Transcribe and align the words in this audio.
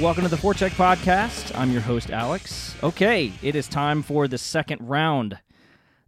Welcome 0.00 0.22
to 0.22 0.28
the 0.30 0.36
Forecheck 0.36 0.70
Podcast. 0.70 1.58
I'm 1.58 1.72
your 1.72 1.80
host, 1.80 2.12
Alex. 2.12 2.76
Okay, 2.84 3.32
it 3.42 3.56
is 3.56 3.66
time 3.66 4.04
for 4.04 4.28
the 4.28 4.38
second 4.38 4.80
round. 4.80 5.40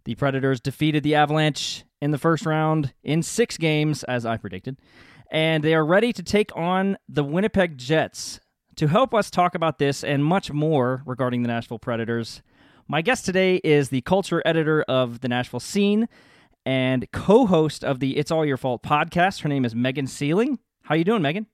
The 0.05 0.15
Predators 0.15 0.61
defeated 0.61 1.03
the 1.03 1.15
Avalanche 1.15 1.83
in 2.01 2.11
the 2.11 2.17
first 2.17 2.45
round 2.45 2.93
in 3.03 3.21
six 3.21 3.57
games, 3.57 4.05
as 4.05 4.25
I 4.25 4.37
predicted, 4.37 4.77
and 5.29 5.61
they 5.61 5.75
are 5.75 5.85
ready 5.85 6.13
to 6.13 6.23
take 6.23 6.55
on 6.55 6.97
the 7.09 7.25
Winnipeg 7.25 7.77
Jets. 7.77 8.39
To 8.77 8.87
help 8.87 9.13
us 9.13 9.29
talk 9.29 9.55
about 9.55 9.77
this 9.77 10.05
and 10.05 10.23
much 10.23 10.53
more 10.53 11.03
regarding 11.05 11.41
the 11.41 11.49
Nashville 11.49 11.77
Predators, 11.77 12.41
my 12.87 13.01
guest 13.01 13.25
today 13.25 13.57
is 13.57 13.89
the 13.89 14.01
culture 14.01 14.41
editor 14.45 14.83
of 14.83 15.19
the 15.19 15.27
Nashville 15.27 15.59
Scene 15.59 16.07
and 16.65 17.11
co-host 17.11 17.83
of 17.83 17.99
the 17.99 18.15
It's 18.15 18.31
All 18.31 18.45
Your 18.45 18.55
Fault 18.55 18.83
podcast. 18.83 19.41
Her 19.41 19.49
name 19.49 19.65
is 19.65 19.75
Megan 19.75 20.07
Seling. 20.07 20.59
How 20.83 20.95
are 20.95 20.97
you 20.97 21.03
doing, 21.03 21.21
Megan? 21.21 21.47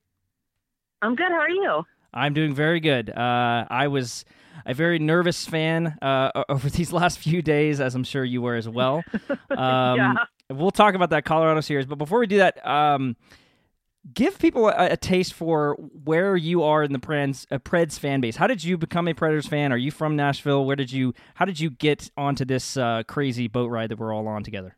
I'm 1.02 1.16
good. 1.16 1.32
How 1.32 1.40
are 1.40 1.50
you? 1.50 1.82
I'm 2.12 2.34
doing 2.34 2.54
very 2.54 2.80
good. 2.80 3.10
Uh, 3.10 3.66
I 3.70 3.88
was 3.88 4.24
a 4.66 4.74
very 4.74 4.98
nervous 4.98 5.46
fan 5.46 5.98
uh, 6.02 6.44
over 6.48 6.68
these 6.70 6.92
last 6.92 7.18
few 7.18 7.42
days, 7.42 7.80
as 7.80 7.94
I'm 7.94 8.04
sure 8.04 8.24
you 8.24 8.42
were 8.42 8.54
as 8.54 8.68
well. 8.68 9.02
Um, 9.50 9.96
Yeah. 9.96 10.14
We'll 10.50 10.70
talk 10.70 10.94
about 10.94 11.10
that 11.10 11.24
Colorado 11.26 11.60
series, 11.60 11.84
but 11.84 11.96
before 11.96 12.20
we 12.20 12.26
do 12.26 12.38
that, 12.38 12.66
um, 12.66 13.16
give 14.14 14.38
people 14.38 14.68
a, 14.68 14.92
a 14.92 14.96
taste 14.96 15.34
for 15.34 15.74
where 16.04 16.36
you 16.36 16.62
are 16.62 16.82
in 16.82 16.92
the 16.92 16.98
Preds, 16.98 17.46
uh, 17.50 17.58
Preds 17.58 17.98
fan 17.98 18.20
base. 18.22 18.36
How 18.36 18.46
did 18.46 18.64
you 18.64 18.78
become 18.78 19.08
a 19.08 19.14
Predators 19.14 19.46
fan? 19.46 19.72
Are 19.72 19.76
you 19.76 19.90
from 19.90 20.16
Nashville? 20.16 20.64
Where 20.64 20.76
did 20.76 20.90
you? 20.90 21.12
How 21.34 21.44
did 21.44 21.60
you 21.60 21.70
get 21.70 22.10
onto 22.16 22.46
this 22.46 22.76
uh, 22.78 23.02
crazy 23.06 23.46
boat 23.48 23.70
ride 23.70 23.90
that 23.90 23.98
we're 23.98 24.14
all 24.14 24.26
on 24.28 24.42
together? 24.42 24.76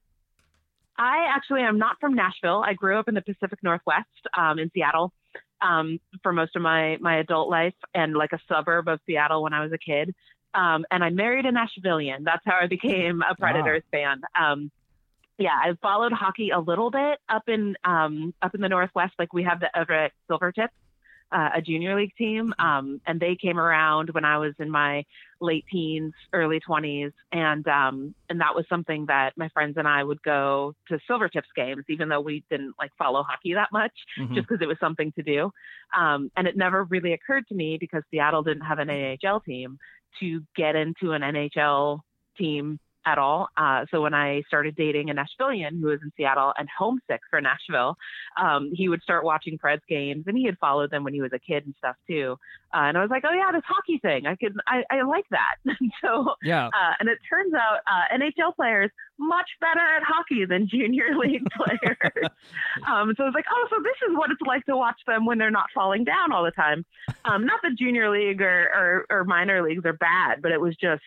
I 0.98 1.26
actually 1.34 1.62
am 1.62 1.78
not 1.78 1.96
from 2.00 2.14
Nashville. 2.14 2.64
I 2.66 2.74
grew 2.74 2.98
up 2.98 3.08
in 3.08 3.14
the 3.14 3.22
Pacific 3.22 3.60
Northwest, 3.62 4.08
um, 4.36 4.58
in 4.58 4.70
Seattle, 4.74 5.12
um, 5.62 6.00
for 6.22 6.32
most 6.32 6.56
of 6.56 6.62
my 6.62 6.96
my 7.00 7.18
adult 7.18 7.48
life, 7.48 7.74
and 7.94 8.14
like 8.14 8.32
a 8.32 8.38
suburb 8.48 8.88
of 8.88 9.00
Seattle 9.06 9.42
when 9.42 9.52
I 9.52 9.62
was 9.62 9.72
a 9.72 9.78
kid. 9.78 10.14
Um, 10.52 10.84
and 10.90 11.04
I 11.04 11.10
married 11.10 11.46
a 11.46 11.52
Nashvilleian. 11.52 12.24
That's 12.24 12.42
how 12.44 12.58
I 12.60 12.66
became 12.66 13.22
a 13.22 13.34
Predators 13.36 13.84
fan. 13.92 14.22
Um, 14.38 14.70
yeah, 15.38 15.54
I 15.54 15.72
followed 15.80 16.12
hockey 16.12 16.50
a 16.50 16.58
little 16.58 16.90
bit 16.90 17.18
up 17.28 17.48
in 17.48 17.76
um, 17.84 18.34
up 18.42 18.54
in 18.54 18.60
the 18.60 18.68
Northwest. 18.68 19.14
Like 19.18 19.32
we 19.32 19.44
have 19.44 19.60
the 19.60 19.74
Everett 19.76 20.12
Silvertips, 20.30 20.68
uh, 21.32 21.50
a 21.54 21.62
junior 21.62 21.94
league 21.96 22.14
team, 22.16 22.52
um, 22.58 23.00
and 23.06 23.20
they 23.20 23.36
came 23.36 23.58
around 23.58 24.10
when 24.10 24.24
I 24.24 24.38
was 24.38 24.54
in 24.58 24.70
my 24.70 25.04
late 25.40 25.64
teens, 25.70 26.12
early 26.32 26.60
twenties, 26.60 27.12
and 27.32 27.66
um, 27.68 28.14
and 28.28 28.40
that 28.40 28.54
was 28.54 28.64
something 28.68 29.06
that 29.06 29.32
my 29.36 29.48
friends 29.50 29.76
and 29.76 29.86
I 29.86 30.02
would 30.02 30.22
go 30.22 30.74
to 30.88 30.98
Silvertips 31.08 31.42
games, 31.54 31.84
even 31.88 32.08
though 32.08 32.20
we 32.20 32.44
didn't 32.50 32.74
like 32.78 32.90
follow 32.98 33.22
hockey 33.22 33.54
that 33.54 33.68
much, 33.72 33.92
Mhm. 34.18 34.34
just 34.34 34.48
because 34.48 34.60
it 34.60 34.68
was 34.68 34.78
something 34.80 35.12
to 35.12 35.22
do. 35.22 35.52
Um, 35.96 36.30
and 36.36 36.46
it 36.46 36.56
never 36.56 36.84
really 36.84 37.12
occurred 37.12 37.46
to 37.48 37.54
me 37.54 37.78
because 37.78 38.02
Seattle 38.10 38.42
didn't 38.42 38.64
have 38.64 38.78
an 38.78 38.90
AHL 38.90 39.40
team 39.40 39.78
to 40.20 40.42
get 40.56 40.74
into 40.76 41.12
an 41.12 41.22
NHL 41.22 42.00
team 42.36 42.78
at 43.06 43.18
all. 43.18 43.48
Uh, 43.56 43.86
so 43.90 44.02
when 44.02 44.14
I 44.14 44.42
started 44.46 44.76
dating 44.76 45.10
a 45.10 45.14
Nashvilleian 45.14 45.80
who 45.80 45.86
was 45.86 46.00
in 46.02 46.12
Seattle 46.16 46.52
and 46.58 46.68
homesick 46.76 47.20
for 47.30 47.40
Nashville, 47.40 47.96
um, 48.40 48.70
he 48.72 48.88
would 48.88 49.02
start 49.02 49.24
watching 49.24 49.58
Preds 49.58 49.80
games, 49.88 50.24
and 50.26 50.36
he 50.36 50.44
had 50.44 50.58
followed 50.58 50.90
them 50.90 51.04
when 51.04 51.14
he 51.14 51.20
was 51.20 51.32
a 51.32 51.38
kid 51.38 51.64
and 51.64 51.74
stuff 51.78 51.96
too. 52.06 52.36
Uh, 52.72 52.86
and 52.86 52.98
I 52.98 53.00
was 53.00 53.10
like, 53.10 53.24
oh 53.26 53.32
yeah, 53.32 53.50
this 53.52 53.64
hockey 53.66 53.98
thing, 53.98 54.26
I 54.26 54.36
could, 54.36 54.56
I, 54.66 54.84
I 54.90 55.02
like 55.02 55.24
that. 55.30 55.56
so, 56.04 56.34
Yeah, 56.42 56.66
uh, 56.66 56.92
and 57.00 57.08
it 57.08 57.18
turns 57.28 57.54
out 57.54 57.78
uh, 57.86 58.16
NHL 58.16 58.54
players 58.54 58.90
much 59.18 59.48
better 59.60 59.80
at 59.80 60.02
hockey 60.02 60.44
than 60.46 60.68
junior 60.68 61.08
league 61.18 61.46
players. 61.56 61.96
um, 62.86 63.12
so 63.16 63.24
I 63.24 63.26
was 63.26 63.34
like, 63.34 63.44
oh, 63.52 63.66
so 63.70 63.76
this 63.82 64.10
is 64.10 64.16
what 64.16 64.30
it's 64.30 64.40
like 64.46 64.64
to 64.66 64.76
watch 64.76 65.00
them 65.06 65.26
when 65.26 65.38
they're 65.38 65.50
not 65.50 65.66
falling 65.74 66.04
down 66.04 66.32
all 66.32 66.44
the 66.44 66.50
time. 66.50 66.84
Um, 67.24 67.44
not 67.44 67.60
that 67.62 67.76
junior 67.76 68.10
league 68.10 68.40
or, 68.40 69.06
or, 69.10 69.18
or 69.18 69.24
minor 69.24 69.62
leagues 69.62 69.84
are 69.84 69.92
bad, 69.92 70.42
but 70.42 70.52
it 70.52 70.60
was 70.60 70.74
just 70.76 71.02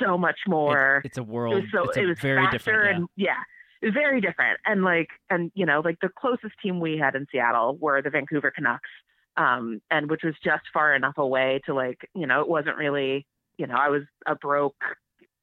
so 0.00 0.18
much 0.18 0.38
more. 0.46 1.02
it's 1.04 1.18
a 1.18 1.22
world. 1.22 1.54
it 1.54 1.60
was 1.62 1.70
so 1.72 1.88
it's 1.88 1.96
it 1.96 2.06
was 2.06 2.18
very 2.20 2.46
different. 2.50 2.84
yeah. 2.84 2.96
and 2.96 3.08
yeah, 3.16 3.40
it 3.82 3.86
was 3.86 3.94
very 3.94 4.20
different. 4.20 4.60
And 4.66 4.82
like 4.82 5.08
and 5.30 5.50
you 5.54 5.66
know 5.66 5.80
like 5.84 5.98
the 6.00 6.08
closest 6.08 6.54
team 6.62 6.80
we 6.80 6.98
had 6.98 7.14
in 7.14 7.26
Seattle 7.30 7.76
were 7.80 8.02
the 8.02 8.10
Vancouver 8.10 8.50
Canucks, 8.50 8.90
um, 9.36 9.80
and 9.90 10.10
which 10.10 10.22
was 10.24 10.34
just 10.42 10.64
far 10.72 10.94
enough 10.94 11.18
away 11.18 11.60
to 11.66 11.74
like 11.74 12.08
you 12.14 12.26
know 12.26 12.40
it 12.40 12.48
wasn't 12.48 12.76
really 12.76 13.26
you 13.56 13.66
know 13.66 13.76
I 13.76 13.88
was 13.88 14.02
a 14.26 14.34
broke 14.34 14.76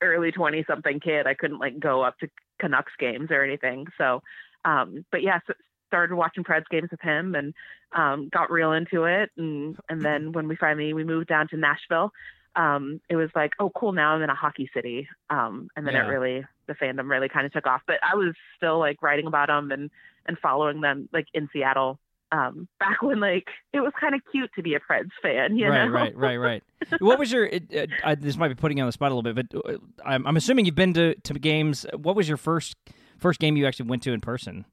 early 0.01 0.31
twenty 0.31 0.63
something 0.67 0.99
kid. 0.99 1.27
I 1.27 1.33
couldn't 1.33 1.59
like 1.59 1.79
go 1.79 2.01
up 2.01 2.17
to 2.19 2.29
Canucks 2.59 2.93
games 2.99 3.31
or 3.31 3.43
anything. 3.43 3.87
So, 3.97 4.21
um, 4.63 5.05
but 5.11 5.21
yeah, 5.21 5.39
so 5.47 5.53
started 5.87 6.15
watching 6.15 6.43
Preds 6.43 6.67
games 6.69 6.89
with 6.91 7.01
him 7.01 7.35
and 7.35 7.53
um, 7.95 8.29
got 8.31 8.51
real 8.51 8.73
into 8.73 9.05
it. 9.05 9.29
And 9.37 9.77
and 9.89 10.01
then 10.01 10.31
when 10.31 10.47
we 10.47 10.55
finally 10.55 10.93
we 10.93 11.03
moved 11.03 11.27
down 11.27 11.47
to 11.49 11.57
Nashville, 11.57 12.11
um, 12.55 13.01
it 13.09 13.15
was 13.15 13.29
like, 13.35 13.51
oh, 13.59 13.69
cool, 13.75 13.91
now 13.91 14.11
I'm 14.15 14.21
in 14.21 14.29
a 14.29 14.35
hockey 14.35 14.69
city. 14.73 15.07
Um, 15.29 15.69
and 15.75 15.85
then 15.85 15.93
Yeah. 15.93 16.05
it 16.05 16.09
really, 16.09 16.45
the 16.67 16.73
fandom 16.73 17.09
really 17.09 17.29
kind 17.29 17.45
of 17.45 17.51
took 17.53 17.67
off. 17.67 17.81
But 17.85 17.97
I 18.03 18.15
was 18.15 18.33
still 18.57 18.79
like 18.79 19.01
writing 19.01 19.27
about 19.27 19.47
them 19.47 19.71
and, 19.71 19.89
and 20.25 20.37
following 20.39 20.81
them 20.81 21.09
like 21.13 21.27
in 21.33 21.49
Seattle 21.51 21.99
um, 22.31 22.67
back 22.79 23.01
when 23.01 23.19
like 23.19 23.47
it 23.73 23.81
was 23.81 23.93
kind 23.99 24.15
of 24.15 24.21
cute 24.31 24.49
to 24.55 24.63
be 24.63 24.73
a 24.75 24.79
Preds 24.79 25.11
fan, 25.21 25.57
you 25.57 25.67
right, 25.69 25.85
know? 25.85 25.91
right, 25.91 26.15
right, 26.17 26.37
right. 26.37 26.63
what 26.99 27.19
was 27.19 27.31
your? 27.31 27.45
It, 27.45 27.71
it, 27.71 27.89
I, 28.03 28.15
this 28.15 28.35
might 28.37 28.47
be 28.49 28.55
putting 28.55 28.77
you 28.77 28.83
on 28.83 28.87
the 28.87 28.91
spot 28.93 29.11
a 29.11 29.15
little 29.15 29.33
bit, 29.33 29.47
but 29.49 29.73
uh, 29.73 29.77
I'm, 30.03 30.25
I'm 30.25 30.37
assuming 30.37 30.65
you've 30.65 30.75
been 30.75 30.93
to, 30.95 31.15
to 31.15 31.33
games. 31.35 31.85
What 31.93 32.15
was 32.15 32.27
your 32.27 32.37
first 32.37 32.75
first 33.17 33.39
game 33.39 33.55
you 33.57 33.65
actually 33.67 33.87
went 33.87 34.03
to 34.03 34.11
in 34.13 34.21
person? 34.21 34.65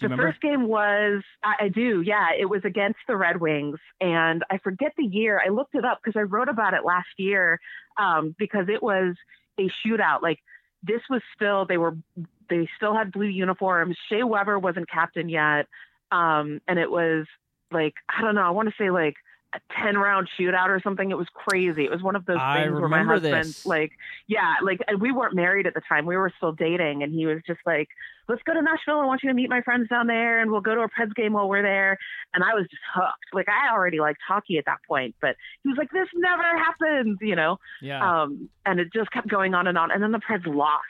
The 0.00 0.08
remember? 0.08 0.30
first 0.30 0.40
game 0.40 0.68
was 0.68 1.22
I, 1.42 1.64
I 1.64 1.68
do 1.68 2.02
yeah 2.02 2.28
it 2.38 2.46
was 2.46 2.62
against 2.64 2.98
the 3.06 3.16
red 3.16 3.40
wings 3.40 3.78
and 4.00 4.44
i 4.50 4.58
forget 4.58 4.92
the 4.96 5.04
year 5.04 5.40
i 5.44 5.48
looked 5.50 5.74
it 5.74 5.84
up 5.84 6.00
because 6.02 6.18
i 6.18 6.22
wrote 6.22 6.48
about 6.48 6.74
it 6.74 6.84
last 6.84 7.08
year 7.16 7.60
um, 7.98 8.34
because 8.38 8.66
it 8.68 8.82
was 8.82 9.14
a 9.58 9.68
shootout 9.84 10.22
like 10.22 10.38
this 10.82 11.00
was 11.10 11.22
still 11.34 11.66
they 11.66 11.78
were 11.78 11.96
they 12.48 12.68
still 12.76 12.94
had 12.94 13.12
blue 13.12 13.26
uniforms 13.26 13.96
shea 14.08 14.22
weber 14.22 14.58
wasn't 14.58 14.88
captain 14.90 15.28
yet 15.28 15.66
um, 16.12 16.60
and 16.68 16.78
it 16.78 16.90
was 16.90 17.26
like 17.72 17.94
i 18.08 18.20
don't 18.22 18.34
know 18.34 18.42
i 18.42 18.50
want 18.50 18.68
to 18.68 18.74
say 18.78 18.90
like 18.90 19.14
a 19.54 19.60
10 19.82 19.96
round 19.96 20.28
shootout 20.38 20.68
or 20.68 20.80
something 20.84 21.10
it 21.10 21.16
was 21.16 21.26
crazy 21.32 21.84
it 21.84 21.90
was 21.90 22.02
one 22.02 22.14
of 22.16 22.26
those 22.26 22.36
I 22.38 22.64
things 22.64 22.72
where 22.78 22.88
my 22.88 22.98
remember 22.98 23.14
husband 23.14 23.44
this. 23.46 23.64
like 23.64 23.92
yeah 24.26 24.56
like 24.62 24.80
and 24.86 25.00
we 25.00 25.10
weren't 25.10 25.34
married 25.34 25.66
at 25.66 25.72
the 25.72 25.80
time 25.88 26.04
we 26.04 26.16
were 26.18 26.30
still 26.36 26.52
dating 26.52 27.02
and 27.02 27.14
he 27.14 27.24
was 27.24 27.38
just 27.46 27.60
like 27.64 27.88
let's 28.28 28.42
go 28.42 28.52
to 28.52 28.60
Nashville. 28.60 29.00
I 29.00 29.06
want 29.06 29.22
you 29.22 29.30
to 29.30 29.34
meet 29.34 29.48
my 29.48 29.62
friends 29.62 29.88
down 29.88 30.06
there 30.06 30.38
and 30.42 30.50
we'll 30.50 30.60
go 30.60 30.74
to 30.74 30.82
a 30.82 30.88
Preds 30.90 31.14
game 31.14 31.32
while 31.32 31.48
we're 31.48 31.62
there. 31.62 31.96
And 32.34 32.44
I 32.44 32.52
was 32.52 32.64
just 32.64 32.82
hooked. 32.94 33.24
Like 33.32 33.46
I 33.48 33.72
already 33.72 34.00
liked 34.00 34.18
hockey 34.28 34.58
at 34.58 34.66
that 34.66 34.80
point, 34.86 35.14
but 35.22 35.34
he 35.62 35.70
was 35.70 35.78
like, 35.78 35.90
this 35.92 36.08
never 36.14 36.42
happens, 36.42 37.16
you 37.22 37.34
know? 37.34 37.58
Yeah, 37.80 38.24
Um, 38.24 38.50
and 38.66 38.80
it 38.80 38.88
just 38.92 39.10
kept 39.12 39.28
going 39.28 39.54
on 39.54 39.66
and 39.66 39.78
on. 39.78 39.90
And 39.90 40.02
then 40.02 40.12
the 40.12 40.18
Preds 40.20 40.44
lost, 40.46 40.84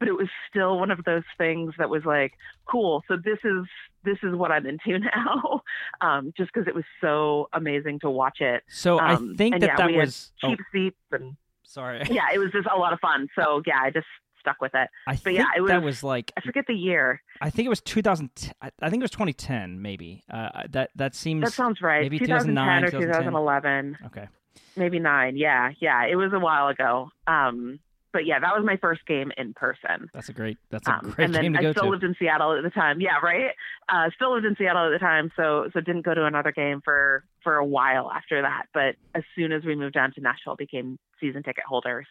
but 0.00 0.08
it 0.08 0.16
was 0.16 0.28
still 0.48 0.78
one 0.80 0.90
of 0.90 1.04
those 1.04 1.22
things 1.38 1.74
that 1.78 1.88
was 1.88 2.04
like, 2.04 2.32
cool. 2.66 3.04
So 3.06 3.16
this 3.16 3.38
is, 3.44 3.66
this 4.02 4.18
is 4.24 4.34
what 4.34 4.50
I'm 4.50 4.66
into 4.66 4.98
now. 5.14 5.62
Um, 6.00 6.32
just 6.36 6.52
cause 6.52 6.64
it 6.66 6.74
was 6.74 6.84
so 7.00 7.48
amazing 7.52 8.00
to 8.00 8.10
watch 8.10 8.40
it. 8.40 8.64
so 8.68 8.98
I 8.98 9.12
Um, 9.14 9.36
think 9.36 9.54
and 9.54 9.62
that 9.62 9.66
yeah, 9.68 9.76
that 9.76 9.92
was. 9.92 10.32
Oh, 10.42 10.48
cheap 10.50 10.58
seats 10.72 10.96
and 11.12 11.36
sorry. 11.62 12.02
yeah, 12.10 12.28
it 12.34 12.38
was 12.38 12.50
just 12.50 12.66
a 12.66 12.76
lot 12.78 12.92
of 12.92 12.98
fun. 13.00 13.28
So 13.38 13.62
yeah, 13.66 13.78
I 13.80 13.90
just 13.90 14.06
stuck 14.40 14.58
with 14.62 14.74
it. 14.74 14.88
I 15.06 15.12
but 15.12 15.20
think 15.20 15.38
yeah, 15.38 15.44
it 15.54 15.66
that 15.68 15.82
was- 15.82 15.96
was 15.96 16.02
like. 16.02 16.32
I 16.36 16.40
forget 16.40 16.64
the 16.66 16.74
year. 16.74 17.20
I 17.42 17.50
think 17.50 17.66
it 17.66 17.68
was 17.68 17.82
2000. 17.82 18.30
I 18.62 18.70
I 18.80 18.88
think 18.88 19.02
it 19.02 19.04
was 19.04 19.10
2010, 19.10 19.82
maybe. 19.82 20.24
Uh, 20.32 20.62
that 20.70 20.90
that 20.96 21.14
seems. 21.14 21.42
That 21.44 21.52
sounds 21.52 21.82
right. 21.82 22.00
maybe 22.00 22.18
2010 22.18 22.84
or 22.84 22.90
2009, 22.90 23.22
2011, 23.22 23.98
okay. 24.06 24.28
maybe 24.76 24.98
nine. 24.98 25.36
Yeah, 25.36 25.72
yeah. 25.78 26.06
It 26.06 26.16
was 26.16 26.32
a 26.32 26.38
while 26.38 26.68
ago. 26.68 27.10
Um, 27.26 27.80
but 28.12 28.26
yeah, 28.26 28.38
that 28.40 28.54
was 28.54 28.64
my 28.64 28.76
first 28.76 29.06
game 29.06 29.30
in 29.36 29.54
person. 29.54 30.08
That's 30.12 30.28
a 30.28 30.32
great. 30.32 30.58
That's 30.70 30.86
a 30.88 30.90
great 30.92 31.04
Um, 31.04 31.10
great 31.12 31.24
and 31.26 31.34
then 31.34 31.42
game 31.42 31.52
to 31.54 31.58
I 31.58 31.62
go 31.62 31.72
still 31.72 31.84
to. 31.84 31.90
lived 31.90 32.04
in 32.04 32.14
Seattle 32.18 32.56
at 32.56 32.62
the 32.62 32.70
time. 32.70 33.00
Yeah, 33.00 33.18
right. 33.22 33.50
Uh, 33.88 34.10
still 34.14 34.34
lived 34.34 34.46
in 34.46 34.56
Seattle 34.56 34.86
at 34.86 34.90
the 34.90 34.98
time, 34.98 35.30
so 35.36 35.68
so 35.72 35.80
didn't 35.80 36.02
go 36.02 36.14
to 36.14 36.24
another 36.26 36.52
game 36.52 36.80
for 36.84 37.24
for 37.42 37.56
a 37.56 37.64
while 37.64 38.10
after 38.10 38.42
that. 38.42 38.64
But 38.74 38.96
as 39.14 39.22
soon 39.36 39.52
as 39.52 39.64
we 39.64 39.74
moved 39.76 39.94
down 39.94 40.12
to 40.14 40.20
Nashville, 40.20 40.56
became 40.56 40.98
season 41.20 41.42
ticket 41.42 41.64
holders, 41.64 42.06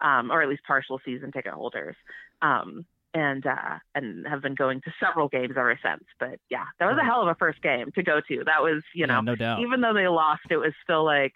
um, 0.00 0.30
or 0.30 0.42
at 0.42 0.48
least 0.48 0.62
partial 0.66 1.00
season 1.04 1.32
ticket 1.32 1.52
holders. 1.52 1.96
Um, 2.42 2.84
and 3.16 3.46
uh, 3.46 3.78
and 3.94 4.26
have 4.26 4.42
been 4.42 4.56
going 4.56 4.80
to 4.80 4.92
several 4.98 5.28
games 5.28 5.52
ever 5.56 5.78
since. 5.84 6.02
But 6.18 6.40
yeah, 6.50 6.64
that 6.80 6.86
was 6.86 6.98
a 7.00 7.04
hell 7.04 7.22
of 7.22 7.28
a 7.28 7.36
first 7.36 7.62
game 7.62 7.92
to 7.94 8.02
go 8.02 8.20
to. 8.26 8.42
That 8.44 8.60
was 8.60 8.82
you 8.92 9.02
Yeah, 9.06 9.14
know 9.14 9.20
no 9.20 9.36
doubt. 9.36 9.60
even 9.60 9.80
though 9.82 9.94
they 9.94 10.08
lost, 10.08 10.42
it 10.50 10.56
was 10.56 10.72
still 10.82 11.04
like, 11.04 11.32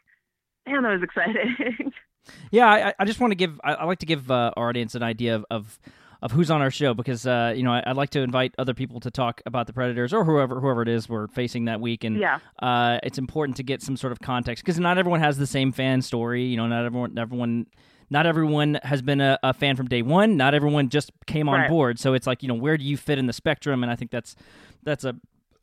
man, 0.66 0.82
that 0.82 0.92
was 0.98 1.02
exciting. 1.04 1.92
Yeah, 2.50 2.66
I, 2.68 2.94
I 2.98 3.04
just 3.04 3.20
want 3.20 3.30
to 3.30 3.34
give. 3.36 3.60
I, 3.64 3.74
I 3.74 3.84
like 3.84 3.98
to 4.00 4.06
give 4.06 4.30
uh, 4.30 4.52
our 4.56 4.68
audience 4.68 4.94
an 4.94 5.02
idea 5.02 5.34
of, 5.36 5.44
of 5.50 5.78
of 6.20 6.32
who's 6.32 6.50
on 6.50 6.60
our 6.60 6.70
show 6.70 6.94
because 6.94 7.26
uh, 7.26 7.52
you 7.56 7.62
know 7.62 7.72
I, 7.72 7.82
I'd 7.86 7.96
like 7.96 8.10
to 8.10 8.20
invite 8.20 8.52
other 8.58 8.74
people 8.74 9.00
to 9.00 9.10
talk 9.10 9.40
about 9.46 9.66
the 9.66 9.72
Predators 9.72 10.12
or 10.12 10.24
whoever 10.24 10.60
whoever 10.60 10.82
it 10.82 10.88
is 10.88 11.08
we're 11.08 11.28
facing 11.28 11.66
that 11.66 11.80
week, 11.80 12.04
and 12.04 12.18
yeah, 12.18 12.40
uh, 12.60 12.98
it's 13.02 13.18
important 13.18 13.56
to 13.58 13.62
get 13.62 13.82
some 13.82 13.96
sort 13.96 14.12
of 14.12 14.20
context 14.20 14.64
because 14.64 14.78
not 14.78 14.98
everyone 14.98 15.20
has 15.20 15.38
the 15.38 15.46
same 15.46 15.72
fan 15.72 16.02
story. 16.02 16.44
You 16.44 16.56
know, 16.56 16.66
not 16.66 16.84
everyone, 16.84 17.16
everyone, 17.18 17.66
not 18.10 18.26
everyone 18.26 18.78
has 18.82 19.00
been 19.00 19.20
a, 19.20 19.38
a 19.42 19.54
fan 19.54 19.76
from 19.76 19.86
day 19.86 20.02
one. 20.02 20.36
Not 20.36 20.54
everyone 20.54 20.88
just 20.88 21.12
came 21.26 21.48
on 21.48 21.60
Right. 21.60 21.68
board. 21.70 21.98
So 21.98 22.14
it's 22.14 22.26
like 22.26 22.42
you 22.42 22.48
know, 22.48 22.54
where 22.54 22.76
do 22.76 22.84
you 22.84 22.96
fit 22.96 23.18
in 23.18 23.26
the 23.26 23.32
spectrum? 23.32 23.82
And 23.82 23.90
I 23.92 23.96
think 23.96 24.10
that's 24.10 24.34
that's 24.82 25.04
a 25.04 25.14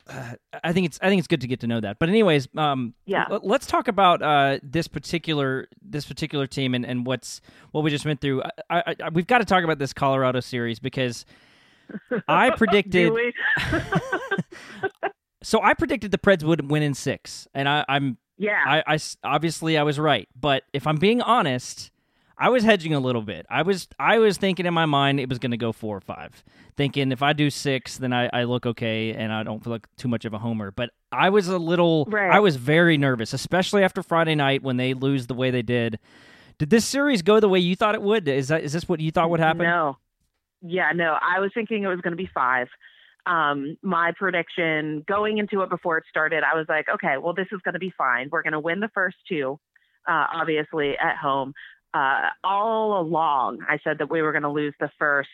uh, 0.08 0.34
I 0.64 0.72
think 0.74 0.86
it's 0.86 1.00
I 1.02 1.10
think 1.10 1.20
it's 1.20 1.28
good 1.28 1.42
to 1.42 1.48
get 1.48 1.62
to 1.62 1.68
know 1.68 1.80
that. 1.82 1.98
But 2.00 2.10
anyways, 2.10 2.48
um, 2.58 2.94
Yeah. 3.06 3.26
l- 3.30 3.42
let's 3.44 3.66
talk 3.66 3.88
about 3.88 4.22
uh, 4.22 4.60
this 4.64 4.88
particular 4.88 5.68
this 5.82 6.06
particular 6.06 6.46
team 6.48 6.76
and, 6.76 6.86
and 6.86 7.06
what's 7.06 7.42
what 7.72 7.84
we 7.84 7.90
just 7.92 8.06
went 8.06 8.22
through. 8.22 8.44
I, 8.70 8.80
I, 8.88 8.96
I, 9.06 9.10
we've 9.10 9.28
got 9.28 9.40
to 9.40 9.46
talk 9.46 9.64
about 9.64 9.80
this 9.80 9.94
Colorado 9.94 10.40
series 10.42 10.80
because 10.80 11.26
I 12.28 12.50
predicted. 12.58 13.12
So 15.44 15.62
I 15.62 15.76
predicted 15.76 16.10
the 16.10 16.18
Preds 16.18 16.42
would 16.44 16.72
win 16.72 16.82
in 16.82 16.96
six, 16.96 17.48
and 17.54 17.70
I, 17.70 17.86
I'm 17.88 18.18
yeah. 18.36 18.82
I 18.88 18.98
obviously 19.24 19.78
I 19.78 19.84
was 19.84 20.00
right, 20.00 20.28
but 20.40 20.64
if 20.74 20.88
I'm 20.88 20.98
being 20.98 21.22
honest, 21.22 21.92
I 22.38 22.50
was 22.50 22.64
hedging 22.64 22.94
a 22.94 23.00
little 23.00 23.22
bit. 23.22 23.46
I 23.50 23.62
was 23.62 23.88
I 24.00 24.18
was 24.20 24.38
thinking 24.38 24.66
in 24.66 24.74
my 24.74 24.86
mind 24.86 25.20
it 25.20 25.30
was 25.30 25.40
going 25.40 25.52
to 25.52 25.58
go 25.58 25.72
four 25.72 25.96
or 25.96 26.02
five, 26.02 26.44
thinking 26.76 27.12
if 27.12 27.22
I 27.22 27.34
do 27.34 27.50
six, 27.50 27.98
then 27.98 28.12
I, 28.14 28.30
I 28.34 28.44
look 28.44 28.66
okay 28.66 29.14
and 29.14 29.32
I 29.32 29.44
don't 29.44 29.64
feel 29.64 29.72
like 29.72 29.88
too 29.96 30.08
much 30.08 30.26
of 30.26 30.34
a 30.34 30.38
homer. 30.38 30.72
But 30.72 30.90
I 31.12 31.30
was 31.30 31.48
a 31.48 31.58
little, 31.58 32.06
Right. 32.10 32.32
I 32.32 32.40
was 32.40 32.58
very 32.58 32.98
nervous, 32.98 33.34
especially 33.34 33.84
after 33.84 34.04
Friday 34.04 34.36
night 34.36 34.64
when 34.64 34.78
they 34.78 34.94
lose 34.94 35.28
the 35.28 35.34
way 35.34 35.50
they 35.52 35.62
did. 35.62 35.98
Did 36.58 36.70
this 36.70 36.86
series 36.86 37.22
go 37.22 37.40
the 37.40 37.50
way 37.50 37.60
you 37.60 37.76
thought 37.76 37.96
it 37.96 38.02
would? 38.02 38.28
Is 38.28 38.50
that 38.50 38.64
is 38.64 38.74
this 38.74 38.88
what 38.88 39.00
you 39.00 39.12
thought 39.12 39.30
would 39.30 39.40
happen? 39.40 39.64
No. 39.64 39.98
Yeah, 40.62 40.92
no. 40.96 41.18
I 41.22 41.40
was 41.40 41.52
thinking 41.54 41.84
it 41.84 41.88
was 41.88 42.02
going 42.02 42.14
to 42.14 42.18
be 42.18 42.30
five. 42.34 42.68
Um, 43.26 43.78
my 43.82 44.12
prediction 44.18 45.04
going 45.08 45.38
into 45.38 45.62
it 45.62 45.70
before 45.70 45.98
it 45.98 46.04
started, 46.10 46.44
I 46.44 46.56
was 46.56 46.66
like, 46.70 46.88
okay, 46.94 47.18
well, 47.18 47.34
this 47.34 47.48
is 47.52 47.60
going 47.64 47.74
to 47.74 47.80
be 47.80 47.92
fine. 47.98 48.30
We're 48.32 48.44
going 48.44 48.54
to 48.54 48.60
win 48.60 48.80
the 48.80 48.90
first 48.94 49.18
two, 49.28 49.60
uh, 50.08 50.28
obviously 50.34 50.96
at 50.98 51.18
home. 51.18 51.54
Uh, 51.96 52.30
all 52.44 53.00
along, 53.00 53.60
I 53.70 53.80
said 53.84 54.00
that 54.00 54.10
we 54.12 54.22
were 54.22 54.32
going 54.34 54.44
to 54.44 54.52
lose 54.52 54.74
the 54.82 54.90
first 55.00 55.30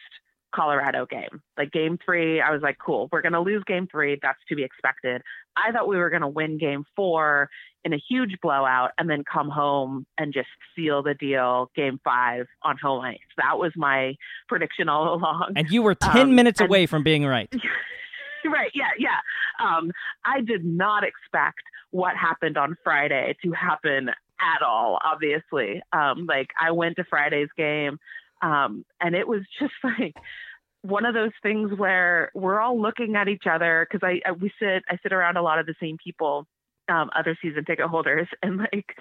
Colorado 0.53 1.05
game. 1.09 1.41
Like 1.57 1.71
game 1.71 1.97
three, 2.05 2.39
I 2.41 2.51
was 2.51 2.61
like, 2.61 2.77
cool, 2.85 3.09
we're 3.11 3.21
going 3.21 3.33
to 3.33 3.39
lose 3.39 3.63
game 3.65 3.87
three. 3.89 4.19
That's 4.21 4.37
to 4.49 4.55
be 4.55 4.63
expected. 4.63 5.21
I 5.57 5.71
thought 5.71 5.87
we 5.87 5.97
were 5.97 6.09
going 6.09 6.21
to 6.21 6.27
win 6.27 6.57
game 6.59 6.83
four 6.95 7.49
in 7.83 7.93
a 7.93 7.97
huge 7.97 8.35
blowout 8.43 8.91
and 8.99 9.09
then 9.09 9.23
come 9.23 9.49
home 9.49 10.05
and 10.19 10.33
just 10.33 10.49
seal 10.75 11.01
the 11.01 11.15
deal 11.15 11.71
game 11.75 11.99
five 12.03 12.45
on 12.63 12.77
home 12.77 13.01
ice. 13.03 13.17
That 13.37 13.57
was 13.57 13.71
my 13.75 14.15
prediction 14.47 14.87
all 14.87 15.13
along. 15.15 15.53
And 15.55 15.67
you 15.71 15.81
were 15.81 15.95
ten 15.95 16.27
Um, 16.29 16.35
minutes 16.35 16.59
and- 16.59 16.69
away 16.69 16.85
from 16.85 17.01
being 17.01 17.25
right. 17.25 17.51
right. 18.45 18.71
Yeah. 18.75 18.89
Yeah. 18.99 19.17
Um, 19.65 19.91
I 20.25 20.41
did 20.41 20.63
not 20.63 21.03
expect 21.03 21.61
what 21.91 22.15
happened 22.15 22.57
on 22.57 22.75
Friday 22.83 23.35
to 23.43 23.51
happen 23.51 24.09
at 24.41 24.61
all, 24.61 24.99
obviously. 25.03 25.81
Um, 25.93 26.25
like 26.25 26.49
I 26.59 26.71
went 26.71 26.97
to 26.97 27.03
Friday's 27.03 27.49
game, 27.57 27.97
um, 28.41 28.85
and 28.99 29.15
it 29.15 29.27
was 29.27 29.41
just 29.59 29.73
like 29.83 30.15
one 30.81 31.05
of 31.05 31.13
those 31.13 31.31
things 31.43 31.71
where 31.77 32.31
we're 32.33 32.59
all 32.59 32.79
looking 32.79 33.15
at 33.15 33.27
each 33.27 33.43
other 33.49 33.87
because 33.89 34.05
I, 34.05 34.27
I 34.27 34.31
we 34.31 34.51
sit 34.59 34.83
I 34.89 34.97
sit 35.03 35.13
around 35.13 35.37
a 35.37 35.41
lot 35.41 35.59
of 35.59 35.65
the 35.65 35.75
same 35.79 35.97
people, 36.03 36.47
um, 36.89 37.09
other 37.15 37.37
season 37.41 37.65
ticket 37.65 37.85
holders, 37.85 38.27
and 38.43 38.57
like 38.57 38.95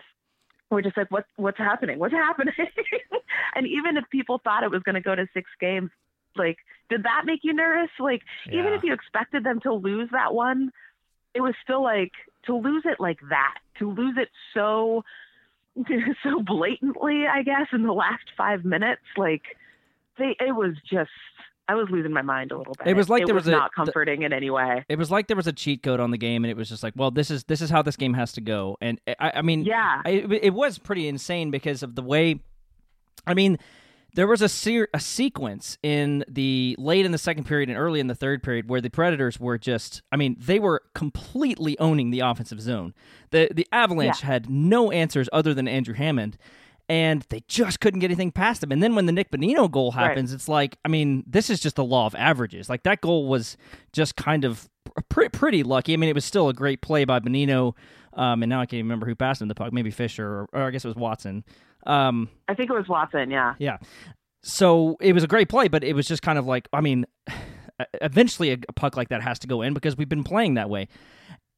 we're 0.70 0.82
just 0.82 0.96
like, 0.96 1.10
what 1.10 1.24
what's 1.36 1.58
happening? 1.58 1.98
What's 1.98 2.14
happening? 2.14 2.54
and 3.54 3.66
even 3.66 3.96
if 3.96 4.04
people 4.10 4.40
thought 4.42 4.62
it 4.62 4.70
was 4.70 4.82
going 4.82 4.94
to 4.94 5.00
go 5.00 5.14
to 5.14 5.26
six 5.34 5.50
games, 5.60 5.90
like 6.36 6.58
did 6.88 7.04
that 7.04 7.22
make 7.24 7.40
you 7.42 7.52
nervous? 7.54 7.90
Like 7.98 8.22
even 8.52 8.72
if 8.72 8.82
you 8.82 8.92
expected 8.92 9.44
them 9.44 9.60
to 9.62 9.72
lose 9.72 10.08
that 10.12 10.34
one, 10.34 10.70
it 11.34 11.40
was 11.40 11.54
still 11.62 11.82
like 11.82 12.12
to 12.46 12.56
lose 12.56 12.82
it 12.84 13.00
like 13.00 13.18
that, 13.30 13.54
to 13.78 13.90
lose 13.90 14.16
it 14.18 14.28
so 14.54 15.02
so 16.22 16.42
blatantly, 16.42 17.24
I 17.26 17.42
guess, 17.42 17.66
in 17.72 17.82
the 17.82 17.92
last 17.92 18.24
five 18.36 18.64
minutes, 18.64 19.02
like 19.16 19.42
they 20.18 20.36
it 20.40 20.54
was 20.54 20.74
just 20.90 21.10
I 21.68 21.74
was 21.74 21.86
losing 21.90 22.12
my 22.12 22.22
mind 22.22 22.50
a 22.50 22.58
little 22.58 22.74
bit. 22.74 22.88
It 22.88 22.94
was 22.96 23.08
like 23.08 23.22
it 23.22 23.26
there 23.26 23.34
was, 23.34 23.44
was 23.44 23.54
a- 23.54 23.56
not 23.56 23.72
comforting 23.74 24.22
in 24.22 24.32
any 24.32 24.50
way. 24.50 24.84
It 24.88 24.98
was 24.98 25.10
like 25.10 25.28
there 25.28 25.36
was 25.36 25.46
a 25.46 25.52
cheat 25.52 25.82
code 25.82 26.00
on 26.00 26.10
the 26.10 26.18
game, 26.18 26.44
and 26.44 26.50
it 26.50 26.56
was 26.56 26.68
just 26.68 26.82
like, 26.82 26.94
well, 26.96 27.10
this 27.12 27.30
is 27.30 27.44
this 27.44 27.60
is 27.62 27.70
how 27.70 27.82
this 27.82 27.96
game 27.96 28.14
has 28.14 28.32
to 28.32 28.40
go. 28.40 28.76
And 28.80 29.00
I, 29.20 29.32
I 29.36 29.42
mean, 29.42 29.64
Yeah. 29.64 30.02
I, 30.04 30.10
it 30.10 30.52
was 30.54 30.78
pretty 30.78 31.06
insane 31.06 31.50
because 31.50 31.82
of 31.82 31.94
the 31.94 32.02
way. 32.02 32.40
I 33.26 33.34
mean, 33.34 33.58
there 34.14 34.26
was 34.26 34.42
a 34.42 34.86
a 34.94 35.00
sequence 35.00 35.78
in 35.82 36.24
the 36.28 36.74
late 36.78 37.04
in 37.06 37.12
the 37.12 37.18
second 37.18 37.44
period 37.44 37.68
and 37.68 37.78
early 37.78 38.00
in 38.00 38.06
the 38.06 38.14
third 38.14 38.42
period 38.42 38.68
where 38.68 38.80
the 38.80 38.90
Predators 38.90 39.38
were 39.40 39.58
just. 39.58 40.02
I 40.12 40.16
mean, 40.16 40.36
they 40.38 40.58
were 40.58 40.82
completely 40.94 41.78
owning 41.78 42.10
the 42.10 42.20
offensive 42.20 42.60
zone. 42.60 42.94
the 43.30 43.48
The 43.54 43.66
Avalanche 43.72 44.20
had 44.22 44.48
no 44.50 44.90
answers 44.90 45.28
other 45.32 45.54
than 45.54 45.68
Andrew 45.68 45.94
Hammond. 45.94 46.36
And 46.88 47.24
they 47.28 47.44
just 47.46 47.78
couldn't 47.78 48.00
get 48.00 48.06
anything 48.06 48.32
past 48.32 48.62
them. 48.62 48.72
And 48.72 48.82
then 48.82 48.96
when 48.96 49.06
the 49.06 49.12
Nick 49.12 49.30
Bonino 49.30 49.70
goal 49.70 49.92
Right. 49.94 50.08
happens, 50.08 50.32
it's 50.32 50.48
like, 50.48 50.76
I 50.84 50.88
mean, 50.88 51.22
this 51.24 51.48
is 51.48 51.60
just 51.60 51.76
the 51.76 51.84
law 51.84 52.06
of 52.06 52.16
averages. 52.16 52.68
Like 52.68 52.82
that 52.82 53.00
goal 53.00 53.28
was 53.28 53.56
just 53.92 54.16
kind 54.16 54.44
of 54.44 54.68
pr- 55.08 55.28
pretty 55.32 55.62
lucky. 55.62 55.94
I 55.94 55.96
mean, 55.96 56.08
it 56.08 56.14
was 56.14 56.24
still 56.24 56.48
a 56.48 56.54
great 56.54 56.82
play 56.82 57.04
by 57.04 57.20
Bonino. 57.20 57.74
Um, 58.14 58.42
and 58.42 58.50
now 58.50 58.60
I 58.60 58.66
can't 58.66 58.78
even 58.78 58.86
remember 58.86 59.06
who 59.06 59.14
passed 59.14 59.40
him 59.40 59.48
the 59.48 59.54
puck. 59.54 59.72
Maybe 59.72 59.90
Fisher, 59.90 60.26
or, 60.26 60.48
or 60.52 60.62
I 60.62 60.70
guess 60.70 60.84
it 60.84 60.88
was 60.88 60.96
Watson. 60.96 61.44
Um, 61.86 62.28
I 62.48 62.54
think 62.54 62.70
it 62.70 62.74
was 62.74 62.88
Watson, 62.88 63.30
yeah. 63.30 63.54
yeah. 63.58 63.78
So 64.42 64.96
it 65.00 65.12
was 65.12 65.22
a 65.22 65.28
great 65.28 65.48
play, 65.48 65.68
but 65.68 65.84
it 65.84 65.94
was 65.94 66.06
just 66.06 66.22
kind 66.22 66.38
of 66.38 66.46
like, 66.46 66.68
I 66.72 66.80
mean, 66.80 67.06
eventually 68.00 68.50
a, 68.50 68.58
a 68.68 68.72
puck 68.72 68.96
like 68.96 69.08
that 69.08 69.22
has 69.22 69.38
to 69.40 69.46
go 69.46 69.62
in 69.62 69.74
because 69.74 69.96
we've 69.96 70.08
been 70.08 70.24
playing 70.24 70.54
that 70.54 70.68
way. 70.68 70.88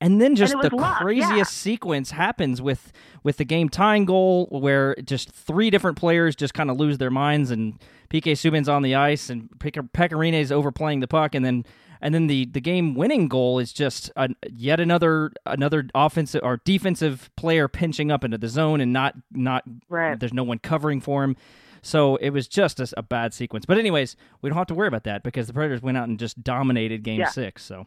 And 0.00 0.20
then 0.20 0.34
just 0.34 0.56
was 0.56 0.68
the 0.68 0.74
luck, 0.74 0.98
craziest 0.98 1.36
yeah. 1.36 1.42
sequence 1.44 2.10
happens 2.10 2.60
with 2.60 2.92
with 3.22 3.36
the 3.36 3.44
game 3.44 3.68
tying 3.68 4.04
goal, 4.04 4.46
where 4.50 4.96
just 5.04 5.30
three 5.30 5.70
different 5.70 5.96
players 5.96 6.34
just 6.34 6.54
kind 6.54 6.72
of 6.72 6.76
lose 6.76 6.98
their 6.98 7.08
minds, 7.08 7.52
and 7.52 7.80
PK 8.10 8.32
Subban's 8.32 8.68
on 8.68 8.82
the 8.82 8.96
ice, 8.96 9.30
and 9.30 9.48
Pekka 9.60 9.88
Rinne 9.94 10.32
is 10.32 10.50
overplaying 10.50 10.98
the 10.98 11.06
puck, 11.06 11.36
and 11.36 11.44
then 11.44 11.64
and 12.02 12.14
then 12.14 12.26
the 12.26 12.44
the 12.46 12.60
game 12.60 12.94
winning 12.94 13.28
goal 13.28 13.58
is 13.58 13.72
just 13.72 14.10
a, 14.16 14.28
yet 14.52 14.80
another 14.80 15.32
another 15.46 15.88
offensive 15.94 16.42
or 16.44 16.60
defensive 16.64 17.30
player 17.36 17.68
pinching 17.68 18.10
up 18.10 18.24
into 18.24 18.36
the 18.36 18.48
zone 18.48 18.80
and 18.80 18.92
not 18.92 19.14
not 19.30 19.62
Right. 19.88 20.18
there's 20.18 20.34
no 20.34 20.42
one 20.44 20.58
covering 20.58 21.00
for 21.00 21.24
him. 21.24 21.36
So 21.80 22.16
it 22.16 22.30
was 22.30 22.46
just 22.46 22.78
a, 22.78 22.88
a 22.96 23.02
bad 23.02 23.32
sequence. 23.34 23.64
But 23.66 23.78
anyways, 23.78 24.16
we 24.40 24.48
don't 24.50 24.56
have 24.58 24.68
to 24.68 24.74
worry 24.74 24.86
about 24.88 25.04
that 25.04 25.22
because 25.24 25.46
the 25.46 25.52
Predators 25.52 25.82
went 25.82 25.96
out 25.96 26.08
and 26.08 26.18
just 26.18 26.42
dominated 26.42 27.02
Game 27.02 27.20
Yeah. 27.20 27.28
Six. 27.30 27.64
So 27.64 27.86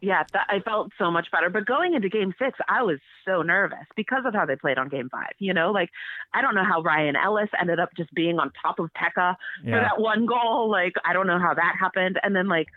Yeah, 0.00 0.24
that, 0.32 0.46
I 0.48 0.60
felt 0.60 0.90
so 0.98 1.10
much 1.10 1.30
better. 1.30 1.48
But 1.50 1.66
going 1.66 1.94
into 1.94 2.08
game 2.08 2.32
six, 2.38 2.58
I 2.68 2.82
was 2.82 2.98
so 3.26 3.42
nervous 3.42 3.86
because 3.96 4.24
of 4.24 4.32
how 4.34 4.46
they 4.46 4.56
played 4.56 4.78
on 4.78 4.88
game 4.88 5.08
five. 5.10 5.32
You 5.38 5.52
know, 5.54 5.70
like 5.72 5.90
I 6.34 6.40
don't 6.42 6.54
know 6.54 6.64
how 6.64 6.80
Ryan 6.82 7.14
Ellis 7.16 7.50
ended 7.60 7.78
up 7.78 7.90
just 7.96 8.12
being 8.14 8.38
on 8.40 8.50
top 8.62 8.78
of 8.80 8.90
Pekka 8.94 9.36
for 9.64 9.70
that 9.80 10.00
one 10.00 10.26
goal. 10.26 10.70
Like 10.70 10.94
I 11.04 11.12
don't 11.12 11.26
know 11.26 11.38
how 11.38 11.54
that 11.54 11.74
happened. 11.78 12.18
And 12.22 12.34
then 12.34 12.48
like 12.48 12.68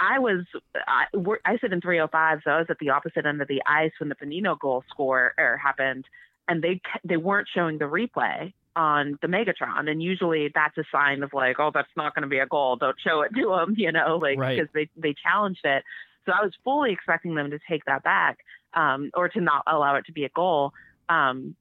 I 0.00 0.18
was, 0.18 0.44
I, 0.74 1.04
I 1.44 1.58
sit 1.58 1.72
in 1.72 1.80
305, 1.80 2.40
so 2.44 2.50
I 2.50 2.58
was 2.58 2.66
at 2.70 2.78
the 2.78 2.90
opposite 2.90 3.24
end 3.26 3.40
of 3.40 3.48
the 3.48 3.62
ice 3.66 3.92
when 3.98 4.08
the 4.08 4.14
Bonino 4.16 4.58
goal 4.58 4.84
score 4.90 5.32
or 5.38 5.56
happened, 5.56 6.06
and 6.48 6.62
they 6.62 6.80
they 7.04 7.16
weren't 7.16 7.48
showing 7.54 7.78
the 7.78 7.84
replay 7.84 8.52
on 8.74 9.18
the 9.20 9.28
Megatron, 9.28 9.88
and 9.88 10.02
usually 10.02 10.50
that's 10.54 10.76
a 10.78 10.84
sign 10.90 11.22
of 11.22 11.32
like, 11.32 11.56
oh, 11.60 11.70
that's 11.72 11.90
not 11.96 12.14
going 12.14 12.22
to 12.22 12.28
be 12.28 12.38
a 12.38 12.46
goal. 12.46 12.76
Don't 12.76 12.96
show 13.00 13.20
it 13.22 13.32
to 13.36 13.48
them, 13.48 13.74
you 13.78 13.92
know, 13.92 14.18
like 14.20 14.38
Right. 14.38 14.56
because 14.58 14.72
they 14.74 14.88
they 14.96 15.14
challenged 15.22 15.64
it. 15.64 15.84
So 16.26 16.32
I 16.32 16.42
was 16.42 16.52
fully 16.64 16.92
expecting 16.92 17.34
them 17.34 17.50
to 17.50 17.58
take 17.68 17.84
that 17.84 18.02
back, 18.02 18.38
um, 18.74 19.10
or 19.14 19.28
to 19.28 19.40
not 19.40 19.62
allow 19.66 19.96
it 19.96 20.06
to 20.06 20.12
be 20.12 20.24
a 20.24 20.30
goal. 20.30 20.72
Um, 21.08 21.54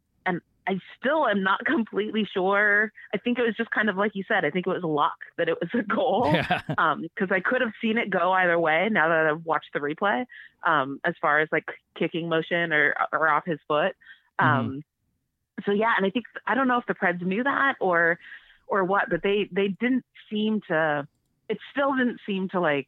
I 0.71 0.79
still 0.97 1.27
am 1.27 1.43
not 1.43 1.59
completely 1.65 2.27
sure. 2.33 2.91
I 3.13 3.17
think 3.17 3.37
it 3.37 3.43
was 3.43 3.55
just 3.55 3.71
kind 3.71 3.89
of 3.89 3.97
like 3.97 4.11
you 4.15 4.23
said. 4.27 4.45
I 4.45 4.49
think 4.49 4.65
it 4.65 4.69
was 4.69 4.83
luck 4.83 5.17
that 5.37 5.49
it 5.49 5.57
was 5.59 5.69
a 5.73 5.83
goal 5.83 6.31
yeah, 6.33 6.61
um 6.77 7.01
because 7.01 7.29
I 7.31 7.39
could 7.39 7.61
have 7.61 7.73
seen 7.81 7.97
it 7.97 8.09
go 8.09 8.31
either 8.31 8.57
way 8.57 8.87
now 8.91 9.09
that 9.09 9.27
I've 9.27 9.45
watched 9.45 9.73
the 9.73 9.79
replay 9.79 10.25
um 10.65 10.99
as 11.03 11.13
far 11.21 11.41
as 11.41 11.49
like 11.51 11.65
kicking 11.97 12.29
motion 12.29 12.71
or 12.71 12.95
or 13.11 13.29
off 13.29 13.45
his 13.45 13.59
foot 13.67 13.95
um 14.39 14.83
so 15.65 15.71
yeah 15.71 15.93
and 15.97 16.05
I 16.05 16.09
think 16.09 16.25
I 16.47 16.55
don't 16.55 16.67
know 16.67 16.77
if 16.77 16.85
the 16.85 16.93
Preds 16.93 17.21
knew 17.21 17.43
that 17.43 17.75
or 17.79 18.19
or 18.67 18.83
what 18.83 19.09
but 19.09 19.21
they 19.23 19.49
they 19.51 19.67
didn't 19.67 20.05
seem 20.29 20.61
to 20.67 21.07
it 21.49 21.57
still 21.71 21.95
didn't 21.95 22.19
seem 22.25 22.49
to 22.49 22.59
like 22.59 22.87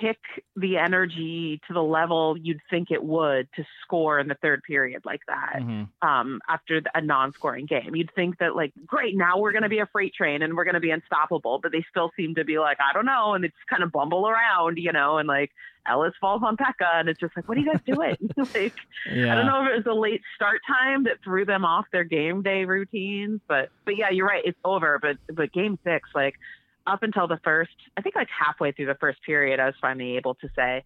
kick 0.00 0.18
the 0.56 0.78
energy 0.78 1.60
to 1.66 1.74
the 1.74 1.82
level 1.82 2.36
you'd 2.40 2.60
think 2.70 2.90
it 2.90 3.02
would 3.02 3.48
to 3.56 3.64
score 3.82 4.18
in 4.18 4.28
the 4.28 4.34
third 4.36 4.62
period 4.62 5.02
like 5.04 5.20
that 5.28 5.56
Mhm. 5.60 5.88
um, 6.02 6.40
after 6.48 6.80
a 6.94 7.00
non-scoring 7.00 7.66
game. 7.66 7.94
You'd 7.94 8.10
think 8.14 8.38
that 8.38 8.56
like, 8.56 8.72
great, 8.86 9.16
now 9.16 9.38
we're 9.38 9.52
going 9.52 9.62
to 9.62 9.68
be 9.68 9.80
a 9.80 9.86
freight 9.86 10.14
train 10.14 10.42
and 10.42 10.54
we're 10.54 10.64
going 10.64 10.74
to 10.74 10.80
be 10.80 10.90
unstoppable, 10.90 11.58
but 11.62 11.72
they 11.72 11.84
still 11.90 12.10
seem 12.16 12.34
to 12.36 12.44
be 12.44 12.58
like, 12.58 12.78
I 12.80 12.92
don't 12.94 13.06
know, 13.06 13.34
and 13.34 13.44
they 13.44 13.48
just 13.48 13.66
kind 13.68 13.82
of 13.82 13.92
bumble 13.92 14.28
around, 14.28 14.78
you 14.78 14.92
know, 14.92 15.18
and 15.18 15.28
like 15.28 15.50
Ellis 15.86 16.14
falls 16.18 16.42
on 16.42 16.56
Pekka, 16.56 16.88
and 16.94 17.10
it's 17.10 17.20
just 17.20 17.36
like, 17.36 17.46
what 17.46 17.58
are 17.58 17.60
you 17.60 17.70
guys 17.70 17.80
doing? 17.86 18.16
like, 18.54 18.72
yeah. 19.12 19.32
I 19.32 19.34
don't 19.36 19.44
know 19.46 19.62
if 19.64 19.70
it 19.70 19.74
was 19.76 19.84
the 19.84 19.92
late 19.94 20.22
start 20.34 20.62
time 20.66 21.04
that 21.04 21.22
threw 21.22 21.44
them 21.44 21.64
off 21.66 21.84
their 21.92 22.04
game 22.04 22.40
day 22.42 22.64
routines, 22.64 23.40
but 23.46 23.68
but 23.84 23.96
yeah, 23.98 24.08
you're 24.10 24.26
right, 24.26 24.42
it's 24.46 24.58
over. 24.64 24.98
But 24.98 25.18
but 25.34 25.52
game 25.52 25.78
six, 25.84 26.08
like 26.14 26.36
up 26.86 27.02
until 27.02 27.26
the 27.28 27.38
first, 27.44 27.72
I 27.96 28.02
think 28.02 28.14
like 28.16 28.28
halfway 28.28 28.72
through 28.72 28.86
the 28.86 28.94
first 28.96 29.22
period, 29.24 29.60
I 29.60 29.66
was 29.66 29.74
finally 29.80 30.16
able 30.16 30.34
to 30.36 30.48
say. 30.56 30.84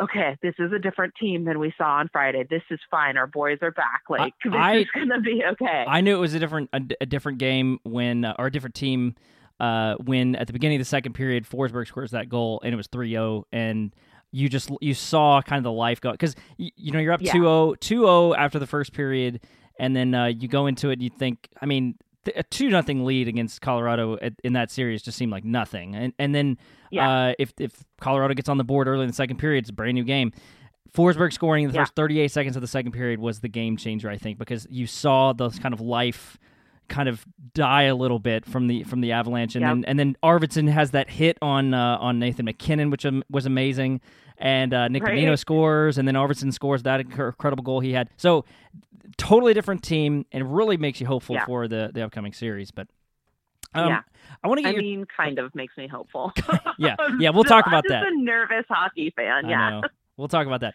Okay, 0.00 0.36
this 0.42 0.54
is 0.60 0.70
a 0.72 0.78
different 0.78 1.14
team 1.20 1.44
than 1.44 1.58
we 1.58 1.74
saw 1.76 1.96
on 1.96 2.08
Friday. 2.12 2.46
This 2.48 2.62
is 2.70 2.78
fine. 2.88 3.16
Our 3.16 3.26
boys 3.26 3.58
are 3.62 3.72
back. 3.72 4.02
Like 4.08 4.32
this 4.44 4.52
I- 4.54 4.76
is 4.76 4.86
gonna 4.94 5.20
be 5.20 5.42
okay. 5.52 5.84
I 5.88 6.02
knew 6.02 6.14
it 6.16 6.20
was 6.20 6.34
a 6.34 6.38
different 6.38 6.70
a, 6.72 6.80
a 7.00 7.06
different 7.06 7.38
game 7.38 7.80
when 7.82 8.24
uh, 8.24 8.34
or 8.38 8.46
a 8.46 8.50
different 8.52 8.76
team 8.76 9.16
uh, 9.58 9.96
when 9.96 10.36
at 10.36 10.46
the 10.46 10.52
beginning 10.52 10.76
of 10.76 10.82
the 10.82 10.84
second 10.88 11.14
period 11.14 11.44
Forsberg 11.44 11.88
scores 11.88 12.12
that 12.12 12.28
goal 12.28 12.60
and 12.62 12.72
it 12.72 12.76
was 12.76 12.86
3-0 12.86 13.42
and 13.50 13.92
you 14.30 14.48
just 14.48 14.70
you 14.80 14.94
saw 14.94 15.42
kind 15.42 15.58
of 15.58 15.64
the 15.64 15.72
life 15.72 16.00
go 16.00 16.12
because 16.12 16.36
you, 16.58 16.70
you 16.76 16.92
know 16.92 17.00
you're 17.00 17.12
up 17.12 17.20
Yeah. 17.20 17.32
2-0 17.32 17.78
2-0 17.78 18.36
after 18.38 18.60
the 18.60 18.68
first 18.68 18.92
period 18.92 19.40
and 19.80 19.96
then 19.96 20.14
uh, 20.14 20.26
you 20.26 20.46
go 20.46 20.68
into 20.68 20.90
it 20.90 20.92
and 20.92 21.02
you 21.02 21.10
think 21.10 21.48
i 21.60 21.66
mean 21.66 21.96
a 22.36 22.42
2 22.42 22.68
nothing 22.68 23.04
lead 23.04 23.28
against 23.28 23.60
colorado 23.60 24.16
at, 24.20 24.34
in 24.44 24.52
that 24.54 24.70
series 24.70 25.02
just 25.02 25.16
seemed 25.18 25.32
like 25.32 25.44
nothing 25.44 25.94
and 25.94 26.12
and 26.18 26.34
then 26.34 26.56
Yeah. 26.90 27.08
uh, 27.28 27.32
if 27.38 27.52
if 27.58 27.84
colorado 28.00 28.34
gets 28.34 28.48
on 28.48 28.58
the 28.58 28.64
board 28.64 28.88
early 28.88 29.02
in 29.02 29.08
the 29.08 29.14
second 29.14 29.36
period 29.38 29.64
it's 29.64 29.70
a 29.70 29.74
brand 29.74 29.94
new 29.94 30.04
game 30.04 30.32
Forsberg 30.96 31.32
scoring 31.34 31.64
in 31.64 31.70
the 31.70 31.74
Yeah. 31.76 31.82
first 31.82 31.94
38 31.94 32.28
seconds 32.32 32.56
of 32.56 32.62
the 32.62 32.66
second 32.68 32.92
period 32.92 33.20
was 33.20 33.40
the 33.40 33.48
game 33.48 33.76
changer, 33.76 34.08
I 34.08 34.16
think, 34.16 34.38
because 34.38 34.66
you 34.70 34.86
saw 34.86 35.34
those 35.34 35.58
kind 35.58 35.74
of 35.74 35.82
life 35.82 36.38
kind 36.88 37.10
of 37.10 37.26
die 37.52 37.82
a 37.82 37.94
little 37.94 38.18
bit 38.18 38.46
from 38.46 38.66
the 38.68 38.82
from 38.84 39.02
the 39.02 39.12
Avalanche, 39.12 39.54
and 39.54 39.62
Yep. 39.62 39.70
then 39.74 39.84
and 39.84 39.98
then 39.98 40.16
Arvidsson 40.22 40.66
has 40.70 40.92
that 40.92 41.10
hit 41.10 41.36
on 41.42 41.74
uh, 41.74 41.98
on 42.00 42.18
Nathan 42.18 42.46
MacKinnon, 42.46 42.88
which 42.88 43.04
was 43.30 43.44
amazing, 43.44 44.00
and 44.38 44.72
uh, 44.72 44.88
Nick 44.88 45.02
Right. 45.02 45.18
Bonino 45.18 45.38
scores, 45.38 45.98
and 45.98 46.06
then 46.08 46.14
Arvidsson 46.14 46.52
scores 46.52 46.82
that 46.84 47.00
incredible 47.00 47.62
goal 47.64 47.80
he 47.80 47.92
had. 47.92 48.08
So 48.16 48.44
totally 49.16 49.52
different 49.54 49.82
team, 49.82 50.24
and 50.32 50.54
really 50.54 50.76
makes 50.76 51.00
you 51.00 51.06
hopeful 51.06 51.34
Yeah. 51.36 51.44
for 51.46 51.68
the 51.68 51.90
the 51.92 52.02
upcoming 52.04 52.32
series. 52.32 52.70
But 52.70 52.88
um, 53.74 53.88
Yeah. 53.88 54.00
I 54.42 54.48
want 54.48 54.58
to 54.58 54.62
get 54.62 54.68
I 54.68 54.72
your 54.72 54.82
mean, 54.82 55.06
kind 55.16 55.38
of 55.38 55.54
makes 55.54 55.76
me 55.76 55.86
hopeful. 55.88 56.32
yeah 56.78 56.96
yeah 57.18 57.30
we'll 57.30 57.44
talk 57.44 57.66
about 57.66 57.84
just 57.84 57.90
that. 57.90 58.06
a 58.06 58.16
nervous 58.16 58.64
hockey 58.68 59.12
fan. 59.16 59.46
I 59.46 59.50
Yeah. 59.50 59.70
know. 59.70 59.82
We'll 60.16 60.28
talk 60.28 60.46
about 60.48 60.60
that. 60.62 60.74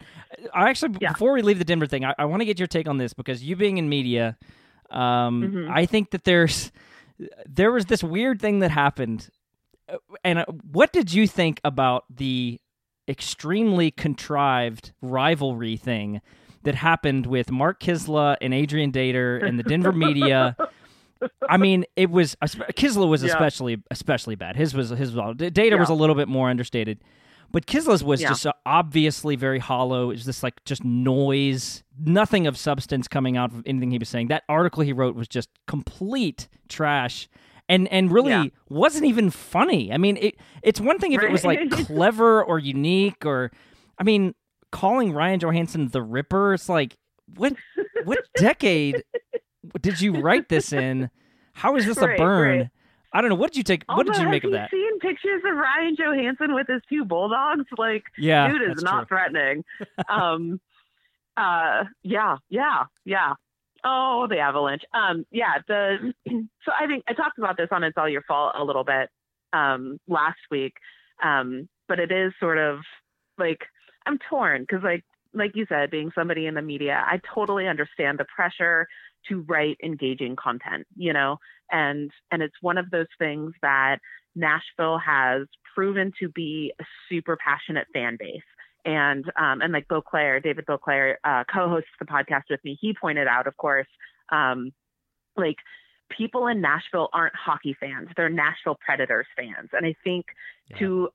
I 0.54 0.70
actually, 0.70 0.96
Yeah. 1.00 1.12
before 1.12 1.32
we 1.34 1.42
leave 1.42 1.58
the 1.58 1.66
Denver 1.66 1.86
thing, 1.86 2.02
I, 2.04 2.14
I 2.18 2.24
want 2.24 2.40
to 2.40 2.46
get 2.46 2.58
your 2.58 2.66
take 2.66 2.88
on 2.88 2.96
this 2.96 3.12
because 3.12 3.44
you 3.44 3.56
being 3.56 3.76
in 3.76 3.88
media, 3.90 4.38
um, 4.90 5.42
Mhm. 5.42 5.70
I 5.70 5.84
think 5.86 6.10
that 6.12 6.24
there's 6.24 6.72
there 7.46 7.70
was 7.70 7.86
this 7.86 8.02
weird 8.02 8.40
thing 8.40 8.58
that 8.60 8.70
happened. 8.70 9.28
Uh, 9.88 9.98
And 10.24 10.38
uh, 10.40 10.46
what 10.72 10.92
did 10.92 11.12
you 11.12 11.26
think 11.28 11.60
about 11.62 12.04
the 12.10 12.58
extremely 13.08 13.90
contrived 13.90 14.92
rivalry 15.02 15.76
thing 15.76 16.20
that 16.62 16.74
happened 16.76 17.26
with 17.26 17.50
Mark 17.50 17.80
Kiszla 17.80 18.36
and 18.40 18.54
Adrian 18.54 18.90
Dater 18.92 19.42
and 19.46 19.58
the 19.58 19.62
Denver 19.62 19.92
media? 19.92 20.56
I 21.48 21.56
mean, 21.56 21.84
it 21.96 22.10
was 22.10 22.36
Kiszla 22.42 23.08
was 23.08 23.22
Yeah. 23.22 23.28
especially 23.30 23.82
especially 23.90 24.34
bad. 24.34 24.56
His 24.56 24.74
was 24.74 24.90
his 24.90 25.14
was 25.14 25.36
Dater 25.36 25.78
was 25.78 25.88
a 25.88 25.94
little 25.94 26.14
bit 26.14 26.28
more 26.28 26.50
understated, 26.50 26.98
but 27.50 27.66
Kiszla's 27.66 28.02
was 28.04 28.20
Yeah. 28.20 28.28
just 28.30 28.46
uh, 28.46 28.52
obviously 28.66 29.36
very 29.36 29.58
hollow. 29.58 30.04
It 30.10 30.14
was 30.14 30.24
just 30.24 30.42
like 30.42 30.62
just 30.64 30.84
noise, 30.84 31.82
nothing 31.98 32.46
of 32.46 32.56
substance 32.58 33.08
coming 33.08 33.36
out 33.36 33.52
of 33.52 33.62
anything 33.66 33.90
he 33.90 33.98
was 33.98 34.08
saying. 34.08 34.28
That 34.28 34.42
article 34.48 34.82
he 34.82 34.92
wrote 34.92 35.14
was 35.14 35.28
just 35.28 35.48
complete 35.66 36.48
trash. 36.68 37.28
And 37.68 37.88
and 37.88 38.12
really 38.12 38.30
Yeah. 38.30 38.44
wasn't 38.68 39.06
even 39.06 39.30
funny. 39.30 39.92
I 39.92 39.96
mean, 39.96 40.16
it 40.18 40.34
it's 40.62 40.80
one 40.80 40.98
thing 40.98 41.12
if 41.12 41.22
it 41.22 41.30
was 41.30 41.44
like 41.44 41.70
clever 41.86 42.44
or 42.44 42.58
unique 42.58 43.24
or 43.24 43.50
I 43.98 44.02
mean, 44.04 44.34
calling 44.70 45.12
Ryan 45.12 45.40
Johansen 45.40 45.88
the 45.90 46.02
Ripper, 46.02 46.54
it's 46.54 46.68
like 46.68 46.96
what 47.36 47.54
what 48.04 48.18
decade 48.36 49.02
did 49.80 50.00
you 50.00 50.12
write 50.20 50.48
this 50.50 50.72
in? 50.74 51.08
How 51.54 51.76
is 51.76 51.86
this 51.86 51.96
a 51.98 52.08
burn? 52.18 52.58
right. 52.58 52.70
I 53.14 53.20
don't 53.20 53.30
know. 53.30 53.36
What 53.36 53.52
did 53.52 53.58
you 53.58 53.62
take? 53.62 53.84
What 53.86 54.06
did 54.06 54.16
you 54.16 54.28
make 54.28 54.42
of 54.44 54.50
that? 54.52 54.70
Seen 54.70 54.98
pictures 54.98 55.40
of 55.48 55.56
Ryan 55.56 55.94
Johansen 55.96 56.52
with 56.54 56.66
his 56.66 56.82
two 56.88 57.04
bulldogs. 57.04 57.64
Like, 57.78 58.02
Yeah, 58.18 58.48
dude 58.50 58.62
is 58.76 58.82
not 58.82 59.06
true. 59.06 59.16
threatening. 59.16 59.64
um, 60.08 60.60
uh, 61.36 61.84
yeah, 62.02 62.38
yeah, 62.50 62.84
yeah. 63.04 63.34
Oh, 63.84 64.26
the 64.28 64.38
Avalanche. 64.38 64.82
Um, 64.92 65.26
yeah. 65.30 65.58
The 65.68 66.12
so 66.28 66.72
I 66.78 66.86
think 66.86 67.04
I 67.08 67.12
talked 67.12 67.38
about 67.38 67.56
this 67.56 67.68
on 67.70 67.84
"It's 67.84 67.96
All 67.98 68.08
Your 68.08 68.22
Fault" 68.22 68.54
a 68.58 68.64
little 68.64 68.84
bit 68.84 69.10
um 69.52 69.98
last 70.08 70.38
week. 70.50 70.74
Um, 71.22 71.68
but 71.88 71.98
it 72.00 72.10
is 72.10 72.32
sort 72.40 72.58
of 72.58 72.78
like 73.38 73.60
I'm 74.06 74.18
torn 74.30 74.62
because 74.62 74.82
like 74.82 75.04
like 75.34 75.52
you 75.54 75.66
said, 75.68 75.90
being 75.90 76.12
somebody 76.14 76.46
in 76.46 76.54
the 76.54 76.62
media, 76.62 77.02
I 77.06 77.20
totally 77.34 77.66
understand 77.66 78.18
the 78.18 78.26
pressure 78.34 78.86
to 79.28 79.40
write 79.48 79.76
engaging 79.82 80.36
content, 80.36 80.86
you 80.96 81.12
know, 81.12 81.38
and 81.70 82.10
and 82.30 82.42
it's 82.42 82.54
one 82.60 82.78
of 82.78 82.90
those 82.90 83.06
things 83.18 83.52
that 83.62 83.98
Nashville 84.36 84.98
has 84.98 85.46
proven 85.74 86.12
to 86.20 86.28
be 86.28 86.72
a 86.80 86.84
super 87.08 87.36
passionate 87.36 87.86
fan 87.92 88.16
base. 88.18 88.42
And 88.84 89.24
um, 89.38 89.60
and 89.62 89.72
like 89.72 89.88
Beauclair, 89.88 90.40
David 90.40 90.66
Beauclair, 90.66 91.18
uh, 91.24 91.44
co-hosts 91.52 91.88
the 91.98 92.04
podcast 92.04 92.44
with 92.50 92.62
me. 92.64 92.76
He 92.80 92.94
pointed 92.98 93.26
out, 93.26 93.46
of 93.46 93.56
course, 93.56 93.86
um, 94.30 94.72
like 95.36 95.56
people 96.10 96.46
in 96.48 96.60
Nashville 96.60 97.08
aren't 97.12 97.34
hockey 97.34 97.74
fans; 97.80 98.08
they're 98.16 98.28
Nashville 98.28 98.78
Predators 98.84 99.26
fans. 99.36 99.70
And 99.72 99.86
I 99.86 99.94
think 100.04 100.26
Yeah. 100.70 100.78
to 100.78 101.08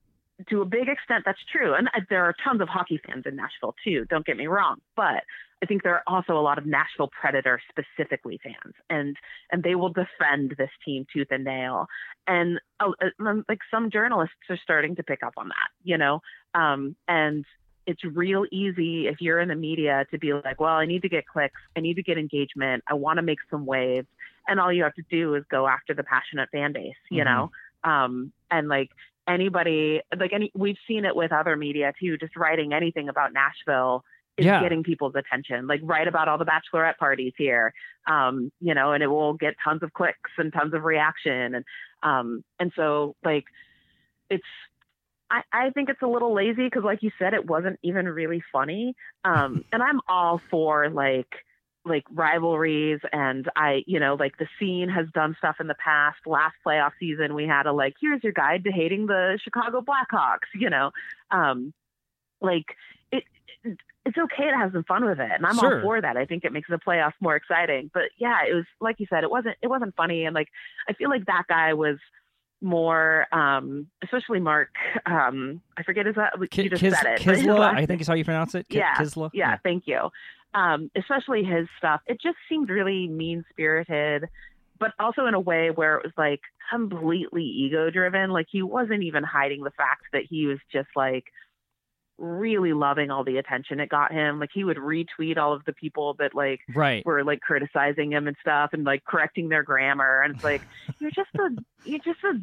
to 0.49 0.61
a 0.61 0.65
big 0.65 0.87
extent, 0.87 1.23
that's 1.25 1.43
true. 1.51 1.73
And 1.73 1.89
uh, 1.89 1.99
there 2.09 2.23
are 2.23 2.33
tons 2.43 2.61
of 2.61 2.69
hockey 2.69 2.99
fans 3.05 3.23
in 3.25 3.35
Nashville 3.35 3.75
too. 3.83 4.05
Don't 4.09 4.25
get 4.25 4.37
me 4.37 4.47
wrong, 4.47 4.77
but 4.95 5.23
I 5.61 5.65
think 5.65 5.83
there 5.83 5.93
are 5.95 6.03
also 6.07 6.37
a 6.37 6.41
lot 6.41 6.57
of 6.57 6.65
Nashville 6.65 7.09
Predator 7.09 7.59
specifically 7.69 8.39
fans, 8.41 8.73
and 8.89 9.17
and 9.51 9.61
they 9.63 9.75
will 9.75 9.89
defend 9.93 10.55
this 10.57 10.69
team 10.85 11.05
tooth 11.13 11.27
and 11.31 11.43
nail. 11.43 11.87
And 12.25 12.59
uh, 12.79 12.91
uh, 13.01 13.33
like 13.49 13.59
some 13.69 13.91
journalists 13.91 14.35
are 14.49 14.57
starting 14.63 14.95
to 14.95 15.03
pick 15.03 15.21
up 15.23 15.33
on 15.37 15.49
that, 15.49 15.69
you 15.83 15.97
know. 15.97 16.21
Um, 16.55 16.95
and 17.07 17.45
it's 17.89 18.03
real 18.03 18.45
easy 18.51 19.07
if 19.07 19.19
you're 19.19 19.39
in 19.39 19.49
the 19.49 19.55
media 19.55 20.05
to 20.11 20.19
be 20.19 20.31
like, 20.31 20.59
well, 20.61 20.75
I 20.75 20.85
need 20.85 21.01
to 21.01 21.09
get 21.09 21.25
clicks, 21.25 21.59
I 21.75 21.79
need 21.79 21.95
to 21.95 22.03
get 22.03 22.19
engagement, 22.19 22.83
I 22.87 22.93
want 22.93 23.17
to 23.17 23.23
make 23.23 23.39
some 23.49 23.65
waves, 23.65 24.07
and 24.47 24.59
all 24.59 24.71
you 24.71 24.83
have 24.83 24.93
to 24.93 25.03
do 25.09 25.33
is 25.33 25.43
go 25.49 25.67
after 25.67 25.95
the 25.95 26.03
passionate 26.03 26.49
fan 26.51 26.71
base, 26.71 26.93
you 27.09 27.23
Mhm. 27.23 27.25
know. 27.25 27.51
Um, 27.83 28.31
and 28.51 28.67
like 28.67 28.91
anybody, 29.27 30.01
like 30.15 30.33
any, 30.33 30.51
we've 30.53 30.77
seen 30.87 31.03
it 31.03 31.15
with 31.15 31.31
other 31.31 31.55
media 31.55 31.91
too. 31.99 32.15
Just 32.17 32.35
writing 32.35 32.73
anything 32.73 33.09
about 33.09 33.33
Nashville 33.33 34.03
is 34.37 34.45
Yeah. 34.45 34.61
getting 34.61 34.83
people's 34.83 35.15
attention. 35.15 35.65
Like 35.65 35.81
write 35.83 36.07
about 36.07 36.27
all 36.27 36.37
the 36.37 36.45
bachelorette 36.45 36.97
parties 36.97 37.33
here, 37.37 37.73
um, 38.05 38.51
you 38.61 38.75
know, 38.75 38.91
and 38.93 39.01
it 39.01 39.07
will 39.07 39.33
get 39.33 39.55
tons 39.63 39.81
of 39.81 39.93
clicks 39.93 40.31
and 40.37 40.53
tons 40.53 40.75
of 40.75 40.83
reaction, 40.83 41.55
and 41.55 41.65
um, 42.03 42.43
and 42.59 42.71
so 42.75 43.15
like 43.23 43.45
it's 44.29 44.43
I, 45.31 45.43
I 45.51 45.69
think 45.71 45.89
it's 45.89 46.01
a 46.01 46.07
little 46.07 46.33
lazy 46.33 46.65
because, 46.65 46.83
like 46.83 47.03
you 47.03 47.11
said, 47.19 47.33
it 47.33 47.45
wasn't 47.45 47.79
even 47.83 48.07
really 48.07 48.43
funny. 48.51 48.95
Um, 49.23 49.63
and 49.71 49.81
I'm 49.83 50.01
all 50.07 50.41
for 50.49 50.89
like 50.89 51.29
like 51.85 52.03
rivalries, 52.11 52.99
and 53.13 53.49
I, 53.55 53.83
you 53.87 53.99
know, 53.99 54.15
like 54.15 54.37
the 54.37 54.47
scene 54.59 54.89
has 54.89 55.07
done 55.13 55.35
stuff 55.37 55.57
in 55.59 55.67
the 55.67 55.75
past. 55.75 56.17
Last 56.25 56.55
playoff 56.65 56.91
season, 56.99 57.33
we 57.33 57.45
had 57.45 57.65
a 57.65 57.71
like, 57.71 57.93
here's 58.01 58.23
your 58.23 58.33
guide 58.33 58.63
to 58.65 58.71
hating 58.71 59.07
the 59.07 59.39
Chicago 59.43 59.81
Blackhawks. 59.81 60.49
You 60.55 60.69
know, 60.69 60.91
um, 61.31 61.73
like 62.41 62.65
it. 63.11 63.23
It's 64.05 64.17
okay 64.17 64.49
to 64.49 64.57
have 64.57 64.71
some 64.71 64.85
fun 64.85 65.05
with 65.05 65.19
it, 65.19 65.29
and 65.29 65.45
I'm 65.45 65.57
Sure. 65.57 65.75
all 65.75 65.81
for 65.81 66.01
that. 66.01 66.17
I 66.17 66.25
think 66.25 66.43
it 66.43 66.53
makes 66.53 66.69
the 66.69 66.77
playoffs 66.77 67.13
more 67.19 67.35
exciting. 67.35 67.91
But 67.93 68.05
yeah, 68.17 68.39
it 68.49 68.53
was 68.55 68.65
like 68.79 68.95
you 68.99 69.05
said, 69.09 69.23
it 69.23 69.29
wasn't 69.29 69.57
it 69.61 69.67
wasn't 69.67 69.95
funny, 69.95 70.25
and 70.25 70.33
like 70.33 70.47
I 70.87 70.93
feel 70.93 71.09
like 71.09 71.25
that 71.25 71.43
guy 71.47 71.73
was 71.73 71.97
more 72.61 73.25
um 73.33 73.87
especially 74.03 74.39
mark 74.39 74.69
um 75.05 75.61
i 75.77 75.83
forget 75.83 76.05
his 76.05 76.15
that 76.15 76.33
Ki- 76.51 76.63
you 76.63 76.69
just 76.69 76.81
said 76.81 77.05
it 77.05 77.19
Kiszla, 77.21 77.73
I 77.73 77.85
think 77.85 78.01
is 78.01 78.07
how 78.07 78.13
you 78.15 78.25
pronounce 78.25 78.53
it. 78.55 78.67
Ki- 78.67 78.79
Yeah, 78.79 78.95
Kiszla. 78.95 79.29
yeah, 79.33 79.57
thank 79.63 79.83
you. 79.87 80.09
Um, 80.53 80.89
especially 80.95 81.43
his 81.43 81.67
stuff. 81.77 82.01
It 82.07 82.19
just 82.19 82.37
seemed 82.49 82.69
really 82.69 83.07
mean 83.07 83.45
spirited, 83.51 84.25
but 84.79 84.91
also 84.99 85.25
in 85.27 85.35
a 85.35 85.39
way 85.39 85.69
where 85.69 85.95
it 85.97 86.03
was 86.03 86.13
like 86.17 86.41
completely 86.71 87.43
ego 87.43 87.89
driven. 87.91 88.31
Like 88.31 88.47
he 88.49 88.61
wasn't 88.61 89.03
even 89.03 89.23
hiding 89.23 89.63
the 89.63 89.71
fact 89.71 90.05
that 90.11 90.23
he 90.29 90.47
was 90.47 90.57
just 90.71 90.89
like 90.95 91.25
really 92.19 92.73
loving 92.73 93.09
all 93.11 93.23
the 93.23 93.37
attention 93.37 93.79
it 93.79 93.89
got 93.89 94.11
him. 94.11 94.39
Like 94.39 94.49
he 94.53 94.63
would 94.63 94.77
retweet 94.77 95.37
all 95.37 95.53
of 95.53 95.63
the 95.65 95.73
people 95.73 96.15
that 96.19 96.35
like 96.35 96.59
Right. 96.75 97.05
were 97.05 97.23
like 97.23 97.39
criticizing 97.39 98.11
him 98.11 98.27
and 98.27 98.35
stuff 98.41 98.71
and 98.73 98.83
like 98.83 99.03
correcting 99.05 99.49
their 99.49 99.63
grammar. 99.63 100.21
And 100.21 100.35
it's 100.35 100.43
like, 100.43 100.61
you're 100.99 101.11
just 101.11 101.29
a, 101.35 101.49
you're 101.85 101.99
just 101.99 102.19
a, 102.23 102.39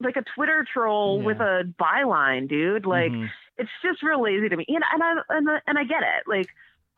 like 0.00 0.16
a 0.16 0.24
Twitter 0.34 0.66
troll 0.72 1.22
with 1.22 1.40
a 1.40 1.62
byline, 1.80 2.48
dude. 2.48 2.84
Like, 2.86 3.12
Mhm. 3.12 3.30
it's 3.58 3.70
just 3.82 4.02
real 4.02 4.22
lazy 4.22 4.48
to 4.48 4.56
me. 4.56 4.64
And, 4.68 4.84
and 4.92 5.02
I 5.02 5.14
and, 5.30 5.50
I- 5.50 5.60
and 5.66 5.78
I 5.78 5.84
get 5.84 6.02
it. 6.02 6.24
Like, 6.26 6.48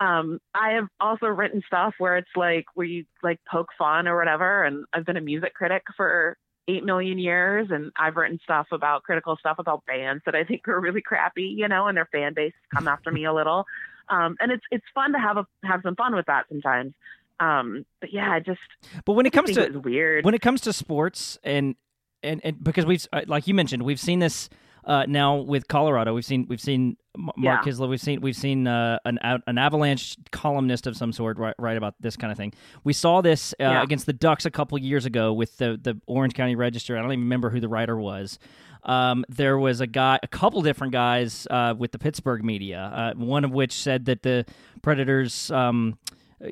um, 0.01 0.41
I 0.55 0.71
have 0.73 0.89
also 1.01 1.27
written 1.27 1.63
stuff 1.67 1.95
where 1.99 2.17
it's 2.17 2.35
like 2.37 2.65
where 2.75 2.87
you 2.87 3.05
like 3.23 3.39
poke 3.51 3.69
fun 3.79 4.09
or 4.09 4.17
whatever. 4.17 4.65
And 4.65 4.85
I've 4.93 5.07
been 5.07 5.17
a 5.17 5.21
music 5.21 5.55
critic 5.55 5.83
for 5.97 6.37
eight 6.69 6.85
million 6.85 7.19
years, 7.19 7.69
and 7.71 7.93
I've 7.97 8.17
written 8.17 8.41
stuff 8.43 8.69
about 8.73 9.03
critical 9.03 9.37
stuff 9.37 9.59
about 9.59 9.85
bands 9.87 10.23
that 10.27 10.35
I 10.35 10.45
think 10.45 10.67
are 10.69 10.81
really 10.81 11.03
crappy, 11.03 11.55
you 11.57 11.69
know, 11.69 11.87
and 11.87 11.97
their 11.97 12.09
fan 12.11 12.35
base 12.35 12.55
come 12.75 12.89
after 12.89 13.11
me 13.11 13.25
a 13.25 13.33
little. 13.33 13.67
Um, 14.09 14.37
and 14.41 14.53
it's 14.53 14.65
it's 14.71 14.85
fun 14.95 15.13
to 15.13 15.19
have 15.19 15.37
a 15.37 15.47
have 15.63 15.81
some 15.83 15.97
fun 15.97 16.15
with 16.15 16.27
that 16.27 16.47
sometimes. 16.49 16.95
Um, 17.41 17.85
but 18.01 18.13
yeah, 18.13 18.31
I 18.31 18.41
just 18.41 18.61
But 19.05 19.15
when 19.15 19.27
it 19.27 19.33
comes 19.33 19.53
to 19.53 19.79
weird. 19.79 20.25
when 20.25 20.35
it 20.35 20.43
comes 20.43 20.61
to 20.63 20.73
sports 20.73 21.39
and 21.43 21.75
and, 22.23 22.41
and 22.45 22.63
because 22.63 22.87
we've 22.87 23.07
uh, 23.13 23.23
like 23.27 23.47
you 23.47 23.55
mentioned 23.55 23.83
we've 23.83 24.01
seen 24.01 24.19
this 24.19 24.49
uh, 24.85 25.05
now 25.09 25.37
with 25.37 25.69
Colorado 25.69 26.15
we've 26.15 26.25
seen 26.25 26.47
we've 26.49 26.61
seen 26.61 26.97
Mark 27.17 27.37
Yeah. 27.39 27.61
Kiszla 27.63 27.89
we've 27.89 28.01
seen 28.01 28.21
we've 28.21 28.37
seen 28.37 28.67
uh, 28.67 28.99
an 29.05 29.19
an 29.23 29.59
avalanche 29.59 30.17
columnist 30.33 30.87
of 30.87 30.97
some 30.97 31.13
sort 31.13 31.39
write, 31.39 31.55
write 31.59 31.77
about 31.77 31.95
this 32.01 32.17
kind 32.17 32.31
of 32.31 32.37
thing 32.37 32.53
we 32.83 32.93
saw 32.93 33.21
this 33.21 33.53
uh, 33.55 33.65
Yeah. 33.65 33.83
against 33.83 34.07
the 34.07 34.13
Ducks 34.13 34.45
a 34.47 34.51
couple 34.51 34.77
years 34.79 35.07
ago 35.07 35.33
with 35.33 35.57
the 35.59 35.79
the 35.81 36.01
Orange 36.07 36.35
County 36.35 36.57
Register 36.57 36.97
I 36.97 37.03
don't 37.03 37.13
even 37.13 37.21
remember 37.25 37.51
who 37.51 37.61
the 37.61 37.69
writer 37.69 37.97
was 37.97 38.39
Um, 38.83 39.25
there 39.31 39.59
was 39.59 39.81
a 39.81 39.87
guy, 39.87 40.19
a 40.23 40.29
couple 40.29 40.61
different 40.61 40.93
guys 40.93 41.47
uh, 41.51 41.75
with 41.79 41.93
the 41.93 41.99
Pittsburgh 41.99 42.45
media. 42.45 42.81
Uh, 42.95 43.15
one 43.17 43.43
of 43.45 43.51
which 43.51 43.73
said 43.73 44.05
that 44.05 44.23
the 44.23 44.45
Predators. 44.83 45.51
Um, 45.51 45.97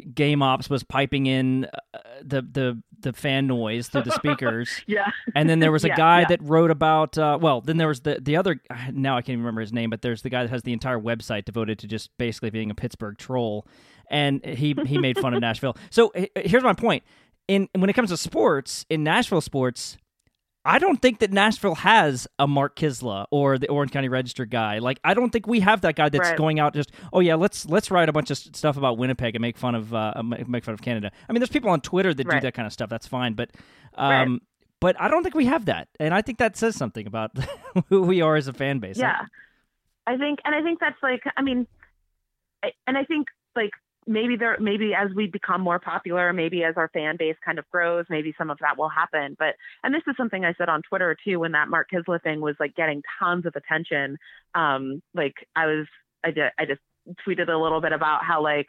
game 0.01 0.43
ops 0.43 0.71
was 0.71 0.83
piping 0.83 1.27
in 1.27 1.67
uh, 1.95 1.99
the 2.23 2.43
the 2.43 2.83
the 3.01 3.13
fan 3.13 3.47
noise 3.47 3.89
through 3.89 4.03
the 4.03 4.13
speakers. 4.13 4.71
yeah. 4.87 5.11
And 5.35 5.49
then 5.49 5.59
there 5.59 5.73
was 5.73 5.85
a 5.85 5.89
Yeah, 5.93 5.97
guy 5.97 6.21
yeah. 6.21 6.27
that 6.29 6.43
wrote 6.43 6.71
about 6.71 7.19
uh, 7.19 7.39
well, 7.41 7.61
then 7.61 7.77
there 7.77 7.89
was 7.89 8.01
the 8.01 8.19
the 8.21 8.37
other 8.37 8.61
now 8.93 9.17
I 9.17 9.21
can't 9.23 9.31
even 9.31 9.41
remember 9.41 9.61
his 9.61 9.73
name, 9.73 9.91
but 9.91 10.03
there's 10.03 10.23
the 10.23 10.31
guy 10.31 10.43
that 10.43 10.51
has 10.51 10.63
the 10.63 10.73
entire 10.73 10.99
website 10.99 11.45
devoted 11.45 11.79
to 11.81 11.87
just 11.87 12.11
basically 12.19 12.51
being 12.51 12.71
a 12.71 12.75
Pittsburgh 12.75 13.19
troll 13.19 13.67
and 14.11 14.45
he 14.45 14.75
he 14.87 14.99
made 14.99 15.19
fun 15.19 15.35
of 15.35 15.41
Nashville. 15.43 15.77
So 15.91 16.13
here's 16.37 16.63
my 16.63 16.75
point. 16.75 17.03
In 17.49 17.69
when 17.75 17.91
it 17.91 17.95
comes 17.95 18.11
to 18.11 18.17
sports, 18.17 18.87
in 18.89 19.03
Nashville 19.03 19.41
sports, 19.41 19.99
I 20.65 20.79
don't 20.79 21.03
think 21.03 21.19
that 21.19 21.33
Nashville 21.33 21.75
has 21.75 22.29
a 22.39 22.47
Mark 22.47 22.77
Kiszla 22.77 23.27
or 23.33 23.59
the 23.59 23.69
Orange 23.69 23.91
County 23.91 24.09
Register 24.09 24.45
guy. 24.45 24.79
Like 24.79 25.01
I 25.03 25.13
don't 25.15 25.31
think 25.31 25.47
we 25.47 25.59
have 25.61 25.81
that 25.81 25.97
guy 25.97 26.09
that's 26.09 26.29
Right. 26.31 26.37
going 26.39 26.61
out 26.61 26.73
just 26.75 26.93
oh 27.13 27.19
yeah 27.21 27.35
let's 27.35 27.67
let's 27.67 27.91
write 27.91 28.09
a 28.09 28.13
bunch 28.13 28.31
of 28.31 28.39
stuff 28.39 28.77
about 28.77 28.97
Winnipeg 28.97 29.35
and 29.35 29.43
make 29.43 29.59
fun 29.59 29.75
of 29.75 29.93
uh, 29.93 30.15
make 30.23 30.65
fun 30.65 30.75
of 30.75 30.81
Canada. 30.83 31.11
I 31.29 31.33
mean, 31.33 31.41
there's 31.41 31.51
people 31.51 31.71
on 31.71 31.81
Twitter 31.81 32.15
that 32.15 32.29
do 32.29 32.41
that 32.41 32.55
kind 32.55 32.67
of 32.67 32.73
stuff. 32.73 32.89
That's 32.89 33.07
fine, 33.09 33.35
but 33.35 33.51
Right. 33.99 34.23
um, 34.23 34.41
but 34.81 35.01
I 35.01 35.09
don't 35.09 35.23
think 35.23 35.35
we 35.35 35.47
have 35.47 35.67
that, 35.67 35.89
and 36.01 36.13
I 36.15 36.23
think 36.23 36.39
that 36.39 36.57
says 36.57 36.75
something 36.77 37.07
about 37.07 37.31
who 37.89 38.03
we 38.03 38.21
are 38.23 38.37
as 38.37 38.49
a 38.49 38.53
fan 38.53 38.79
base. 38.79 38.99
Yeah. 38.99 39.21
I 40.07 40.17
think, 40.17 40.41
and 40.45 40.53
I 40.53 40.63
think 40.63 40.81
that's 40.81 41.01
like, 41.01 41.23
I 41.37 41.43
mean, 41.43 41.69
I- 42.65 42.73
and 42.89 42.99
I 42.99 43.05
think 43.05 43.29
like 43.55 43.71
maybe 44.07 44.37
there, 44.37 44.57
maybe 44.59 44.95
as 44.95 45.11
we 45.15 45.27
become 45.27 45.61
more 45.61 45.79
popular, 45.79 46.33
maybe 46.33 46.65
as 46.65 46.75
our 46.77 46.89
fan 46.89 47.17
base 47.17 47.37
kind 47.45 47.59
of 47.59 47.69
grows, 47.71 48.05
maybe 48.11 48.35
some 48.37 48.51
of 48.51 48.59
that 48.61 48.77
will 48.77 48.89
happen. 48.89 49.37
But, 49.39 49.55
and 49.85 49.95
this 49.95 50.03
is 50.09 50.17
something 50.17 50.45
I 50.45 50.55
said 50.59 50.69
on 50.69 50.83
Twitter 50.83 51.17
too, 51.25 51.39
when 51.39 51.53
that 51.53 51.69
Mark 51.69 51.89
Kiszla 51.93 52.23
thing 52.23 52.41
was 52.41 52.57
like 52.59 52.75
getting 52.75 53.03
tons 53.19 53.47
of 53.47 53.55
attention. 53.55 54.19
Um, 54.55 55.03
like 55.15 55.35
I 55.55 55.67
was, 55.67 55.87
I 56.25 56.31
did, 56.33 56.51
I 56.59 56.65
just 56.65 56.81
tweeted 57.27 57.49
a 57.49 57.57
little 57.57 57.81
bit 57.81 57.93
about 57.93 58.25
how 58.25 58.43
like, 58.43 58.67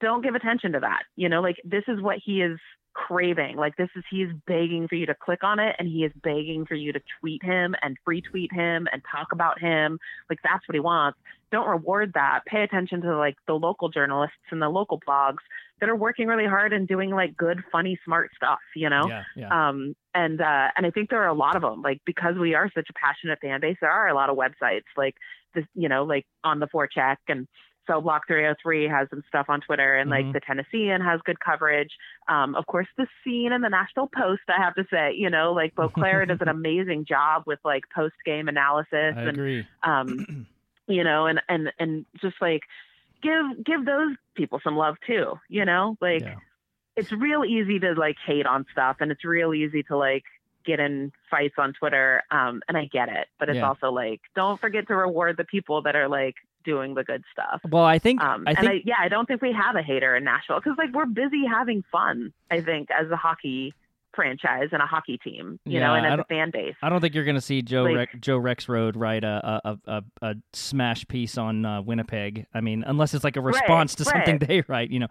don't 0.00 0.22
give 0.22 0.34
attention 0.34 0.72
to 0.72 0.80
that. 0.80 1.04
You 1.16 1.28
know, 1.28 1.40
like 1.40 1.56
this 1.64 1.84
is 1.88 2.00
what 2.00 2.18
he 2.24 2.42
is 2.42 2.58
craving. 2.96 3.56
Like 3.56 3.76
this 3.76 3.90
is 3.94 4.04
he's 4.10 4.28
begging 4.46 4.88
for 4.88 4.94
you 4.94 5.06
to 5.06 5.14
click 5.14 5.44
on 5.44 5.58
it 5.58 5.76
and 5.78 5.86
he 5.86 6.04
is 6.04 6.12
begging 6.22 6.64
for 6.64 6.74
you 6.74 6.92
to 6.92 7.00
tweet 7.20 7.42
him 7.42 7.74
and 7.82 7.96
retweet 8.08 8.52
him 8.52 8.88
and 8.90 9.02
talk 9.10 9.28
about 9.32 9.60
him. 9.60 9.98
Like 10.30 10.38
that's 10.42 10.66
what 10.66 10.74
he 10.74 10.80
wants. 10.80 11.18
Don't 11.52 11.68
reward 11.68 12.12
that. 12.14 12.40
Pay 12.46 12.62
attention 12.62 13.02
to 13.02 13.16
like 13.16 13.36
the 13.46 13.54
local 13.54 13.90
journalists 13.90 14.36
and 14.50 14.60
the 14.60 14.68
local 14.68 15.00
blogs 15.06 15.38
that 15.80 15.88
are 15.90 15.96
working 15.96 16.26
really 16.26 16.46
hard 16.46 16.72
and 16.72 16.88
doing 16.88 17.10
like 17.10 17.36
good, 17.36 17.62
funny, 17.70 17.98
smart 18.04 18.30
stuff, 18.34 18.60
you 18.74 18.88
know? 18.88 19.06
yeah, 19.06 19.22
yeah. 19.36 19.68
Um, 19.68 19.94
and 20.14 20.40
uh, 20.40 20.68
and 20.74 20.86
I 20.86 20.90
think 20.90 21.10
there 21.10 21.22
are 21.22 21.28
a 21.28 21.34
lot 21.34 21.54
of 21.54 21.62
them. 21.62 21.82
Like 21.82 22.00
because 22.06 22.36
we 22.36 22.54
are 22.54 22.70
such 22.74 22.88
a 22.88 22.94
passionate 22.94 23.38
fan 23.40 23.60
base, 23.60 23.76
there 23.80 23.90
are 23.90 24.08
a 24.08 24.14
lot 24.14 24.30
of 24.30 24.36
websites 24.36 24.88
like 24.96 25.14
this, 25.54 25.64
you 25.74 25.88
know, 25.88 26.04
like 26.04 26.26
on 26.42 26.60
the 26.60 26.66
four 26.66 26.88
forecheck 26.88 27.16
and 27.28 27.46
so 27.86 28.00
Block 28.00 28.26
303 28.26 28.88
has 28.88 29.08
some 29.10 29.22
stuff 29.28 29.46
on 29.48 29.60
Twitter, 29.60 29.96
and 29.96 30.08
Mhm. 30.08 30.12
like 30.12 30.32
the 30.32 30.40
Tennessean 30.40 31.00
has 31.00 31.20
good 31.24 31.40
coverage. 31.40 31.90
Um, 32.28 32.54
of 32.54 32.66
course, 32.66 32.88
the 32.96 33.06
Scene 33.22 33.52
and 33.52 33.62
the 33.62 33.68
Nashville 33.68 34.08
Post, 34.14 34.42
I 34.48 34.60
have 34.62 34.74
to 34.74 34.86
say, 34.90 35.14
you 35.14 35.30
know, 35.30 35.52
like 35.52 35.74
Beauclair 35.74 36.26
does 36.26 36.38
an 36.40 36.48
amazing 36.48 37.04
job 37.04 37.44
with 37.46 37.58
like 37.64 37.84
post 37.94 38.14
game 38.24 38.48
analysis 38.48 39.14
I 39.16 39.20
and 39.22 39.28
agree. 39.30 39.66
um, 39.82 40.46
you 40.88 41.04
know, 41.04 41.26
and 41.26 41.40
and 41.48 41.72
and 41.78 42.06
just 42.20 42.36
like 42.40 42.62
give 43.22 43.64
give 43.64 43.84
those 43.84 44.14
people 44.34 44.60
some 44.62 44.76
love 44.76 44.96
too, 45.06 45.38
you 45.48 45.64
know, 45.64 45.96
like 46.00 46.22
Yeah. 46.22 46.36
it's 46.96 47.12
real 47.12 47.44
easy 47.44 47.78
to 47.80 47.92
like 47.94 48.16
hate 48.24 48.46
on 48.46 48.66
stuff, 48.72 48.96
and 49.00 49.10
it's 49.12 49.24
real 49.24 49.54
easy 49.54 49.82
to 49.84 49.96
like 49.96 50.24
get 50.64 50.80
in 50.80 51.12
fights 51.30 51.54
on 51.58 51.72
Twitter, 51.74 52.22
um, 52.32 52.60
and 52.68 52.76
I 52.76 52.86
get 52.86 53.08
it, 53.08 53.28
but 53.38 53.48
it's 53.48 53.56
Yeah. 53.56 53.68
also 53.68 53.90
like 53.92 54.20
don't 54.34 54.60
forget 54.60 54.88
to 54.88 54.96
reward 54.96 55.36
the 55.36 55.44
people 55.44 55.82
that 55.82 55.94
are 55.94 56.08
like 56.08 56.34
doing 56.66 56.92
the 56.94 57.04
good 57.04 57.24
stuff. 57.32 57.62
Well, 57.66 57.84
I 57.84 57.98
think 57.98 58.20
Um, 58.20 58.44
I 58.46 58.50
and 58.50 58.58
think 58.58 58.70
I, 58.70 58.82
yeah, 58.84 58.96
I 59.00 59.08
don't 59.08 59.26
think 59.26 59.40
we 59.40 59.52
have 59.52 59.76
a 59.76 59.82
hater 59.82 60.14
in 60.14 60.24
Nashville 60.24 60.56
because 60.62 60.76
like 60.76 60.92
we're 60.92 61.06
busy 61.06 61.44
having 61.50 61.82
fun. 61.90 62.32
I 62.50 62.60
think 62.60 62.88
as 62.90 63.10
a 63.10 63.16
hockey 63.16 63.72
franchise 64.14 64.68
and 64.72 64.80
a 64.80 64.86
hockey 64.86 65.18
team, 65.18 65.60
you 65.66 65.78
know, 65.78 65.92
and 65.94 66.06
as 66.06 66.18
a 66.18 66.24
fan 66.24 66.50
base. 66.50 66.74
I 66.82 66.88
don't 66.88 67.02
think 67.02 67.14
you're 67.14 67.24
going 67.26 67.34
to 67.34 67.40
see 67.42 67.60
Joe 67.60 67.82
Like- 67.84 67.96
Rex, 67.96 68.14
Joe 68.20 68.38
Rexrode 68.40 68.92
write 68.96 69.24
a 69.24 69.60
a, 69.62 69.78
a, 69.86 70.02
a 70.22 70.34
smash 70.54 71.06
piece 71.06 71.36
on 71.36 71.66
uh, 71.66 71.82
Winnipeg. 71.82 72.46
I 72.54 72.62
mean, 72.62 72.82
unless 72.86 73.12
it's 73.12 73.24
like 73.24 73.36
a 73.36 73.42
response 73.42 73.94
to 73.96 74.04
something 74.04 74.38
right. 74.38 74.40
they 74.48 74.62
write, 74.68 74.90
you 74.90 75.00
know. 75.00 75.08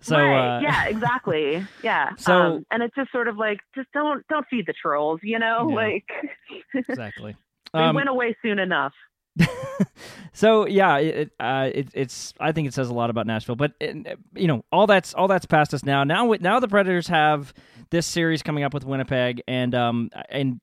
So 0.00 0.16
right. 0.16 0.58
uh, 0.58 0.60
yeah, 0.60 0.84
exactly. 0.86 1.66
Yeah. 1.82 2.10
So- 2.16 2.32
um, 2.40 2.66
and 2.70 2.82
it's 2.84 2.94
just 2.94 3.10
sort 3.10 3.26
of 3.26 3.36
like 3.36 3.58
just 3.74 3.90
don't 3.92 4.24
don't 4.28 4.46
feed 4.48 4.66
the 4.66 4.72
trolls, 4.80 5.18
you 5.24 5.40
know? 5.40 5.68
Yeah. 5.68 5.74
Like 5.74 6.04
exactly. 6.74 7.34
they 7.72 7.80
Um, 7.80 7.96
went 7.96 8.08
away 8.08 8.36
soon 8.40 8.60
enough. 8.60 8.92
so 10.32 10.66
yeah, 10.66 10.98
it, 10.98 11.14
it, 11.16 11.30
uh, 11.40 11.70
it, 11.74 11.88
it's. 11.94 12.32
I 12.40 12.52
think 12.52 12.68
it 12.68 12.74
says 12.74 12.88
a 12.88 12.94
lot 12.94 13.10
about 13.10 13.26
Nashville, 13.26 13.56
but 13.56 13.72
uh, 13.82 14.14
you 14.34 14.46
know, 14.46 14.64
all 14.72 14.86
that's 14.86 15.14
all 15.14 15.28
that's 15.28 15.46
past 15.46 15.74
us 15.74 15.84
now. 15.84 16.04
Now, 16.04 16.32
now 16.40 16.60
the 16.60 16.68
Predators 16.68 17.08
have 17.08 17.52
this 17.90 18.06
series 18.06 18.42
coming 18.42 18.64
up 18.64 18.74
with 18.74 18.84
Winnipeg, 18.84 19.42
and 19.48 19.74
um, 19.74 20.10
and 20.28 20.60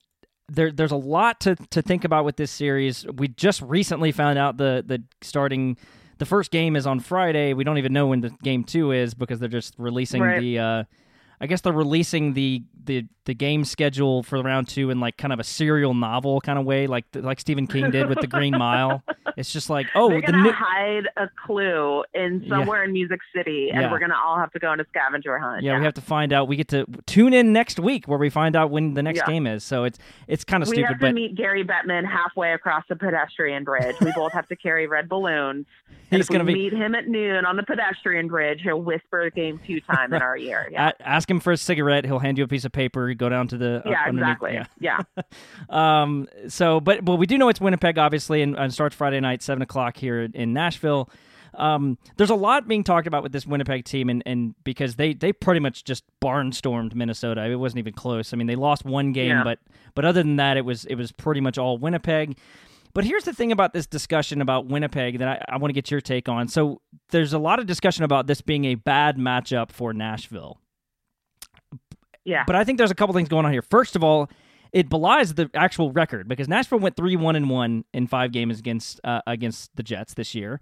there, 0.49 0.71
there's 0.71 0.91
a 0.91 0.97
lot 0.97 1.39
to 1.41 1.55
to 1.71 1.81
think 1.81 2.03
about 2.05 2.25
with 2.25 2.37
this 2.37 2.51
series. 2.51 3.05
We 3.15 3.27
just 3.29 3.61
recently 3.61 4.11
found 4.11 4.37
out 4.39 4.57
the 4.57 4.83
the 4.85 5.03
starting. 5.21 5.77
The 6.17 6.25
first 6.27 6.51
game 6.51 6.75
is 6.75 6.85
on 6.85 6.99
Friday. 6.99 7.53
We 7.53 7.63
don't 7.63 7.79
even 7.79 7.93
know 7.93 8.05
when 8.05 8.21
the 8.21 8.29
game 8.43 8.63
two 8.63 8.91
is 8.91 9.15
because 9.15 9.39
they're 9.39 9.49
just 9.49 9.73
releasing 9.79 10.21
Right. 10.21 10.39
the. 10.39 10.59
Uh, 10.59 10.83
I 11.43 11.47
guess 11.47 11.61
they're 11.61 11.73
releasing 11.73 12.33
the, 12.33 12.63
the 12.83 13.07
the 13.31 13.35
game 13.35 13.63
schedule 13.63 14.23
for 14.23 14.41
round 14.41 14.67
two 14.67 14.89
in 14.89 14.99
like 14.99 15.15
kind 15.15 15.31
of 15.31 15.39
a 15.39 15.43
serial 15.45 15.93
novel 15.93 16.41
kind 16.41 16.59
of 16.59 16.65
way, 16.65 16.85
like 16.85 17.05
like 17.15 17.39
Stephen 17.39 17.65
King 17.65 17.89
did 17.89 18.09
with 18.09 18.19
the 18.19 18.27
Green 18.27 18.57
Mile. 18.57 19.01
It's 19.37 19.53
just 19.53 19.69
like, 19.69 19.87
oh, 19.95 20.09
They're 20.09 20.19
the 20.19 20.27
gonna 20.27 20.43
new, 20.43 20.51
hide 20.51 21.07
a 21.15 21.29
clue 21.45 22.03
in 22.13 22.41
Yeah. 22.43 22.49
somewhere 22.49 22.83
in 22.83 22.91
Music 22.91 23.21
City, 23.33 23.69
and 23.71 23.83
Yeah. 23.83 23.91
we're 23.91 23.99
gonna 23.99 24.17
all 24.21 24.37
have 24.37 24.51
to 24.51 24.59
go 24.59 24.67
on 24.67 24.81
a 24.81 24.85
scavenger 24.89 25.39
hunt. 25.39 25.63
yeah, 25.63 25.77
we 25.79 25.85
have 25.85 25.93
to 25.93 26.01
find 26.01 26.33
out. 26.33 26.49
We 26.49 26.57
get 26.57 26.67
to 26.69 26.85
tune 27.05 27.31
in 27.31 27.53
next 27.53 27.79
week 27.79 28.09
where 28.09 28.19
we 28.19 28.29
find 28.29 28.57
out 28.57 28.71
when 28.71 28.93
the 28.93 29.01
next 29.01 29.19
Yeah. 29.19 29.27
game 29.27 29.47
is. 29.47 29.63
So 29.63 29.85
it's 29.85 29.97
it's 30.27 30.43
kind 30.43 30.61
of 30.61 30.67
stupid. 30.67 30.81
we 30.81 30.85
have 30.85 30.99
to 30.99 31.05
but 31.05 31.13
meet 31.15 31.35
Gary 31.35 31.63
Bettman 31.63 32.05
halfway 32.05 32.51
across 32.51 32.83
the 32.89 32.97
pedestrian 32.97 33.63
bridge. 33.63 33.95
We 34.01 34.11
both 34.13 34.33
have 34.33 34.49
to 34.49 34.55
carry 34.57 34.85
red 34.85 35.07
balloons. 35.07 35.65
He's 36.11 36.27
gonna 36.27 36.43
be 36.43 36.53
meet 36.53 36.73
him 36.73 36.93
at 36.93 37.07
noon 37.07 37.45
on 37.45 37.55
the 37.55 37.63
pedestrian 37.63 38.27
bridge. 38.27 38.59
He'll 38.63 38.81
whisper 38.81 39.29
game 39.29 39.61
two 39.65 39.79
time 39.89 40.13
in 40.13 40.21
our 40.21 40.35
ear. 40.35 40.67
Yeah, 40.69 40.89
a- 40.99 41.07
ask 41.07 41.31
him 41.31 41.39
for 41.39 41.53
a 41.53 41.57
cigarette. 41.57 42.03
He'll 42.03 42.19
hand 42.19 42.37
you 42.37 42.43
a 42.43 42.49
piece 42.49 42.65
of 42.65 42.73
paper. 42.73 43.13
Go 43.21 43.29
down 43.29 43.47
to 43.49 43.57
the 43.57 43.83
uh, 43.85 43.89
yeah, 43.91 44.05
underneath- 44.07 44.37
exactly. 44.41 44.53
yeah. 44.79 44.97
Yeah. 45.15 45.23
Um. 45.69 46.27
So, 46.47 46.79
but 46.79 47.05
but 47.05 47.17
we 47.17 47.27
do 47.27 47.37
know 47.37 47.49
it's 47.49 47.61
Winnipeg, 47.61 47.99
obviously, 47.99 48.41
and, 48.41 48.57
and 48.57 48.73
starts 48.73 48.95
Friday 48.95 49.19
night, 49.19 49.43
seven 49.43 49.61
o'clock 49.61 49.95
here 49.95 50.27
in 50.33 50.53
Nashville. 50.53 51.07
Um, 51.53 51.97
there's 52.17 52.29
a 52.31 52.35
lot 52.35 52.67
being 52.67 52.83
talked 52.83 53.05
about 53.07 53.21
with 53.23 53.31
this 53.31 53.45
Winnipeg 53.45 53.85
team, 53.85 54.09
and, 54.09 54.23
and 54.25 54.55
because 54.63 54.95
they, 54.95 55.13
they 55.13 55.33
pretty 55.33 55.59
much 55.59 55.83
just 55.83 56.03
barnstormed 56.21 56.95
Minnesota. 56.95 57.43
It 57.45 57.55
wasn't 57.55 57.79
even 57.79 57.93
close. 57.93 58.33
I 58.33 58.37
mean, 58.37 58.47
they 58.47 58.55
lost 58.55 58.85
one 58.85 59.11
game, 59.11 59.29
Yeah. 59.29 59.43
but 59.43 59.59
but 59.93 60.03
other 60.03 60.23
than 60.23 60.37
that, 60.37 60.57
it 60.57 60.65
was 60.65 60.85
it 60.85 60.95
was 60.95 61.11
pretty 61.11 61.41
much 61.41 61.57
all 61.59 61.77
Winnipeg. 61.77 62.37
But 62.93 63.03
here's 63.05 63.23
the 63.25 63.33
thing 63.33 63.51
about 63.51 63.71
this 63.73 63.85
discussion 63.85 64.41
about 64.41 64.65
Winnipeg 64.65 65.19
that 65.19 65.27
I, 65.27 65.53
I 65.53 65.57
want 65.57 65.69
to 65.69 65.73
get 65.73 65.91
your 65.91 66.01
take 66.01 66.27
on. 66.27 66.47
So 66.47 66.81
there's 67.11 67.33
a 67.33 67.39
lot 67.39 67.59
of 67.59 67.65
discussion 67.67 68.03
about 68.03 68.25
this 68.27 68.41
being 68.41 68.65
a 68.65 68.75
bad 68.75 69.17
matchup 69.17 69.71
for 69.71 69.93
Nashville. 69.93 70.57
Yeah. 72.25 72.43
But 72.45 72.55
I 72.55 72.63
think 72.63 72.77
there's 72.77 72.91
a 72.91 72.95
couple 72.95 73.13
things 73.13 73.29
going 73.29 73.45
on 73.45 73.51
here. 73.51 73.61
First 73.61 73.95
of 73.95 74.03
all, 74.03 74.29
it 74.71 74.89
belies 74.89 75.33
the 75.33 75.49
actual 75.53 75.91
record 75.91 76.27
because 76.27 76.47
Nashville 76.47 76.79
went 76.79 76.95
three 76.95 77.15
one 77.17 77.35
and 77.35 77.49
one 77.49 77.83
in 77.93 78.07
five 78.07 78.31
games 78.31 78.57
against 78.59 79.01
uh, 79.03 79.21
against 79.27 79.75
the 79.75 79.83
Jets 79.83 80.13
this 80.13 80.33
year. 80.33 80.59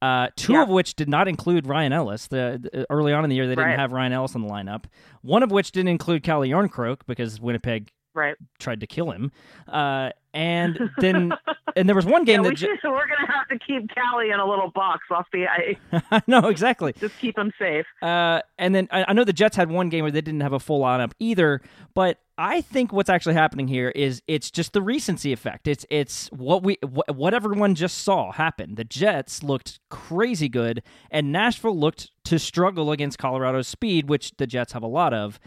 Uh, 0.00 0.28
two 0.34 0.54
Yeah. 0.54 0.62
of 0.64 0.68
which 0.68 0.94
did 0.96 1.08
not 1.08 1.28
include 1.28 1.66
Ryan 1.68 1.92
Ellis. 1.92 2.26
The, 2.26 2.58
the- 2.72 2.86
early 2.90 3.12
on 3.12 3.22
in 3.22 3.30
the 3.30 3.36
year 3.36 3.46
they 3.46 3.54
didn't 3.54 3.78
have 3.78 3.92
Ryan 3.92 4.12
Ellis 4.12 4.34
on 4.34 4.42
the 4.42 4.48
lineup. 4.48 4.86
One 5.20 5.44
of 5.44 5.52
which 5.52 5.70
didn't 5.70 5.90
include 5.90 6.24
Calle 6.24 6.42
Järnkrok 6.42 7.02
because 7.06 7.40
Winnipeg 7.40 7.92
Right. 8.14 8.36
tried 8.58 8.80
to 8.80 8.86
kill 8.86 9.10
him. 9.10 9.32
Uh, 9.66 10.10
and 10.34 10.78
then 10.98 11.32
and 11.76 11.88
there 11.88 11.96
was 11.96 12.04
one 12.06 12.22
Yeah, 12.26 12.34
game 12.34 12.42
we 12.42 12.48
that 12.50 12.58
should, 12.58 12.68
we're 12.84 13.06
gonna 13.06 13.30
have 13.32 13.48
to 13.48 13.58
keep 13.58 13.88
Calle 13.94 14.20
in 14.20 14.38
a 14.40 14.46
little 14.46 14.70
box 14.70 15.02
off 15.10 15.26
the 15.32 15.46
ice. 15.46 16.02
I 16.10 16.22
know 16.26 16.48
exactly. 16.48 16.94
Just 16.98 17.18
keep 17.18 17.36
him 17.38 17.52
safe. 17.58 17.86
Uh, 18.02 18.40
and 18.58 18.74
then 18.74 18.88
I, 18.90 19.04
I 19.08 19.12
know 19.12 19.24
the 19.24 19.32
Jets 19.32 19.56
had 19.56 19.70
one 19.70 19.88
game 19.88 20.02
where 20.02 20.10
they 20.10 20.20
didn't 20.20 20.40
have 20.40 20.52
a 20.52 20.60
full 20.60 20.80
lineup 20.80 21.12
either. 21.18 21.60
But 21.94 22.18
I 22.38 22.62
think 22.62 22.92
what's 22.92 23.10
actually 23.10 23.34
happening 23.34 23.68
here 23.68 23.90
is 23.90 24.22
it's 24.26 24.50
just 24.50 24.72
the 24.72 24.80
recency 24.82 25.32
effect. 25.32 25.68
It's 25.68 25.84
it's 25.90 26.28
what 26.32 26.62
we 26.62 26.78
what, 26.86 27.14
what 27.14 27.34
everyone 27.34 27.74
just 27.74 27.98
saw 27.98 28.32
happen. 28.32 28.74
The 28.76 28.84
Jets 28.84 29.42
looked 29.42 29.80
crazy 29.90 30.48
good, 30.48 30.82
and 31.10 31.30
Nashville 31.32 31.78
looked 31.78 32.10
to 32.24 32.38
struggle 32.38 32.90
against 32.90 33.18
Colorado's 33.18 33.68
speed, 33.68 34.08
which 34.08 34.32
the 34.38 34.46
Jets 34.46 34.72
have 34.72 34.82
a 34.82 34.86
lot 34.88 35.12
of. 35.12 35.38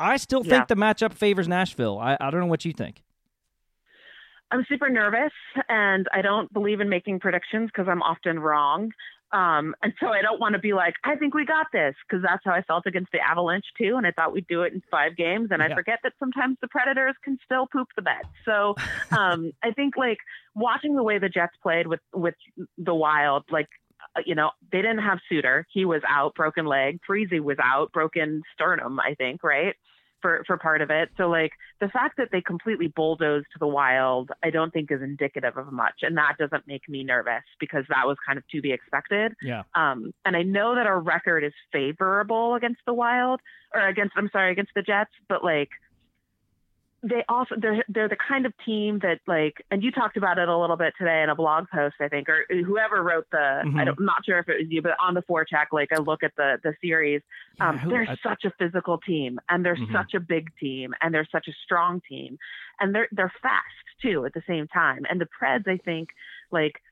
I 0.00 0.16
still 0.16 0.42
think 0.42 0.52
Yeah. 0.52 0.64
the 0.66 0.76
matchup 0.76 1.12
favors 1.12 1.46
Nashville. 1.46 1.98
I, 1.98 2.16
I 2.20 2.30
don't 2.30 2.40
know 2.40 2.46
what 2.46 2.64
you 2.64 2.72
think. 2.72 3.02
I'm 4.52 4.64
super 4.68 4.88
nervous 4.88 5.32
and 5.68 6.08
I 6.12 6.22
don't 6.22 6.52
believe 6.52 6.80
in 6.80 6.88
making 6.88 7.20
predictions 7.20 7.70
because 7.72 7.88
I'm 7.88 8.02
often 8.02 8.40
wrong. 8.40 8.90
Um, 9.32 9.76
and 9.80 9.92
so 10.00 10.08
I 10.08 10.22
don't 10.22 10.40
want 10.40 10.54
to 10.54 10.58
be 10.58 10.72
like, 10.72 10.94
I 11.04 11.14
think 11.14 11.34
we 11.34 11.46
got 11.46 11.66
this, 11.72 11.94
because 12.08 12.20
that's 12.20 12.42
how 12.44 12.50
I 12.50 12.62
felt 12.62 12.84
against 12.86 13.12
the 13.12 13.20
Avalanche 13.20 13.66
too. 13.78 13.94
And 13.96 14.04
I 14.04 14.10
thought 14.10 14.32
we'd 14.32 14.48
do 14.48 14.62
it 14.62 14.72
in 14.72 14.82
five 14.90 15.16
games. 15.16 15.50
And 15.52 15.60
Yeah. 15.60 15.68
I 15.68 15.74
forget 15.76 16.00
that 16.02 16.14
sometimes 16.18 16.56
the 16.60 16.66
Predators 16.66 17.14
can 17.22 17.38
still 17.44 17.68
poop 17.68 17.86
the 17.94 18.02
bed. 18.02 18.22
So 18.44 18.74
um, 19.16 19.52
I 19.62 19.70
think 19.70 19.96
like 19.96 20.18
watching 20.56 20.96
the 20.96 21.04
way 21.04 21.18
the 21.18 21.28
Jets 21.28 21.54
played 21.62 21.86
with 21.86 22.00
with 22.12 22.34
the 22.76 22.94
Wild, 22.94 23.44
like 23.52 23.68
uh, 24.16 24.22
you 24.26 24.34
know, 24.34 24.50
they 24.72 24.78
didn't 24.82 24.98
have 24.98 25.20
Suter. 25.28 25.64
He 25.72 25.84
was 25.84 26.02
out, 26.08 26.34
broken 26.34 26.66
leg. 26.66 26.98
Freezy 27.08 27.38
was 27.38 27.58
out, 27.62 27.92
broken 27.92 28.42
sternum, 28.52 28.98
I 28.98 29.14
think, 29.14 29.44
right? 29.44 29.76
For 30.22 30.42
for 30.46 30.58
part 30.58 30.82
of 30.82 30.90
it. 30.90 31.08
So 31.16 31.28
like 31.28 31.52
the 31.80 31.88
fact 31.88 32.16
that 32.18 32.28
they 32.30 32.40
completely 32.42 32.88
bulldozed 32.88 33.46
the 33.58 33.66
wild, 33.66 34.30
I 34.42 34.50
don't 34.50 34.72
think 34.72 34.90
is 34.90 35.00
indicative 35.02 35.56
of 35.56 35.72
much. 35.72 36.02
And 36.02 36.16
that 36.16 36.34
doesn't 36.38 36.66
make 36.66 36.88
me 36.88 37.04
nervous 37.04 37.42
because 37.58 37.84
that 37.88 38.06
was 38.06 38.16
kind 38.26 38.38
of 38.38 38.46
to 38.48 38.60
be 38.60 38.72
expected. 38.72 39.32
Yeah. 39.42 39.62
Um, 39.74 40.12
and 40.24 40.36
I 40.36 40.42
know 40.42 40.74
that 40.74 40.86
our 40.86 41.00
record 41.00 41.44
is 41.44 41.52
favorable 41.72 42.54
against 42.54 42.80
the 42.86 42.94
Wild 42.94 43.40
or 43.74 43.86
against 43.86 44.12
I'm 44.16 44.28
sorry 44.32 44.52
against 44.52 44.72
the 44.74 44.82
Jets, 44.82 45.10
but 45.28 45.42
like 45.42 45.70
they 47.02 47.24
also 47.30 47.54
they're 47.56 47.82
they're 47.88 48.10
the 48.10 48.16
kind 48.28 48.44
of 48.44 48.52
team 48.66 48.98
that 48.98 49.20
like 49.26 49.64
and 49.70 49.82
you 49.82 49.90
talked 49.90 50.18
about 50.18 50.36
it 50.38 50.48
a 50.48 50.56
little 50.58 50.76
bit 50.76 50.92
today 50.98 51.22
in 51.22 51.30
a 51.30 51.34
blog 51.34 51.66
post 51.72 51.94
I 51.98 52.08
think 52.08 52.28
or 52.28 52.44
whoever 52.50 53.02
wrote 53.02 53.26
the 53.30 53.62
Mhm. 53.64 53.80
I 53.80 53.84
don't, 53.86 53.98
I'm 53.98 54.04
not 54.04 54.22
sure 54.26 54.38
if 54.38 54.48
it 54.50 54.58
was 54.60 54.66
you 54.70 54.82
but 54.82 54.92
on 55.02 55.14
the 55.14 55.22
four 55.22 55.46
forecheck 55.46 55.66
like 55.72 55.92
I 55.92 55.98
look 56.00 56.22
at 56.22 56.32
the 56.36 56.58
the 56.62 56.74
series 56.82 57.22
Yeah, 57.58 57.70
um, 57.70 57.78
who- 57.78 57.88
they're 57.90 58.02
I- 58.08 58.16
such 58.22 58.44
a 58.44 58.50
physical 58.58 58.98
team 58.98 59.40
and 59.48 59.64
they're 59.64 59.76
Mhm. 59.76 59.92
such 59.92 60.12
a 60.12 60.20
big 60.20 60.54
team 60.58 60.94
and 61.00 61.14
they're 61.14 61.24
such 61.32 61.48
a 61.48 61.52
strong 61.64 62.02
team 62.06 62.38
and 62.80 62.94
they're 62.94 63.08
they're 63.12 63.32
fast 63.40 63.64
too 64.02 64.26
at 64.26 64.34
the 64.34 64.42
same 64.46 64.68
time 64.68 65.06
and 65.08 65.20
the 65.20 65.26
Preds 65.40 65.66
I 65.66 65.78
think 65.78 66.10
like 66.50 66.82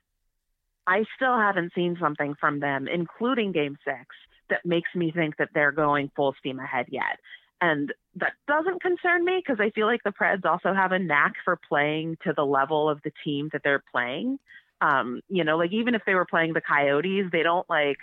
I 0.86 1.04
still 1.16 1.36
haven't 1.36 1.74
seen 1.74 1.98
something 2.00 2.34
from 2.36 2.60
them, 2.60 2.88
including 2.88 3.52
game 3.52 3.76
six, 3.84 4.06
that 4.48 4.64
makes 4.64 4.88
me 4.94 5.10
think 5.10 5.36
that 5.36 5.50
they're 5.52 5.70
going 5.70 6.10
full 6.16 6.34
steam 6.38 6.58
ahead 6.58 6.86
yet. 6.88 7.20
And 7.60 7.92
that 8.16 8.32
doesn't 8.46 8.82
concern 8.82 9.24
me 9.24 9.42
because 9.44 9.60
I 9.60 9.70
feel 9.70 9.86
like 9.86 10.02
the 10.04 10.12
Preds 10.12 10.44
also 10.44 10.72
have 10.72 10.92
a 10.92 10.98
knack 10.98 11.34
for 11.44 11.58
playing 11.68 12.18
to 12.24 12.32
the 12.32 12.46
level 12.46 12.88
of 12.88 13.02
the 13.02 13.12
team 13.24 13.48
that 13.52 13.62
they're 13.64 13.82
playing. 13.92 14.38
Um, 14.80 15.22
you 15.28 15.42
know, 15.42 15.56
like 15.56 15.72
even 15.72 15.94
if 15.94 16.02
they 16.06 16.14
were 16.14 16.24
playing 16.24 16.52
the 16.52 16.60
Coyotes, 16.60 17.26
they 17.32 17.42
don't 17.42 17.68
like 17.68 17.98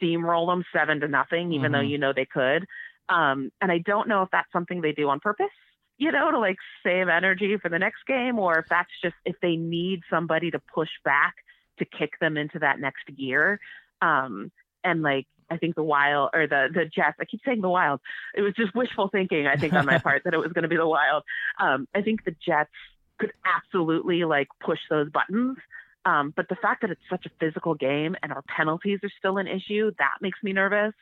steamroll 0.00 0.46
them 0.46 0.64
seven 0.72 1.00
to 1.00 1.08
nothing, 1.08 1.52
even 1.52 1.72
though 1.72 1.78
Mhm. 1.78 1.88
you 1.88 1.98
know 1.98 2.12
they 2.12 2.24
could. 2.26 2.66
Um, 3.08 3.50
and 3.60 3.70
I 3.70 3.78
don't 3.78 4.08
know 4.08 4.22
if 4.22 4.30
that's 4.30 4.50
something 4.52 4.80
they 4.80 4.92
do 4.92 5.08
on 5.08 5.20
purpose, 5.20 5.50
you 5.98 6.12
know, 6.12 6.30
to 6.30 6.38
like 6.38 6.56
save 6.82 7.08
energy 7.08 7.56
for 7.58 7.68
the 7.68 7.78
next 7.78 8.06
game, 8.06 8.38
or 8.38 8.58
if 8.58 8.66
that's 8.68 8.90
just 9.02 9.16
if 9.24 9.38
they 9.40 9.56
need 9.56 10.02
somebody 10.08 10.50
to 10.52 10.60
push 10.72 10.90
back 11.04 11.34
to 11.78 11.84
kick 11.84 12.18
them 12.20 12.36
into 12.36 12.60
that 12.60 12.78
next 12.78 13.06
gear. 13.16 13.60
Um, 14.00 14.52
and 14.84 15.02
like 15.02 15.26
I 15.54 15.58
think 15.58 15.76
the 15.76 15.82
Wild 15.82 16.30
or 16.34 16.46
the 16.46 16.68
the 16.72 16.84
Jets. 16.84 17.16
I 17.20 17.24
keep 17.24 17.40
saying 17.44 17.60
the 17.60 17.68
Wild. 17.68 18.00
It 18.34 18.42
was 18.42 18.54
just 18.54 18.74
wishful 18.74 19.08
thinking, 19.08 19.46
I 19.46 19.56
think, 19.56 19.72
on 19.72 19.86
my 19.86 19.98
part 20.06 20.24
that 20.24 20.34
it 20.34 20.38
was 20.38 20.52
going 20.52 20.64
to 20.64 20.68
be 20.68 20.76
the 20.76 20.86
Wild. 20.86 21.22
Um, 21.58 21.86
I 21.94 22.02
think 22.02 22.24
the 22.24 22.34
Jets 22.44 22.70
could 23.18 23.32
absolutely 23.44 24.24
like 24.24 24.48
push 24.60 24.80
those 24.90 25.08
buttons. 25.10 25.56
Um, 26.04 26.34
but 26.36 26.48
the 26.48 26.56
fact 26.56 26.82
that 26.82 26.90
it's 26.90 27.00
such 27.08 27.24
a 27.26 27.30
physical 27.40 27.74
game 27.74 28.14
and 28.22 28.32
our 28.32 28.42
penalties 28.56 28.98
are 29.02 29.10
still 29.18 29.38
an 29.38 29.46
issue, 29.46 29.90
that 29.98 30.16
makes 30.20 30.38
me 30.42 30.52
nervous. 30.52 30.92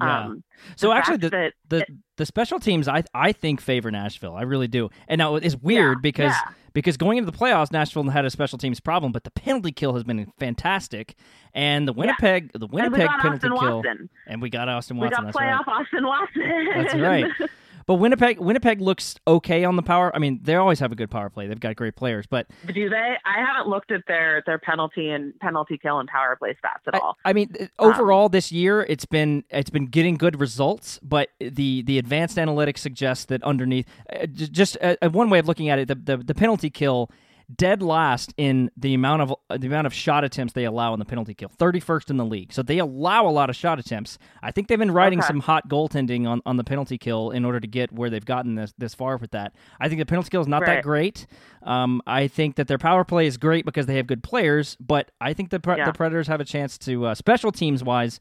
Yeah. 0.00 0.24
Um, 0.24 0.44
so 0.76 0.92
actually, 0.92 1.18
the, 1.18 1.30
that 1.30 1.52
the 1.68 1.86
the 2.16 2.26
special 2.26 2.58
teams 2.60 2.86
I 2.88 3.04
I 3.14 3.32
think 3.32 3.60
favor 3.60 3.90
Nashville. 3.90 4.34
I 4.34 4.42
really 4.42 4.68
do. 4.68 4.90
And 5.08 5.18
now 5.18 5.36
it's 5.36 5.56
weird 5.56 5.98
Yeah, 5.98 6.00
because 6.02 6.32
yeah. 6.32 6.52
Because 6.76 6.98
going 6.98 7.16
into 7.16 7.30
the 7.30 7.36
playoffs, 7.36 7.72
Nashville 7.72 8.04
had 8.10 8.26
a 8.26 8.30
special 8.30 8.58
teams 8.58 8.80
problem, 8.80 9.10
but 9.10 9.24
the 9.24 9.30
penalty 9.30 9.72
kill 9.72 9.94
has 9.94 10.04
been 10.04 10.30
fantastic. 10.38 11.14
And 11.54 11.88
the 11.88 11.94
Winnipeg 11.94 12.52
the 12.52 12.66
Winnipeg 12.66 13.08
penalty 13.08 13.48
Austin 13.48 13.58
kill 13.58 13.76
Watson. 13.78 14.10
and 14.26 14.42
we 14.42 14.50
got 14.50 14.68
Austin 14.68 14.98
Watson. 14.98 15.24
We 15.24 15.32
got 15.32 15.34
that's 15.34 15.36
right. 15.36 15.58
playoff 15.58 15.68
Austin 15.68 16.06
Watson. 16.06 16.68
That's 16.76 16.94
right. 16.94 17.50
But 17.86 17.94
Winnipeg 17.94 18.40
Winnipeg 18.40 18.80
looks 18.80 19.14
okay 19.28 19.64
on 19.64 19.76
the 19.76 19.82
power. 19.82 20.14
I 20.14 20.18
mean, 20.18 20.40
they 20.42 20.56
always 20.56 20.80
have 20.80 20.90
a 20.90 20.96
good 20.96 21.10
power 21.10 21.30
play. 21.30 21.46
They've 21.46 21.60
got 21.60 21.76
great 21.76 21.94
players, 21.94 22.26
but 22.26 22.48
Do 22.66 22.88
they? 22.88 23.14
I 23.24 23.38
haven't 23.44 23.68
looked 23.68 23.92
at 23.92 24.02
their 24.08 24.42
their 24.44 24.58
penalty 24.58 25.08
and 25.10 25.38
penalty 25.38 25.78
kill 25.78 26.00
and 26.00 26.08
power 26.08 26.34
play 26.34 26.50
stats 26.54 26.92
at 26.92 27.00
all. 27.00 27.16
I 27.24 27.32
mean, 27.32 27.54
uh, 27.60 27.66
Um, 27.78 27.92
overall 27.92 28.28
this 28.28 28.50
year 28.50 28.82
it's 28.88 29.04
been 29.06 29.44
it's 29.50 29.70
been 29.70 29.86
getting 29.86 30.16
good 30.16 30.40
results, 30.40 30.98
but 31.02 31.28
the 31.38 31.82
the 31.82 31.98
advanced 31.98 32.36
analytics 32.38 32.78
suggests 32.78 33.26
that 33.26 33.42
underneath, 33.44 33.86
uh, 34.12 34.26
just 34.26 34.76
uh, 34.82 34.96
uh, 35.00 35.08
one 35.10 35.30
way 35.30 35.38
of 35.38 35.46
looking 35.46 35.68
at 35.68 35.78
it, 35.78 35.86
the, 35.86 35.94
the 35.94 36.16
the 36.16 36.34
penalty 36.34 36.70
kill 36.70 37.08
dead 37.54 37.80
last 37.82 38.34
in 38.36 38.70
the 38.76 38.92
amount 38.94 39.22
of 39.22 39.34
uh, 39.50 39.56
the 39.56 39.66
amount 39.68 39.86
of 39.86 39.94
shot 39.94 40.24
attempts 40.24 40.52
they 40.52 40.64
allow 40.64 40.92
in 40.92 40.98
the 40.98 41.04
penalty 41.04 41.32
kill, 41.34 41.48
thirty 41.48 41.78
first 41.78 42.10
in 42.10 42.16
the 42.16 42.24
league. 42.24 42.52
So 42.52 42.62
they 42.62 42.78
allow 42.78 43.26
a 43.26 43.30
lot 43.30 43.50
of 43.50 43.56
shot 43.56 43.78
attempts. 43.78 44.18
I 44.42 44.50
think 44.50 44.66
they've 44.68 44.78
been 44.78 44.90
riding 44.90 45.20
Okay. 45.20 45.28
some 45.28 45.40
hot 45.40 45.68
goaltending 45.68 46.26
on, 46.26 46.42
on 46.44 46.56
the 46.56 46.64
penalty 46.64 46.98
kill 46.98 47.30
in 47.30 47.44
order 47.44 47.60
to 47.60 47.66
get 47.68 47.92
where 47.92 48.10
they've 48.10 48.24
gotten 48.24 48.56
this 48.56 48.74
this 48.78 48.94
far 48.94 49.16
with 49.16 49.30
that. 49.30 49.54
I 49.78 49.88
think 49.88 50.00
the 50.00 50.06
penalty 50.06 50.30
kill 50.30 50.40
is 50.40 50.48
not 50.48 50.64
that 50.66 50.82
great. 50.82 51.26
Um, 51.62 52.02
I 52.06 52.26
think 52.28 52.56
that 52.56 52.66
their 52.68 52.78
power 52.78 53.04
play 53.04 53.26
is 53.26 53.36
great 53.36 53.64
because 53.64 53.86
they 53.86 53.96
have 53.96 54.06
good 54.06 54.22
players, 54.22 54.76
but 54.80 55.10
I 55.20 55.32
think 55.32 55.50
the 55.50 55.60
pre- 55.60 55.76
Yeah. 55.78 55.86
the 55.86 55.92
Predators 55.92 56.26
have 56.28 56.40
a 56.40 56.44
chance 56.44 56.78
to 56.78 57.06
uh, 57.06 57.14
special 57.14 57.52
teams 57.52 57.84
wise 57.84 58.18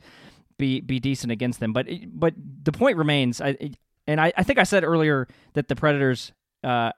be 0.57 0.81
be 0.81 0.99
decent 0.99 1.31
against 1.31 1.59
them. 1.59 1.73
But 1.73 1.87
but 2.07 2.33
the 2.63 2.71
point 2.71 2.97
remains, 2.97 3.41
I 3.41 3.71
and 4.07 4.21
I, 4.21 4.31
I 4.37 4.43
think 4.43 4.59
I 4.59 4.63
said 4.63 4.83
earlier 4.83 5.27
that 5.53 5.67
the 5.67 5.75
Predators 5.75 6.31
uh, 6.63 6.91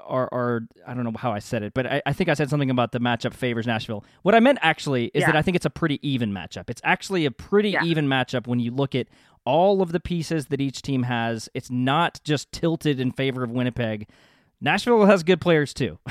are 0.00 0.28
are 0.32 0.62
I 0.86 0.94
don't 0.94 1.04
know 1.04 1.12
how 1.16 1.32
I 1.32 1.38
said 1.38 1.62
it, 1.62 1.74
but 1.74 1.86
I, 1.86 2.02
I 2.06 2.12
think 2.12 2.28
I 2.28 2.34
said 2.34 2.50
something 2.50 2.70
about 2.70 2.92
the 2.92 3.00
matchup 3.00 3.34
favors 3.34 3.66
Nashville. 3.66 4.04
What 4.22 4.34
I 4.34 4.40
meant 4.40 4.58
actually 4.62 5.06
is 5.14 5.20
Yeah. 5.22 5.26
that 5.26 5.36
I 5.36 5.42
think 5.42 5.56
it's 5.56 5.66
a 5.66 5.70
pretty 5.70 5.98
even 6.08 6.32
matchup. 6.32 6.68
It's 6.70 6.80
actually 6.84 7.24
a 7.26 7.30
pretty 7.30 7.70
Yeah. 7.70 7.84
even 7.84 8.06
matchup 8.08 8.46
when 8.46 8.60
you 8.60 8.70
look 8.70 8.94
at 8.94 9.06
all 9.44 9.80
of 9.82 9.92
the 9.92 10.00
pieces 10.00 10.46
that 10.46 10.60
each 10.60 10.82
team 10.82 11.04
has. 11.04 11.48
It's 11.54 11.70
not 11.70 12.20
just 12.24 12.52
tilted 12.52 13.00
in 13.00 13.12
favor 13.12 13.42
of 13.42 13.50
Winnipeg. 13.50 14.08
Nashville 14.60 15.06
has 15.06 15.22
good 15.22 15.40
players 15.40 15.72
too. 15.74 15.98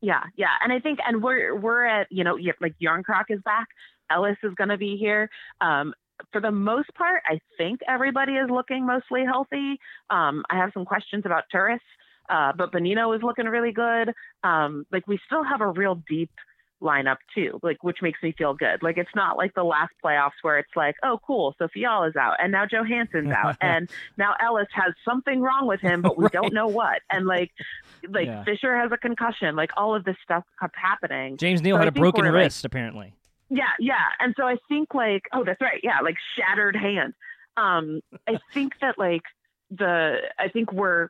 Yeah, 0.00 0.22
yeah, 0.36 0.50
and 0.62 0.72
I 0.72 0.78
think, 0.78 1.00
and 1.04 1.20
we're 1.22 1.56
we're 1.56 1.84
at 1.84 2.06
you 2.10 2.22
know 2.22 2.38
like 2.60 2.74
Järnkrok 2.80 3.24
is 3.30 3.40
back, 3.44 3.66
Ellis 4.10 4.36
is 4.44 4.54
going 4.54 4.68
to 4.68 4.76
be 4.76 4.96
here. 4.96 5.28
Um, 5.60 5.92
for 6.30 6.40
the 6.40 6.52
most 6.52 6.94
part, 6.94 7.22
I 7.26 7.40
think 7.56 7.80
everybody 7.88 8.34
is 8.34 8.48
looking 8.48 8.86
mostly 8.86 9.24
healthy. 9.24 9.78
Um, 10.10 10.44
I 10.50 10.56
have 10.56 10.70
some 10.72 10.84
questions 10.84 11.24
about 11.26 11.44
Turris, 11.50 11.80
uh, 12.28 12.52
but 12.56 12.72
Bonino 12.72 13.14
is 13.16 13.22
looking 13.22 13.46
really 13.46 13.72
good. 13.72 14.12
Um, 14.44 14.86
like 14.92 15.06
we 15.06 15.18
still 15.26 15.44
have 15.44 15.60
a 15.60 15.66
real 15.68 15.96
deep 16.08 16.30
lineup 16.80 17.16
too, 17.34 17.58
like 17.64 17.82
which 17.82 17.98
makes 18.02 18.22
me 18.22 18.32
feel 18.38 18.54
good. 18.54 18.82
Like 18.82 18.98
it's 18.98 19.10
not 19.14 19.36
like 19.36 19.52
the 19.54 19.64
last 19.64 19.92
playoffs 20.04 20.38
where 20.42 20.58
it's 20.60 20.70
like, 20.76 20.94
oh 21.02 21.18
cool, 21.26 21.56
so 21.58 21.66
Fiala's 21.74 22.14
out 22.14 22.36
and 22.38 22.52
now 22.52 22.66
Johansen's 22.66 23.32
out 23.32 23.56
and 23.60 23.90
now 24.16 24.34
Ellis 24.40 24.68
has 24.74 24.94
something 25.04 25.40
wrong 25.40 25.66
with 25.66 25.80
him, 25.80 26.02
but 26.02 26.16
we 26.16 26.22
Right. 26.24 26.32
don't 26.32 26.54
know 26.54 26.68
what. 26.68 27.00
And 27.10 27.26
like 27.26 27.50
like 28.08 28.26
Yeah. 28.26 28.44
Fisher 28.44 28.76
has 28.78 28.92
a 28.92 28.96
concussion, 28.96 29.56
like 29.56 29.70
all 29.76 29.96
of 29.96 30.04
this 30.04 30.16
stuff 30.22 30.44
kept 30.60 30.76
happening. 30.76 31.36
James 31.36 31.62
Neal 31.62 31.74
So 31.76 31.80
had 31.80 31.88
a 31.88 31.92
broken 31.92 32.24
we're, 32.24 32.32
like- 32.32 32.44
wrist 32.44 32.64
apparently. 32.64 33.12
Yeah, 33.50 33.64
yeah. 33.80 33.94
And 34.20 34.34
so 34.36 34.44
I 34.46 34.56
think 34.68 34.94
like, 34.94 35.22
oh, 35.32 35.42
that's 35.42 35.60
right. 35.60 35.80
Yeah, 35.82 36.00
like 36.04 36.16
shattered 36.38 36.76
hand. 36.76 37.14
Um, 37.56 38.02
I 38.28 38.38
think 38.54 38.74
that 38.82 38.98
like 38.98 39.22
the 39.70 40.18
I 40.38 40.48
think 40.48 40.72
we're 40.72 41.08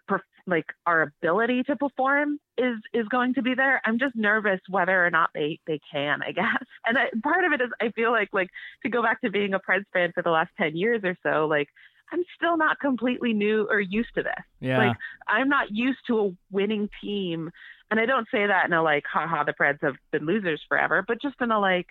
like 0.49 0.67
our 0.87 1.03
ability 1.03 1.63
to 1.65 1.77
perform 1.77 2.39
is 2.57 2.77
is 2.93 3.07
going 3.09 3.35
to 3.35 3.43
be 3.43 3.55
there. 3.55 3.81
I'm 3.85 3.99
just 3.99 4.17
nervous 4.17 4.61
whether 4.69 5.05
or 5.05 5.11
not 5.11 5.31
they 5.35 5.61
they 5.67 5.81
can. 5.93 6.21
I 6.23 6.33
guess. 6.33 6.65
And 6.87 6.99
I, 6.99 7.05
part 7.23 7.45
of 7.45 7.53
it 7.53 7.61
is 7.61 7.71
I 7.81 7.91
feel 7.91 8.11
like 8.11 8.29
like 8.33 8.49
to 8.83 8.89
go 8.89 9.03
back 9.03 9.21
to 9.21 9.31
being 9.31 9.55
a 9.55 9.61
Preds 9.61 9.85
fan 9.93 10.13
for 10.15 10.23
the 10.23 10.31
last 10.31 10.51
ten 10.57 10.77
years 10.77 11.03
or 11.05 11.17
so. 11.23 11.47
Like 11.47 11.69
I'm 12.13 12.25
still 12.37 12.57
not 12.57 12.81
completely 12.81 13.33
new 13.33 13.67
or 13.71 13.81
used 13.81 14.15
to 14.15 14.23
this. 14.23 14.45
Yeah. 14.61 14.79
Like 14.79 14.97
I'm 15.27 15.49
not 15.49 15.71
used 15.71 15.99
to 16.09 16.19
a 16.19 16.31
winning 16.51 16.89
team. 17.03 17.51
And 17.91 17.99
I 17.99 18.07
don't 18.07 18.29
say 18.31 18.47
that 18.47 18.67
in 18.67 18.73
a 18.73 18.83
like, 18.83 19.05
haha, 19.11 19.45
the 19.45 19.55
Preds 19.59 19.83
have 19.83 19.97
been 20.13 20.27
losers 20.27 20.63
forever, 20.69 21.05
but 21.07 21.23
just 21.23 21.37
in 21.41 21.51
a 21.51 21.59
like, 21.59 21.87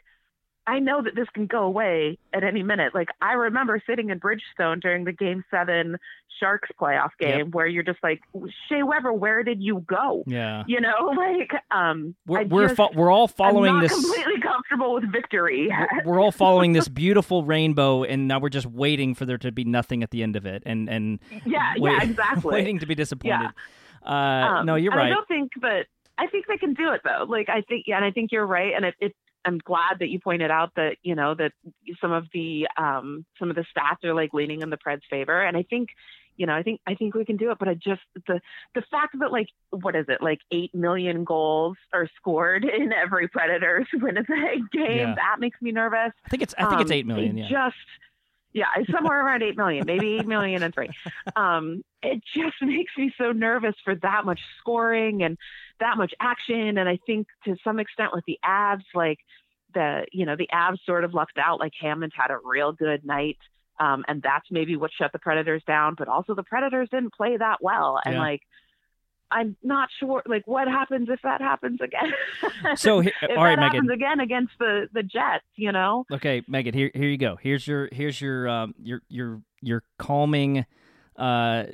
I 0.67 0.79
know 0.79 1.01
that 1.01 1.15
this 1.15 1.27
can 1.33 1.47
go 1.47 1.63
away 1.63 2.17
at 2.33 2.43
any 2.43 2.61
minute. 2.61 2.93
Like 2.93 3.07
I 3.21 3.33
remember 3.33 3.81
sitting 3.87 4.09
in 4.09 4.19
Bridgestone 4.19 4.81
during 4.81 5.05
the 5.05 5.13
Game 5.13 5.43
Seven 5.49 5.97
Sharks 6.39 6.69
playoff 6.79 7.09
game 7.19 7.49
where 7.51 7.65
you're 7.65 7.81
just 7.83 7.97
like, 8.03 8.21
Shea 8.69 8.83
Weber, 8.83 9.11
where 9.13 9.43
did 9.43 9.59
you 9.61 9.79
go? 9.87 10.23
yeah. 10.27 10.63
You 10.67 10.81
know, 10.81 11.13
like 11.17 11.51
um, 11.71 12.13
We're 12.27 12.43
we're, 12.45 12.63
just, 12.67 12.75
fo- 12.75 12.91
we're 12.93 13.09
all 13.09 13.27
following 13.27 13.69
I'm 13.71 13.75
not 13.79 13.89
this. 13.89 13.93
completely 13.93 14.41
comfortable 14.41 14.93
with 14.95 15.11
victory. 15.11 15.69
we're- 16.05 16.21
all 16.21 16.31
following 16.31 16.73
this 16.73 16.87
beautiful 16.89 17.43
rainbow, 17.43 18.03
and 18.03 18.27
now 18.27 18.39
we're 18.39 18.49
just 18.49 18.67
waiting 18.67 19.15
for 19.15 19.25
there 19.25 19.37
to 19.39 19.51
be 19.51 19.63
nothing 19.63 20.03
at 20.03 20.11
the 20.11 20.21
end 20.21 20.35
of 20.35 20.45
it, 20.45 20.61
and 20.65 20.89
and 20.89 21.19
yeah, 21.45 21.73
wait- 21.77 21.93
yeah, 21.93 22.03
exactly. 22.09 22.53
waiting 22.53 22.79
to 22.79 22.85
be 22.85 22.93
disappointed. 22.93 23.51
Uh, 24.05 24.09
Um, 24.09 24.65
no, 24.65 24.75
you're 24.75 24.91
right. 24.93 25.07
I 25.07 25.09
don't 25.09 25.27
think 25.27 25.51
that 25.61 25.85
I 26.17 26.27
think 26.27 26.45
they 26.47 26.57
can 26.57 26.73
do 26.73 26.91
it 26.91 27.01
though. 27.03 27.25
Like 27.27 27.49
I 27.49 27.61
think, 27.61 27.85
yeah, 27.87 27.95
and 27.97 28.05
I 28.05 28.11
think 28.11 28.31
you're 28.31 28.45
right. 28.45 28.73
And 28.75 28.85
it, 28.85 28.95
it 28.99 29.15
I'm 29.45 29.59
glad 29.59 29.99
that 29.99 30.09
you 30.09 30.19
pointed 30.19 30.51
out 30.51 30.71
that 30.75 30.97
you 31.03 31.15
know 31.15 31.33
that 31.35 31.51
some 32.01 32.11
of 32.11 32.25
the 32.33 32.67
um 32.77 33.25
some 33.39 33.49
of 33.49 33.55
the 33.55 33.65
stats 33.75 34.03
are 34.03 34.13
like 34.13 34.33
leaning 34.33 34.61
in 34.61 34.69
the 34.69 34.77
Preds' 34.77 35.01
favor. 35.09 35.41
And 35.41 35.55
I 35.55 35.63
think 35.63 35.89
you 36.35 36.45
know, 36.45 36.53
I 36.53 36.61
think 36.61 36.81
I 36.85 36.93
think 36.93 37.15
we 37.15 37.25
can 37.25 37.37
do 37.37 37.49
it. 37.51 37.57
But 37.57 37.67
I 37.67 37.73
just 37.73 38.01
the 38.27 38.39
the 38.75 38.83
fact 38.91 39.15
that 39.19 39.31
like 39.31 39.47
what 39.71 39.95
is 39.95 40.05
it 40.07 40.21
like 40.21 40.39
eight 40.51 40.73
million 40.75 41.23
goals 41.23 41.77
are 41.93 42.07
scored 42.15 42.63
in 42.79 42.93
every 42.93 43.27
Predators 43.27 43.87
Winnipeg 43.93 44.69
game 44.71 44.97
Yeah. 44.97 45.15
that 45.15 45.37
makes 45.39 45.61
me 45.61 45.71
nervous. 45.71 46.11
I 46.25 46.29
think 46.29 46.43
it's 46.43 46.53
I 46.57 46.69
think 46.69 46.81
it's 46.81 46.91
Um, 46.91 46.95
eight 46.97 47.07
million. 47.07 47.37
Yeah. 47.37 47.49
Just 47.49 47.75
yeah, 48.53 48.65
somewhere 48.91 49.25
around 49.25 49.43
eight 49.43 49.57
million, 49.57 49.85
maybe 49.85 50.17
eight 50.17 50.27
million 50.27 50.63
and 50.63 50.73
three. 50.73 50.89
Um, 51.35 51.83
it 52.01 52.21
just 52.35 52.55
makes 52.61 52.91
me 52.97 53.13
so 53.17 53.31
nervous 53.31 53.75
for 53.83 53.95
that 53.95 54.25
much 54.25 54.39
scoring 54.59 55.23
and 55.23 55.37
that 55.79 55.97
much 55.97 56.13
action. 56.19 56.77
And 56.77 56.89
I 56.89 56.97
think 57.05 57.27
to 57.45 57.55
some 57.63 57.79
extent 57.79 58.11
with 58.13 58.23
the 58.25 58.39
Avs, 58.43 58.83
like 58.95 59.19
the 59.73 60.05
you 60.11 60.25
know 60.25 60.35
the 60.35 60.47
Avs 60.53 60.77
sort 60.85 61.03
of 61.03 61.13
lucked 61.13 61.37
out. 61.37 61.59
Like 61.59 61.73
Hammond 61.79 62.13
had 62.17 62.31
a 62.31 62.37
real 62.43 62.71
good 62.71 63.05
night. 63.05 63.37
Um, 63.79 64.03
and 64.07 64.23
that's 64.23 64.47
maybe 64.49 64.75
what 64.75 64.89
shut 64.97 65.11
the 65.11 65.19
Predators 65.19 65.61
down, 65.67 65.93
but 65.95 66.07
also 66.07 66.33
the 66.33 66.41
Predators 66.41 66.89
didn't 66.89 67.13
play 67.13 67.37
that 67.37 67.57
well. 67.61 67.99
And 68.03 68.15
Yeah. 68.15 68.21
like, 68.21 68.41
I'm 69.31 69.55
not 69.63 69.89
sure, 69.99 70.23
like, 70.25 70.43
what 70.47 70.67
happens 70.67 71.09
if 71.09 71.19
that 71.23 71.41
happens 71.41 71.79
again? 71.81 72.11
So 72.75 72.99
if 73.01 73.11
all 73.35 73.43
right, 73.43 73.57
that 73.57 73.59
Megan. 73.59 73.79
happens 73.79 73.91
again 73.91 74.19
against 74.19 74.53
the 74.59 74.87
the 74.93 75.03
Jets, 75.03 75.45
you 75.55 75.71
know? 75.71 76.05
Okay, 76.11 76.41
Megan, 76.47 76.73
here 76.73 76.91
here 76.93 77.09
you 77.09 77.17
go. 77.17 77.37
Here's 77.41 77.67
your 77.67 77.89
here's 77.91 78.21
your 78.21 78.47
um 78.47 78.75
your 78.81 79.01
your 79.09 79.41
your 79.61 79.83
calming 79.99 80.65
uh 81.17 81.65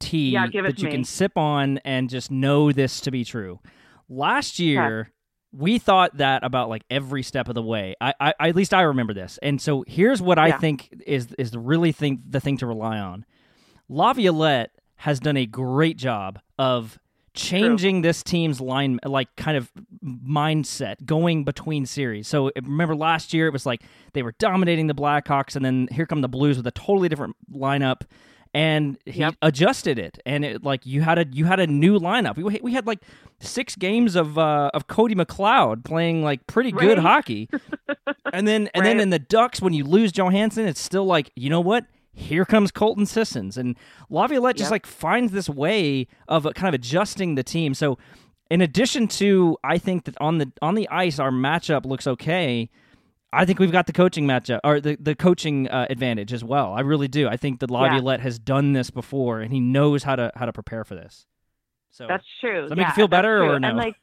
tea 0.00 0.32
Yeah, 0.32 0.46
that 0.64 0.78
you 0.82 0.84
me. 0.84 0.90
can 0.90 1.04
sip 1.04 1.36
on 1.36 1.78
and 1.78 2.08
just 2.08 2.30
know 2.30 2.72
this 2.72 3.00
to 3.02 3.10
be 3.10 3.24
true. 3.24 3.60
Last 4.08 4.58
year 4.58 5.10
we 5.52 5.78
thought 5.78 6.16
that 6.16 6.42
about 6.44 6.68
like 6.70 6.82
every 6.90 7.22
step 7.22 7.48
of 7.48 7.54
the 7.54 7.62
way. 7.62 7.94
I, 8.00 8.14
I 8.20 8.48
at 8.48 8.56
least 8.56 8.72
I 8.72 8.82
remember 8.82 9.12
this. 9.12 9.38
And 9.42 9.60
so 9.60 9.84
here's 9.86 10.22
what 10.22 10.38
I 10.38 10.48
Yeah. 10.48 10.58
think 10.58 10.88
is 11.06 11.32
is 11.38 11.50
the 11.50 11.58
really 11.58 11.92
think 11.92 12.20
the 12.28 12.40
thing 12.40 12.56
to 12.58 12.66
rely 12.66 12.98
on. 12.98 13.24
Laviolette 13.88 14.70
has 14.96 15.20
done 15.20 15.36
a 15.36 15.46
great 15.46 15.96
job 15.98 16.38
of 16.58 16.98
changing 17.34 18.02
this 18.02 18.22
team's 18.22 18.60
line 18.60 18.98
like 19.04 19.34
kind 19.36 19.56
of 19.56 19.70
mindset 20.04 21.04
going 21.04 21.44
between 21.44 21.86
series. 21.86 22.28
So 22.28 22.50
remember 22.56 22.94
last 22.94 23.32
year 23.32 23.46
it 23.46 23.52
was 23.52 23.66
like 23.66 23.82
they 24.12 24.22
were 24.22 24.34
dominating 24.38 24.86
the 24.86 24.94
Blackhawks 24.94 25.56
and 25.56 25.64
then 25.64 25.88
here 25.90 26.06
come 26.06 26.20
the 26.20 26.28
Blues 26.28 26.56
with 26.56 26.66
a 26.66 26.70
totally 26.72 27.08
different 27.08 27.36
lineup 27.52 28.02
and 28.54 28.98
he 29.06 29.20
Yep. 29.20 29.36
adjusted 29.40 29.98
it 29.98 30.18
and 30.26 30.44
it 30.44 30.62
like 30.62 30.84
you 30.84 31.00
had 31.00 31.18
a 31.18 31.26
you 31.32 31.46
had 31.46 31.58
a 31.60 31.66
new 31.66 31.98
lineup. 31.98 32.36
We 32.36 32.60
we 32.62 32.72
had 32.74 32.86
like 32.86 33.00
6 33.40 33.76
games 33.76 34.14
of 34.14 34.36
uh 34.38 34.70
of 34.74 34.86
Cody 34.86 35.14
McLeod 35.14 35.84
playing 35.84 36.22
like 36.22 36.46
pretty 36.46 36.70
good 36.70 36.98
hockey. 36.98 37.48
and 38.32 38.46
then 38.46 38.68
and 38.74 38.84
then 38.84 39.00
in 39.00 39.10
the 39.10 39.18
Ducks 39.18 39.60
when 39.62 39.72
you 39.72 39.84
lose 39.84 40.12
Johansen 40.12 40.66
it's 40.66 40.80
still 40.80 41.04
like, 41.06 41.30
you 41.34 41.48
know 41.50 41.60
what? 41.60 41.86
Here 42.12 42.44
comes 42.44 42.70
Colton 42.70 43.06
Sissons 43.06 43.56
and 43.56 43.76
Laviolette 44.10 44.56
just 44.56 44.66
Yep. 44.68 44.72
like 44.72 44.86
finds 44.86 45.32
this 45.32 45.48
way 45.48 46.06
of 46.28 46.46
uh, 46.46 46.52
kind 46.52 46.68
of 46.68 46.74
adjusting 46.74 47.34
the 47.36 47.42
team. 47.42 47.72
So 47.74 47.98
in 48.50 48.60
addition 48.60 49.08
to 49.08 49.56
I 49.64 49.78
think 49.78 50.04
that 50.04 50.14
on 50.20 50.38
the 50.38 50.52
on 50.60 50.74
the 50.74 50.88
ice 50.90 51.18
our 51.18 51.30
matchup 51.30 51.86
looks 51.86 52.06
okay. 52.06 52.68
I 53.32 53.46
think 53.46 53.58
we've 53.58 53.72
got 53.72 53.86
the 53.86 53.94
coaching 53.94 54.26
matchup 54.26 54.60
or 54.62 54.78
the 54.78 54.96
the 55.00 55.14
coaching 55.14 55.68
uh, 55.68 55.86
advantage 55.88 56.34
as 56.34 56.44
well. 56.44 56.74
I 56.74 56.80
really 56.80 57.08
do. 57.08 57.28
I 57.28 57.38
think 57.38 57.60
that 57.60 57.70
Laviolette 57.70 58.20
has 58.20 58.38
done 58.38 58.74
this 58.74 58.90
before 58.90 59.40
and 59.40 59.50
he 59.50 59.58
knows 59.60 60.02
how 60.02 60.16
to 60.16 60.30
how 60.34 60.44
to 60.44 60.52
prepare 60.52 60.84
for 60.84 60.94
this. 60.94 61.26
So 61.90 62.06
That's 62.06 62.24
true. 62.40 62.62
Does 62.62 62.70
that 62.70 62.76
make 62.76 62.88
you 62.88 62.92
feel 62.94 63.08
better 63.08 63.38
true. 63.38 63.52
or 63.52 63.60
no? 63.60 63.68
And 63.68 63.76
like, 63.76 63.94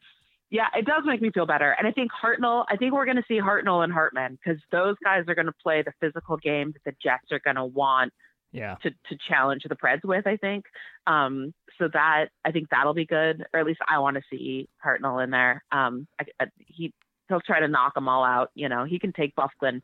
yeah, 0.51 0.67
it 0.75 0.85
does 0.85 1.03
make 1.05 1.21
me 1.21 1.29
feel 1.31 1.45
better. 1.45 1.75
And 1.77 1.87
I 1.87 1.91
think 1.91 2.09
Hartnell, 2.11 2.65
I 2.69 2.75
think 2.75 2.93
we're 2.93 3.05
going 3.05 3.17
to 3.17 3.23
see 3.27 3.39
Hartnell 3.39 3.83
and 3.83 3.93
Hartman 3.93 4.37
because 4.43 4.59
those 4.71 4.95
guys 5.03 5.25
are 5.27 5.35
going 5.35 5.45
to 5.45 5.53
play 5.63 5.83
the 5.83 5.93
physical 5.99 6.37
game 6.37 6.73
that 6.73 6.83
the 6.85 6.95
Jets 7.03 7.31
are 7.31 7.39
going 7.39 7.55
to 7.55 7.65
want 7.65 8.13
yeah. 8.51 8.75
to, 8.81 8.89
to 8.89 9.17
challenge 9.27 9.63
the 9.69 9.75
Preds 9.75 10.03
with, 10.03 10.25
I 10.25 10.37
think. 10.37 10.65
Um, 11.05 11.53
so 11.77 11.87
that, 11.93 12.29
I 12.43 12.51
think 12.51 12.69
that'll 12.71 12.95
be 12.95 13.05
good, 13.05 13.45
or 13.53 13.59
at 13.59 13.65
least 13.65 13.79
I 13.87 13.99
want 13.99 14.17
to 14.17 14.23
see 14.29 14.67
Hartnell 14.83 15.23
in 15.23 15.29
there. 15.29 15.63
Um, 15.71 16.07
I, 16.19 16.25
I, 16.39 16.45
he, 16.57 16.93
he'll 17.27 17.41
try 17.41 17.59
to 17.59 17.67
knock 17.67 17.93
them 17.93 18.09
all 18.09 18.23
out. 18.23 18.49
You 18.55 18.69
know, 18.69 18.85
he 18.85 18.97
can 18.97 19.13
take 19.13 19.35
Byfuglien. 19.35 19.81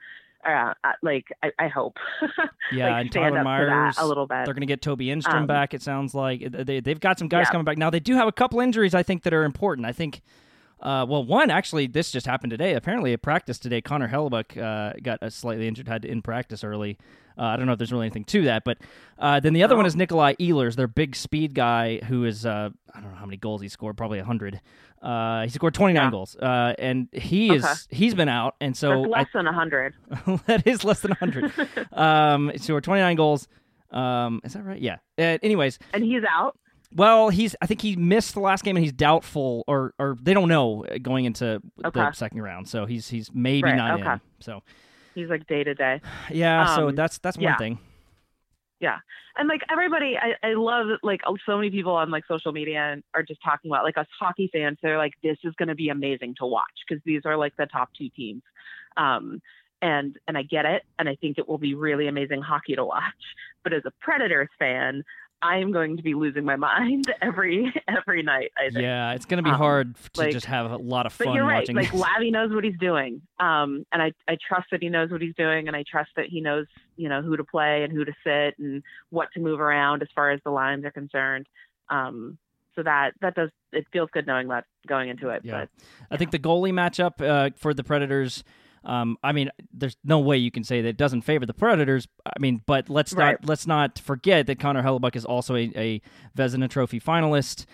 Uh, 0.47 0.73
uh, 0.83 0.91
like 1.01 1.25
I, 1.43 1.51
I 1.59 1.67
hope. 1.67 1.97
Yeah, 2.71 2.89
like 2.89 3.01
and 3.01 3.11
Tyler 3.11 3.43
Myers 3.43 3.95
a 3.99 4.07
little 4.07 4.25
bit. 4.25 4.45
They're 4.45 4.53
going 4.55 4.61
to 4.61 4.65
get 4.67 4.81
Toby 4.81 5.07
Enstrom 5.07 5.41
Um, 5.41 5.47
back. 5.47 5.75
It 5.75 5.83
sounds 5.83 6.15
like 6.15 6.41
they 6.51 6.79
they've 6.79 6.99
got 6.99 7.19
some 7.19 7.27
guys 7.27 7.45
Yeah. 7.47 7.51
coming 7.51 7.65
back 7.65 7.77
now. 7.77 7.91
They 7.91 7.99
do 7.99 8.15
have 8.15 8.27
a 8.27 8.31
couple 8.31 8.59
injuries 8.59 8.95
I 8.95 9.03
think 9.03 9.21
that 9.23 9.33
are 9.33 9.43
important. 9.43 9.85
I 9.85 9.91
think. 9.91 10.21
Uh, 10.81 11.05
well, 11.07 11.23
one 11.23 11.49
actually, 11.49 11.87
this 11.87 12.11
just 12.11 12.25
happened 12.25 12.51
today. 12.51 12.73
Apparently, 12.73 13.13
at 13.13 13.21
practice 13.21 13.57
today, 13.57 13.81
Connor 13.81 14.07
Hellebuyck 14.09 14.57
uh, 14.61 14.93
got 15.01 15.19
a 15.21 15.31
slightly 15.31 15.67
injured, 15.67 15.87
had 15.87 16.01
to 16.03 16.07
in 16.11 16.21
practice 16.21 16.63
early. 16.63 16.97
Uh, 17.37 17.43
I 17.43 17.57
don't 17.57 17.65
know 17.65 17.73
if 17.73 17.77
there's 17.79 17.91
really 17.91 18.05
anything 18.05 18.23
to 18.25 18.43
that, 18.45 18.63
but 18.63 18.77
uh, 19.19 19.39
then 19.39 19.53
the 19.53 19.63
other 19.63 19.75
one 19.75 19.85
Oh. 19.85 19.87
is 19.87 19.95
Nikolaj 19.95 20.37
Ehlers, 20.37 20.75
their 20.75 20.87
big 20.87 21.15
speed 21.15 21.53
guy, 21.53 21.97
who 21.99 22.23
is 22.25 22.45
uh, 22.45 22.69
I 22.93 23.01
don't 23.01 23.11
know 23.11 23.17
how 23.17 23.25
many 23.25 23.37
goals 23.37 23.61
he 23.61 23.67
scored, 23.69 23.97
probably 23.97 24.19
hundred. 24.19 24.61
Uh, 25.01 25.43
he 25.43 25.49
scored 25.49 25.73
29 25.73 26.03
Yeah. 26.03 26.11
goals, 26.11 26.35
uh, 26.37 26.73
and 26.79 27.07
he 27.11 27.51
Okay. 27.51 27.57
is 27.57 27.87
he's 27.91 28.13
been 28.13 28.29
out, 28.29 28.55
and 28.61 28.75
so 28.75 29.01
That's 29.03 29.13
I 29.13 29.19
less 29.19 29.27
than 29.33 29.47
a 29.47 29.53
hundred. 29.53 29.93
that 30.47 30.65
is 30.67 30.83
less 30.83 31.01
than 31.01 31.11
100. 31.11 31.51
um, 31.93 32.51
so 32.57 32.79
29 32.79 33.15
goals. 33.15 33.47
Um, 33.91 34.41
is 34.43 34.53
that 34.53 34.63
right? 34.63 34.81
Yeah. 34.81 34.97
Uh, 35.17 35.37
anyways, 35.43 35.77
and 35.93 36.03
he's 36.03 36.23
out. 36.29 36.57
Well, 36.93 37.29
he's 37.29 37.55
I 37.61 37.65
think 37.65 37.81
he 37.81 37.95
missed 37.95 38.33
the 38.33 38.39
last 38.39 38.63
game 38.63 38.75
and 38.75 38.83
he's 38.83 38.93
doubtful 38.93 39.63
or 39.67 39.93
or 39.99 40.17
they 40.21 40.33
don't 40.33 40.49
know 40.49 40.85
uh, 40.85 40.97
going 41.01 41.25
into 41.25 41.61
the 41.77 42.11
second 42.13 42.41
round. 42.41 42.67
So 42.67 42.85
he's 42.85 43.07
he's 43.09 43.31
maybe 43.33 43.63
Right, 43.63 43.75
not 43.75 43.99
okay. 44.01 44.11
in. 44.13 44.21
So 44.39 44.61
He's 45.13 45.29
like 45.29 45.47
day 45.47 45.63
to 45.63 45.73
day. 45.73 46.01
yeah, 46.29 46.75
so 46.75 46.89
Um, 46.89 46.95
that's 46.95 47.17
that's 47.19 47.37
one 47.37 47.43
yeah. 47.43 47.57
thing. 47.57 47.79
Yeah, 48.81 48.97
and 49.37 49.47
like 49.47 49.61
everybody 49.71 50.17
I, 50.17 50.33
I 50.45 50.53
love 50.53 50.87
like 51.01 51.21
oh, 51.25 51.37
so 51.45 51.55
many 51.55 51.71
people 51.71 51.93
on 51.93 52.11
like 52.11 52.25
social 52.27 52.51
media 52.51 52.97
are 53.13 53.23
just 53.23 53.41
talking 53.43 53.71
about 53.71 53.83
like 53.85 53.97
us 53.97 54.07
hockey 54.19 54.49
fans 54.51 54.77
they're 54.81 54.97
like 54.97 55.13
this 55.23 55.37
is 55.43 55.53
going 55.57 55.69
to 55.69 55.75
be 55.75 55.89
amazing 55.89 56.35
to 56.39 56.45
watch 56.45 56.65
because 56.87 57.01
these 57.05 57.21
are 57.25 57.37
like 57.37 57.55
the 57.57 57.65
top 57.65 57.89
two 57.97 58.09
teams 58.09 58.41
um 58.97 59.41
and 59.81 60.17
and 60.27 60.37
i 60.37 60.43
get 60.43 60.65
it 60.65 60.83
and 60.99 61.07
i 61.09 61.15
think 61.15 61.37
it 61.37 61.47
will 61.47 61.57
be 61.57 61.73
really 61.73 62.07
amazing 62.07 62.41
hockey 62.41 62.75
to 62.75 62.85
watch 62.85 63.01
but 63.63 63.73
as 63.73 63.81
a 63.85 63.91
predators 64.01 64.49
fan 64.59 65.03
i 65.45 65.57
am 65.57 65.71
going 65.71 65.97
to 65.97 66.03
be 66.03 66.13
losing 66.13 66.43
my 66.45 66.55
mind 66.55 67.05
every 67.21 67.73
every 67.87 68.23
night 68.23 68.51
i 68.57 68.63
think 68.69 68.79
Yeah, 68.81 69.13
it's 69.13 69.25
going 69.25 69.37
to 69.37 69.43
be 69.43 69.49
Um, 69.51 69.57
hard 69.57 69.95
to 70.13 70.21
like- 70.21 70.31
just 70.31 70.45
have 70.47 70.71
a 70.71 70.77
lot 70.77 71.05
of 71.05 71.13
fun. 71.13 71.27
but 71.27 71.33
you're 71.35 71.45
right. 71.45 71.59
watching 71.61 71.75
Like 71.75 71.91
this. 71.91 72.01
Lavi 72.01 72.31
knows 72.31 72.51
what 72.53 72.63
he's 72.63 72.77
doing, 72.79 73.21
um, 73.39 73.85
and 73.91 74.01
I 74.01 74.11
I 74.27 74.37
trust 74.47 74.67
that 74.71 74.81
he 74.81 74.89
knows 74.89 75.11
what 75.11 75.21
he's 75.21 75.35
doing, 75.35 75.67
and 75.67 75.75
I 75.75 75.83
trust 75.89 76.11
that 76.17 76.25
he 76.27 76.41
knows 76.41 76.65
you 76.97 77.09
know 77.09 77.21
who 77.21 77.37
to 77.37 77.43
play 77.43 77.83
and 77.83 77.91
who 77.93 78.03
to 78.05 78.13
sit 78.23 78.57
and 78.59 78.81
what 79.09 79.29
to 79.33 79.39
move 79.39 79.59
around 79.59 80.01
as 80.01 80.07
far 80.15 80.31
as 80.31 80.39
the 80.43 80.51
lines 80.51 80.83
are 80.85 80.91
concerned. 80.91 81.47
Um, 81.89 82.37
so 82.75 82.83
that 82.83 83.11
that 83.21 83.35
does 83.35 83.49
it 83.71 83.85
feels 83.93 84.09
good 84.11 84.27
knowing 84.27 84.47
that 84.49 84.65
going 84.87 85.09
into 85.09 85.29
it. 85.29 85.41
Yeah. 85.43 85.51
But 85.61 85.69
I 86.11 86.17
think 86.17 86.31
the 86.31 86.39
goalie 86.39 86.71
matchup 86.73 87.21
uh, 87.25 87.51
for 87.57 87.73
the 87.73 87.83
Predators. 87.83 88.43
Um, 88.85 89.17
I 89.23 89.31
mean, 89.31 89.49
there's 89.73 89.97
no 90.03 90.19
way 90.19 90.37
you 90.37 90.51
can 90.51 90.63
say 90.63 90.81
that 90.81 90.87
it 90.89 90.97
doesn't 90.97 91.21
favor 91.23 91.45
the 91.45 91.53
Predators. 91.53 92.07
I 92.25 92.39
mean, 92.39 92.61
but 92.65 92.89
let's 92.89 93.13
Right. 93.13 93.31
not 93.41 93.49
let's 93.49 93.65
not 93.67 93.99
forget 93.99 94.47
that 94.47 94.59
Connor 94.59 94.83
Hellebuyck 94.83 95.15
is 95.15 95.25
also 95.25 95.55
a, 95.55 95.71
a 95.75 96.01
Vezina 96.37 96.69
Trophy 96.69 96.99
finalist. 96.99 97.65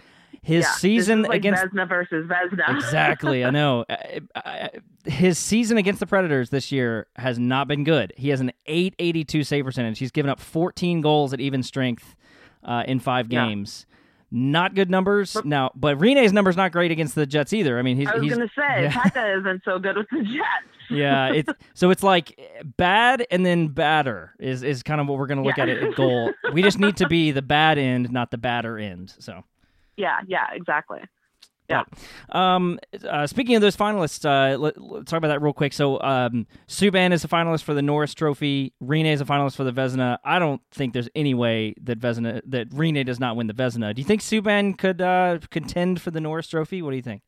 His 0.43 0.63
yeah, 0.63 0.71
season 0.71 1.21
like 1.23 1.33
against 1.39 1.63
Vezina 1.65 1.87
versus 1.87 2.27
Vezina. 2.27 2.69
exactly, 2.75 3.43
I 3.45 3.49
know. 3.51 3.85
Uh, 3.89 3.95
uh, 4.39 4.67
His 5.05 5.37
season 5.37 5.77
against 5.77 5.99
the 5.99 6.07
Predators 6.07 6.49
this 6.49 6.71
year 6.71 7.07
has 7.17 7.37
not 7.37 7.67
been 7.67 7.83
good. 7.83 8.13
He 8.17 8.29
has 8.29 8.39
an 8.39 8.51
882 8.65 9.43
save 9.43 9.65
percentage. 9.65 9.99
He's 9.99 10.11
given 10.11 10.31
up 10.31 10.39
14 10.39 11.01
goals 11.01 11.33
at 11.33 11.39
even 11.41 11.61
strength 11.61 12.15
uh, 12.63 12.83
in 12.87 12.99
five 12.99 13.31
Yeah. 13.31 13.45
Not 14.33 14.75
good 14.75 14.89
numbers 14.89 15.35
now, 15.43 15.71
but 15.75 15.97
Rinne's 15.99 16.31
numbers 16.31 16.55
not 16.55 16.71
great 16.71 16.89
against 16.89 17.15
the 17.15 17.25
Jets 17.25 17.51
either. 17.51 17.77
I 17.77 17.81
mean, 17.81 17.97
he's 17.97 18.07
I 18.07 18.13
was 18.13 18.23
he's 18.23 18.33
gonna 18.33 18.49
say 18.57 18.83
yeah. 18.83 18.91
Pekka 18.91 19.39
isn't 19.39 19.61
so 19.65 19.77
good 19.77 19.97
with 19.97 20.07
the 20.09 20.23
Jets. 20.23 20.47
yeah, 20.89 21.33
it's 21.33 21.49
so 21.73 21.89
it's 21.89 22.01
like 22.01 22.39
bad 22.77 23.25
and 23.29 23.45
then 23.45 23.67
badder 23.67 24.33
is 24.39 24.63
is 24.63 24.83
kind 24.83 25.01
of 25.01 25.07
what 25.07 25.17
we're 25.19 25.27
gonna 25.27 25.43
look 25.43 25.57
Yeah. 25.57 25.63
at 25.63 25.69
at 25.69 25.95
goal. 25.95 26.31
We 26.53 26.61
just 26.61 26.79
need 26.79 26.95
to 26.97 27.07
be 27.09 27.31
the 27.31 27.41
bad 27.41 27.77
end, 27.77 28.09
not 28.11 28.31
the 28.31 28.37
batter 28.37 28.77
end. 28.77 29.13
So, 29.19 29.43
Yeah, 29.97 30.19
yeah, 30.27 30.47
exactly. 30.53 31.01
Yeah. 31.71 32.55
um, 32.55 32.79
uh, 33.07 33.27
speaking 33.27 33.55
of 33.55 33.61
those 33.61 33.75
finalists, 33.75 34.25
uh, 34.25 34.57
let, 34.57 34.77
us 34.77 35.05
talk 35.05 35.17
about 35.17 35.29
that 35.29 35.41
real 35.41 35.53
quick. 35.53 35.73
So, 35.73 36.01
um, 36.01 36.47
Subban 36.67 37.11
is 37.13 37.23
a 37.23 37.27
finalist 37.27 37.63
for 37.63 37.73
the 37.73 37.81
Norris 37.81 38.13
Trophy. 38.13 38.73
Rinne 38.83 39.11
is 39.11 39.21
a 39.21 39.25
finalist 39.25 39.55
for 39.55 39.63
the 39.63 39.71
Vezina. 39.71 40.17
I 40.23 40.39
don't 40.39 40.61
think 40.71 40.93
there's 40.93 41.09
any 41.15 41.33
way 41.33 41.73
that 41.81 41.99
Vezina 41.99 42.41
that 42.45 42.69
Rinne 42.69 43.05
does 43.05 43.19
not 43.19 43.35
win 43.35 43.47
the 43.47 43.53
Vezina. 43.53 43.95
Do 43.95 44.01
you 44.01 44.05
think 44.05 44.21
Subban 44.21 44.77
could 44.77 45.01
uh, 45.01 45.39
contend 45.49 46.01
for 46.01 46.11
the 46.11 46.21
Norris 46.21 46.47
Trophy? 46.47 46.81
What 46.81 46.91
do 46.91 46.97
you 46.97 47.03
think? 47.03 47.21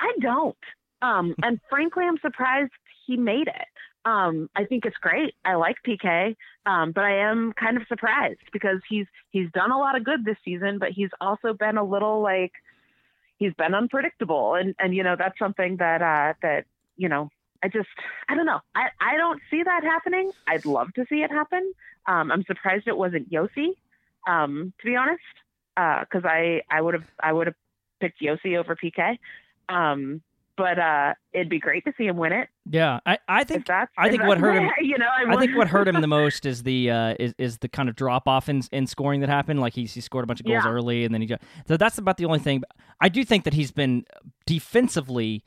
I 0.00 0.12
don't. 0.20 0.56
Um, 1.02 1.34
and 1.42 1.60
frankly, 1.70 2.04
I'm 2.04 2.18
surprised 2.20 2.72
he 3.06 3.16
made 3.16 3.48
it. 3.48 3.68
Um, 4.06 4.50
I 4.54 4.64
think 4.64 4.84
it's 4.84 4.96
great. 5.00 5.34
I 5.44 5.54
like 5.54 5.76
PK, 5.86 6.36
um, 6.66 6.92
but 6.92 7.04
I 7.04 7.30
am 7.30 7.54
kind 7.58 7.78
of 7.78 7.84
surprised 7.88 8.40
because 8.52 8.80
he's 8.88 9.06
he's 9.30 9.50
done 9.52 9.70
a 9.70 9.78
lot 9.78 9.96
of 9.96 10.04
good 10.04 10.24
this 10.24 10.36
season, 10.44 10.78
but 10.78 10.90
he's 10.90 11.08
also 11.22 11.54
been 11.54 11.78
a 11.78 11.84
little 11.84 12.20
like 12.20 12.52
he's 13.38 13.54
been 13.54 13.74
unpredictable, 13.74 14.54
and 14.54 14.74
and 14.78 14.94
you 14.94 15.02
know 15.02 15.16
that's 15.18 15.38
something 15.38 15.76
that 15.78 16.02
uh, 16.02 16.34
that 16.42 16.64
you 16.96 17.08
know 17.08 17.30
I 17.62 17.68
just 17.68 17.88
I 18.28 18.34
don't 18.34 18.46
know. 18.46 18.60
I 18.74 18.88
I 19.00 19.16
don't 19.16 19.40
see 19.50 19.62
that 19.62 19.84
happening. 19.84 20.30
I'd 20.46 20.66
love 20.66 20.92
to 20.94 21.06
see 21.08 21.22
it 21.22 21.30
happen. 21.30 21.72
Um, 22.06 22.30
I'm 22.30 22.44
surprised 22.44 22.86
it 22.86 22.96
wasn't 22.96 23.30
Josi. 23.30 23.70
um, 24.26 24.72
to 24.80 24.86
be 24.86 24.96
honest, 24.96 25.22
because 25.74 26.24
I 26.24 26.62
I 26.70 26.80
would 26.80 26.94
have 26.94 27.06
I 27.22 27.32
would 27.32 27.46
have 27.46 27.56
picked 28.00 28.20
Josi 28.20 28.58
over 28.58 28.76
PK. 28.76 29.18
Um, 29.68 30.20
but 30.56 30.78
uh, 30.78 31.14
it'd 31.32 31.48
be 31.48 31.58
great 31.58 31.84
to 31.84 31.92
see 31.98 32.06
him 32.06 32.16
win 32.16 32.32
it. 32.32 32.48
Yeah, 32.70 33.00
I, 33.04 33.18
I 33.28 33.44
think 33.44 33.66
that's 33.66 33.90
I 33.98 34.08
think 34.08 34.22
what 34.22 34.38
hurt 34.38 34.54
him- 34.56 34.70
You 34.80 34.98
know, 34.98 35.08
I 35.28 35.36
think 35.36 35.56
what 35.56 35.68
hurt 35.68 35.88
him 35.88 36.00
the 36.00 36.06
most 36.06 36.46
is 36.46 36.62
the 36.62 36.90
uh, 36.90 37.14
is 37.18 37.34
is 37.38 37.58
the 37.58 37.68
kind 37.68 37.88
of 37.88 37.96
drop 37.96 38.28
off 38.28 38.48
in 38.48 38.62
in 38.72 38.86
scoring 38.86 39.20
that 39.20 39.28
happened. 39.28 39.60
Like 39.60 39.74
he 39.74 39.86
he 39.86 40.00
scored 40.00 40.24
a 40.24 40.26
bunch 40.26 40.40
of 40.40 40.46
goals 40.46 40.62
Yeah. 40.64 40.70
early, 40.70 41.04
and 41.04 41.12
then 41.14 41.20
he 41.20 41.26
just, 41.26 41.42
so 41.66 41.76
that's 41.76 41.98
about 41.98 42.16
the 42.16 42.24
only 42.26 42.38
thing. 42.38 42.62
I 43.00 43.08
do 43.08 43.24
think 43.24 43.44
that 43.44 43.54
he's 43.54 43.72
been 43.72 44.04
defensively 44.46 45.42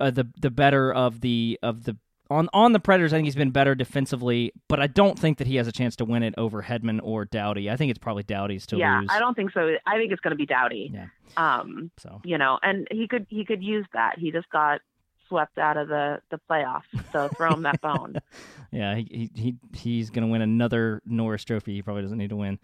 uh, 0.00 0.10
the 0.10 0.26
the 0.40 0.50
better 0.50 0.92
of 0.92 1.20
the 1.20 1.58
of 1.62 1.84
the 1.84 1.96
on 2.30 2.48
on 2.52 2.72
the 2.72 2.80
Predators. 2.80 3.12
I 3.12 3.16
think 3.16 3.26
he's 3.26 3.34
been 3.36 3.50
better 3.50 3.74
defensively, 3.74 4.52
but 4.68 4.80
I 4.80 4.86
don't 4.86 5.18
think 5.18 5.38
that 5.38 5.46
he 5.46 5.56
has 5.56 5.66
a 5.68 5.72
chance 5.72 5.96
to 5.96 6.04
win 6.04 6.22
it 6.22 6.34
over 6.38 6.62
Hedman 6.62 7.00
or 7.02 7.24
Doughty. 7.24 7.70
I 7.70 7.76
think 7.76 7.90
it's 7.90 7.98
probably 7.98 8.22
Doughty's 8.22 8.66
to 8.66 8.76
yeah, 8.76 9.00
lose. 9.00 9.08
I 9.10 9.18
don't 9.18 9.34
think 9.34 9.52
so. 9.52 9.74
I 9.86 9.96
think 9.98 10.12
it's 10.12 10.20
going 10.20 10.32
to 10.32 10.36
be 10.36 10.46
Dowdy. 10.46 10.90
Yeah. 10.92 11.06
Um, 11.36 11.90
So 11.98 12.20
you 12.24 12.38
know, 12.38 12.58
and 12.62 12.88
he 12.90 13.06
could 13.08 13.26
he 13.28 13.44
could 13.44 13.62
use 13.62 13.86
that. 13.92 14.18
He 14.18 14.30
just 14.32 14.48
got 14.50 14.80
swept 15.28 15.58
out 15.58 15.76
of 15.76 15.88
the 15.88 16.20
the 16.30 16.38
playoffs, 16.50 16.82
so 17.12 17.28
throw 17.28 17.52
him 17.52 17.62
that 17.62 17.80
bone. 17.80 18.16
Yeah, 18.72 18.96
he, 18.96 19.30
he 19.32 19.40
he 19.40 19.54
he's 19.72 20.10
gonna 20.10 20.26
win 20.26 20.42
another 20.42 21.00
Norris 21.06 21.44
Trophy. 21.44 21.74
He 21.74 21.82
probably 21.82 22.02
doesn't 22.02 22.18
need 22.18 22.30
to 22.30 22.36
win. 22.36 22.58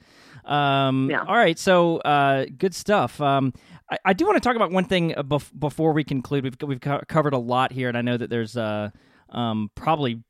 Um, 0.45 1.09
Yeah. 1.09 1.21
All 1.23 1.37
right, 1.37 1.57
so 1.57 1.99
uh, 1.99 2.47
good 2.59 2.75
stuff. 2.75 3.21
Um, 3.21 3.53
I, 3.89 3.99
I 4.07 4.13
do 4.13 4.27
want 4.27 4.35
to 4.35 4.41
talk 4.41 4.57
about 4.57 4.73
one 4.73 4.87
thing 4.87 5.17
uh, 5.17 5.23
bef- 5.23 5.57
before 5.57 5.93
we 5.93 6.03
conclude. 6.03 6.43
We've 6.43 6.57
we've 6.67 6.81
co- 6.81 7.03
covered 7.07 7.33
a 7.33 7.39
lot 7.39 7.71
here, 7.71 7.87
and 7.87 7.97
I 7.97 8.03
know 8.03 8.17
that 8.17 8.29
there's 8.29 8.57
uh, 8.57 8.91
um, 9.31 9.71
probably 9.75 10.23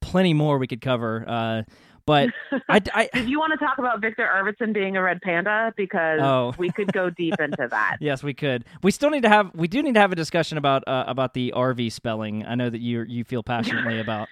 plenty 0.00 0.34
more 0.34 0.58
we 0.58 0.66
could 0.66 0.80
cover. 0.80 1.24
Uh, 1.26 1.62
but 2.04 2.30
I, 2.68 2.80
I 2.92 3.08
Did 3.14 3.28
you 3.28 3.38
want 3.38 3.52
to 3.58 3.64
talk 3.64 3.78
about 3.78 4.00
Viktor 4.00 4.28
Arvidsson 4.28 4.72
being 4.74 4.96
a 4.96 5.02
red 5.02 5.20
panda? 5.22 5.72
Because 5.76 6.20
Oh. 6.20 6.52
we 6.58 6.70
could 6.70 6.92
go 6.92 7.10
deep 7.10 7.34
into 7.38 7.68
that. 7.70 7.96
yes, 8.00 8.22
we 8.22 8.34
could. 8.34 8.64
We 8.82 8.90
still 8.90 9.10
need 9.10 9.22
to 9.22 9.28
have 9.28 9.52
we 9.54 9.68
do 9.68 9.82
need 9.82 9.94
to 9.94 10.00
have 10.00 10.10
a 10.12 10.16
discussion 10.16 10.58
about 10.58 10.82
uh, 10.88 11.04
about 11.06 11.34
the 11.34 11.52
RV 11.54 11.92
spelling. 11.92 12.44
I 12.44 12.54
know 12.56 12.68
that 12.70 12.80
you 12.80 13.04
you 13.08 13.22
feel 13.24 13.42
passionately 13.44 14.00
about 14.00 14.28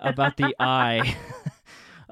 about 0.00 0.36
the 0.36 0.54
I. 0.60 1.16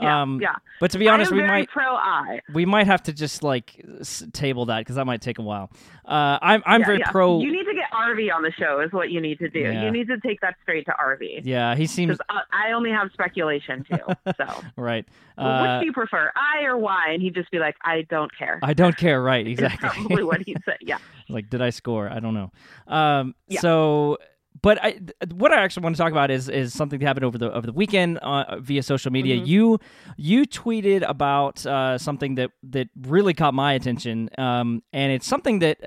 Yeah, 0.01 0.23
um, 0.23 0.41
yeah. 0.43 0.57
But 0.81 0.91
to 0.91 0.99
be 0.99 1.09
honest, 1.09 1.33
we 1.33 1.43
might 1.43 1.69
pro 1.71 1.95
I. 1.95 2.41
we 2.53 2.67
might 2.67 2.87
have 2.87 3.03
to 3.05 3.13
just 3.13 3.43
like 3.43 3.83
s- 4.01 4.23
table 4.33 4.67
that 4.67 4.81
because 4.81 4.97
that 4.97 5.07
might 5.07 5.23
take 5.23 5.39
a 5.39 5.43
while. 5.43 5.71
Uh, 6.05 6.39
I'm 6.43 6.63
I'm 6.67 6.81
Yeah, 6.81 6.87
very 6.87 6.99
yeah. 6.99 7.11
pro. 7.11 7.41
You 7.41 7.51
need 7.51 7.65
to 7.65 7.73
get 7.75 7.91
RV 7.93 8.33
on 8.35 8.43
the 8.43 8.53
show. 8.53 8.81
Is 8.81 8.93
what 8.93 9.11
you 9.11 9.21
need 9.21 9.39
to 9.39 9.49
do. 9.49 9.61
Yeah. 9.61 9.85
You 9.85 9.91
need 9.91 10.07
to 10.09 10.19
take 10.21 10.41
that 10.43 10.57
straight 10.63 10.85
to 10.87 10.93
RV. 10.93 11.41
yeah, 11.45 11.75
he 11.75 11.87
seems 11.87 12.19
Because 12.19 12.43
I, 12.53 12.73
only 12.73 12.91
have 12.91 13.11
speculation 13.13 13.85
too. 13.91 13.97
So, 14.37 14.63
right. 14.77 15.07
Well, 15.39 15.47
Uh, 15.47 15.63
which 15.77 15.81
do 15.83 15.87
you 15.87 15.93
prefer, 15.93 16.31
I 16.37 16.65
or 16.65 16.77
Y? 16.77 17.05
And 17.11 17.23
he'd 17.23 17.35
just 17.35 17.51
be 17.51 17.59
like, 17.59 17.77
I 17.83 18.03
don't 18.03 18.31
care. 18.37 18.59
I 18.63 18.75
don't 18.75 18.97
care. 18.97 19.23
Right. 19.23 19.47
Exactly. 19.57 19.89
probably 19.89 20.25
what 20.25 20.43
he'd 20.43 20.59
say. 20.67 20.77
Yeah. 20.81 20.99
like, 21.31 21.49
did 21.49 21.63
I 21.63 21.71
score? 21.71 22.09
I 22.11 22.21
don't 22.21 22.35
know. 22.35 22.53
Um, 22.87 23.35
Yeah. 23.49 23.61
So, 23.61 24.19
but 24.67 24.83
I, 24.83 24.99
what 25.33 25.53
I 25.53 25.63
actually 25.63 25.85
want 25.85 25.95
to 25.95 26.03
talk 26.03 26.11
about 26.11 26.33
is 26.33 26.49
is 26.49 26.75
something 26.75 26.99
that 26.99 27.07
happened 27.07 27.25
over 27.25 27.39
the 27.39 27.53
over 27.53 27.69
the 27.69 27.73
weekend 27.73 28.19
uh, 28.19 28.59
via 28.59 28.83
social 28.83 29.13
media. 29.13 29.37
Mhm. 29.37 29.47
You 29.47 29.79
you 30.17 30.45
tweeted 30.45 31.09
about 31.09 31.65
uh, 31.65 31.99
something 31.99 32.35
that 32.35 32.51
that 32.65 32.89
really 33.01 33.33
caught 33.33 33.55
my 33.55 33.75
attention, 33.75 34.29
um, 34.37 34.83
and 34.93 35.13
it's 35.13 35.27
something 35.27 35.61
that 35.61 35.79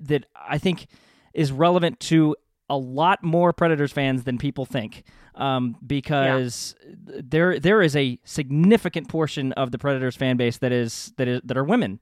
that 0.00 0.26
I 0.36 0.58
think 0.58 0.86
is 1.34 1.50
relevant 1.50 1.98
to 2.12 2.36
a 2.70 2.76
lot 2.76 3.24
more 3.24 3.52
Predators 3.52 3.90
fans 3.90 4.22
than 4.22 4.38
people 4.38 4.66
think, 4.66 5.02
um, 5.34 5.74
because 5.84 6.76
there 6.86 7.58
there 7.58 7.82
is 7.82 7.96
a 7.96 8.20
significant 8.22 9.08
portion 9.08 9.52
of 9.54 9.72
the 9.72 9.78
Predators 9.78 10.14
fan 10.14 10.36
base 10.36 10.58
that 10.58 10.70
is 10.70 11.12
that 11.16 11.26
is 11.26 11.40
that 11.42 11.56
are 11.56 11.64
women. 11.64 11.98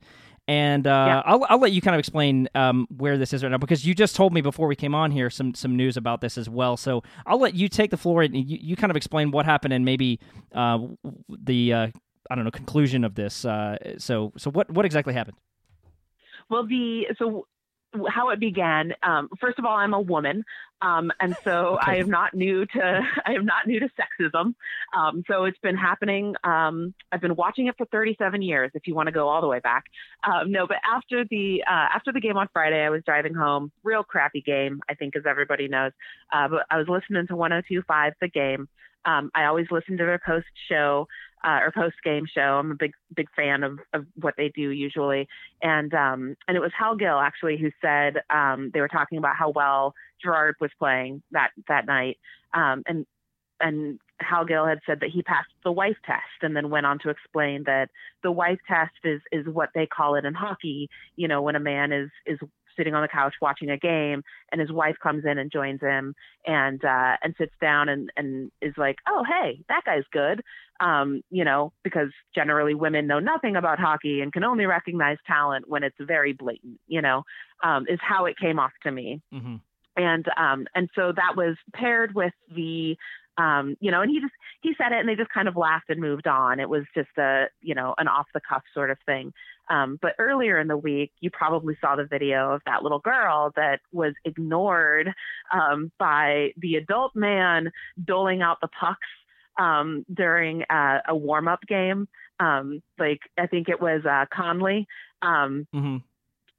And 0.47 0.87
uh, 0.87 0.89
Yeah. 0.89 1.21
I'll, 1.25 1.45
I'll 1.49 1.59
let 1.59 1.73
you 1.73 1.81
kind 1.81 1.93
of 1.93 1.99
explain 1.99 2.47
um, 2.55 2.87
where 2.95 3.17
this 3.17 3.33
is 3.33 3.43
right 3.43 3.49
now 3.51 3.57
because 3.57 3.85
you 3.85 3.93
just 3.93 4.15
told 4.15 4.33
me 4.33 4.39
before 4.41 4.67
we 4.67 4.75
came 4.75 4.95
on 4.95 5.11
here 5.11 5.29
some 5.29 5.53
some 5.53 5.75
news 5.75 5.97
about 5.97 6.21
this 6.21 6.37
as 6.37 6.49
well. 6.49 6.77
So 6.77 7.03
I'll 7.25 7.39
let 7.39 7.53
you 7.53 7.67
take 7.67 7.91
the 7.91 7.97
floor 7.97 8.21
and 8.21 8.35
you, 8.35 8.57
you 8.61 8.75
kind 8.77 8.89
of 8.89 8.95
explain 8.95 9.31
what 9.31 9.45
happened 9.45 9.73
and 9.73 9.83
maybe 9.83 10.19
uh, 10.53 10.79
the 11.27 11.73
uh, 11.73 11.87
I 12.29 12.35
don't 12.35 12.45
know 12.45 12.51
conclusion 12.51 13.03
of 13.03 13.15
this. 13.15 13.43
Uh, 13.43 13.77
so 13.97 14.31
so 14.37 14.49
what 14.49 14.71
what 14.71 14.85
exactly 14.85 15.13
happened? 15.13 15.37
Well, 16.49 16.65
the 16.65 17.07
so 17.17 17.45
how 18.05 18.29
it 18.29 18.39
began. 18.39 18.93
Um, 19.03 19.29
first 19.39 19.59
of 19.59 19.65
all, 19.65 19.75
I'm 19.75 19.93
a 19.93 20.01
woman, 20.01 20.43
um, 20.81 21.11
and 21.19 21.35
so 21.43 21.77
Okay. 21.81 21.93
I 21.93 21.95
am 21.97 22.09
not 22.09 22.33
new 22.33 22.65
to 22.65 23.01
I 23.25 23.33
am 23.33 23.45
not 23.45 23.67
new 23.67 23.79
to 23.79 23.89
sexism. 23.99 24.53
Um, 24.95 25.23
so 25.27 25.45
it's 25.45 25.57
been 25.59 25.77
happening. 25.77 26.35
Um, 26.43 26.93
I've 27.11 27.21
been 27.21 27.35
watching 27.35 27.67
it 27.67 27.75
for 27.77 27.85
37 27.87 28.41
years. 28.41 28.71
If 28.73 28.87
you 28.87 28.95
want 28.95 29.07
to 29.07 29.11
go 29.13 29.27
all 29.27 29.41
the 29.41 29.47
way 29.47 29.59
back, 29.59 29.85
um, 30.23 30.51
no. 30.51 30.67
But 30.67 30.77
after 30.85 31.25
the 31.29 31.63
uh, 31.69 31.87
after 31.95 32.11
the 32.11 32.21
game 32.21 32.37
on 32.37 32.47
Friday, 32.53 32.83
I 32.83 32.89
was 32.89 33.01
driving 33.05 33.33
home. 33.33 33.71
Real 33.83 34.03
crappy 34.03 34.41
game, 34.41 34.81
I 34.89 34.93
think, 34.95 35.15
as 35.15 35.23
everybody 35.27 35.67
knows. 35.67 35.91
Uh, 36.33 36.47
but 36.47 36.65
I 36.69 36.77
was 36.77 36.87
listening 36.87 37.27
to 37.27 37.33
102.5 37.33 38.11
the 38.21 38.29
game. 38.29 38.67
Um, 39.05 39.31
I 39.33 39.45
always 39.45 39.67
listen 39.71 39.97
to 39.97 40.05
their 40.05 40.19
post 40.23 40.47
show 40.69 41.07
uh, 41.43 41.59
or 41.61 41.71
post 41.71 41.95
game 42.03 42.25
show. 42.25 42.59
I'm 42.59 42.71
a 42.71 42.75
big 42.75 42.93
big 43.15 43.27
fan 43.35 43.63
of, 43.63 43.79
of 43.93 44.05
what 44.15 44.35
they 44.37 44.49
do 44.49 44.69
usually 44.69 45.27
and 45.61 45.93
um 45.93 46.35
and 46.47 46.55
it 46.55 46.59
was 46.59 46.71
Hal 46.77 46.95
Gill 46.95 47.19
actually 47.19 47.57
who 47.57 47.71
said 47.81 48.21
um 48.29 48.71
they 48.73 48.81
were 48.81 48.87
talking 48.87 49.17
about 49.17 49.35
how 49.35 49.49
well 49.49 49.93
Girard 50.21 50.55
was 50.59 50.71
playing 50.77 51.21
that 51.31 51.49
that 51.67 51.85
night 51.85 52.17
um 52.53 52.83
and 52.85 53.05
and 53.59 53.99
Hal 54.19 54.45
Gill 54.45 54.65
had 54.65 54.79
said 54.85 54.99
that 55.01 55.09
he 55.09 55.23
passed 55.23 55.49
the 55.63 55.71
wife 55.71 55.97
test 56.05 56.41
and 56.41 56.55
then 56.55 56.69
went 56.69 56.85
on 56.85 56.99
to 56.99 57.09
explain 57.09 57.63
that 57.65 57.89
the 58.23 58.31
wife 58.31 58.59
test 58.67 58.95
is 59.03 59.21
is 59.31 59.47
what 59.47 59.69
they 59.73 59.85
call 59.85 60.15
it 60.15 60.25
in 60.25 60.33
hockey 60.33 60.89
you 61.15 61.27
know 61.27 61.41
when 61.41 61.55
a 61.55 61.59
man 61.59 61.91
is 61.91 62.09
is 62.25 62.39
sitting 62.77 62.93
on 62.93 63.01
the 63.01 63.07
couch 63.07 63.33
watching 63.41 63.69
a 63.69 63.77
game 63.77 64.23
and 64.51 64.61
his 64.61 64.71
wife 64.71 64.95
comes 65.01 65.25
in 65.25 65.37
and 65.37 65.51
joins 65.51 65.81
him 65.81 66.13
and 66.45 66.83
uh 66.85 67.17
and 67.23 67.35
sits 67.37 67.53
down 67.59 67.89
and 67.89 68.11
and 68.15 68.51
is 68.61 68.73
like 68.77 68.97
oh 69.07 69.23
hey 69.27 69.63
that 69.67 69.83
guy's 69.85 70.03
good 70.11 70.41
um, 70.79 71.21
you 71.29 71.43
know, 71.43 71.73
because 71.83 72.09
generally 72.35 72.73
women 72.73 73.07
know 73.07 73.19
nothing 73.19 73.55
about 73.55 73.79
hockey 73.79 74.21
and 74.21 74.31
can 74.31 74.43
only 74.43 74.65
recognize 74.65 75.17
talent 75.25 75.65
when 75.67 75.83
it's 75.83 75.95
very 75.99 76.33
blatant, 76.33 76.79
you 76.87 77.01
know, 77.01 77.23
um, 77.63 77.85
is 77.89 77.99
how 78.01 78.25
it 78.25 78.37
came 78.37 78.59
off 78.59 78.71
to 78.83 78.91
me. 78.91 79.21
Mm-hmm. 79.33 79.55
And 79.95 80.25
um, 80.37 80.67
and 80.75 80.89
so 80.93 81.11
that 81.15 81.35
was 81.35 81.55
paired 81.73 82.13
with 82.13 82.33
the 82.55 82.95
um, 83.37 83.75
you 83.79 83.91
know, 83.91 84.01
and 84.01 84.09
he 84.09 84.19
just 84.19 84.33
he 84.61 84.73
said 84.77 84.91
it 84.91 84.99
and 84.99 85.07
they 85.07 85.15
just 85.15 85.29
kind 85.29 85.47
of 85.47 85.55
laughed 85.55 85.89
and 85.89 86.01
moved 86.01 86.27
on. 86.27 86.59
It 86.59 86.69
was 86.69 86.83
just 86.95 87.09
a, 87.17 87.45
you 87.61 87.75
know, 87.75 87.93
an 87.97 88.07
off 88.07 88.27
the 88.33 88.41
cuff 88.47 88.63
sort 88.73 88.89
of 88.89 88.97
thing. 89.05 89.33
Um, 89.69 89.99
but 90.01 90.13
earlier 90.17 90.59
in 90.59 90.67
the 90.67 90.77
week, 90.77 91.11
you 91.19 91.29
probably 91.29 91.77
saw 91.79 91.95
the 91.95 92.05
video 92.05 92.51
of 92.51 92.61
that 92.65 92.83
little 92.83 92.99
girl 92.99 93.51
that 93.55 93.81
was 93.91 94.13
ignored 94.25 95.13
um, 95.53 95.91
by 95.99 96.53
the 96.57 96.75
adult 96.75 97.15
man 97.15 97.71
doling 98.03 98.41
out 98.41 98.59
the 98.61 98.69
pucks 98.69 99.07
um, 99.59 100.05
during 100.13 100.63
a 100.69 101.15
warm 101.15 101.47
up 101.47 101.61
game. 101.67 102.07
Um, 102.39 102.81
like 102.97 103.19
I 103.37 103.47
think 103.47 103.67
it 103.67 103.81
was 103.81 104.05
uh, 104.05 104.25
Connolly, 104.33 104.87
um, 105.21 105.67
Mm-hmm. 105.73 105.97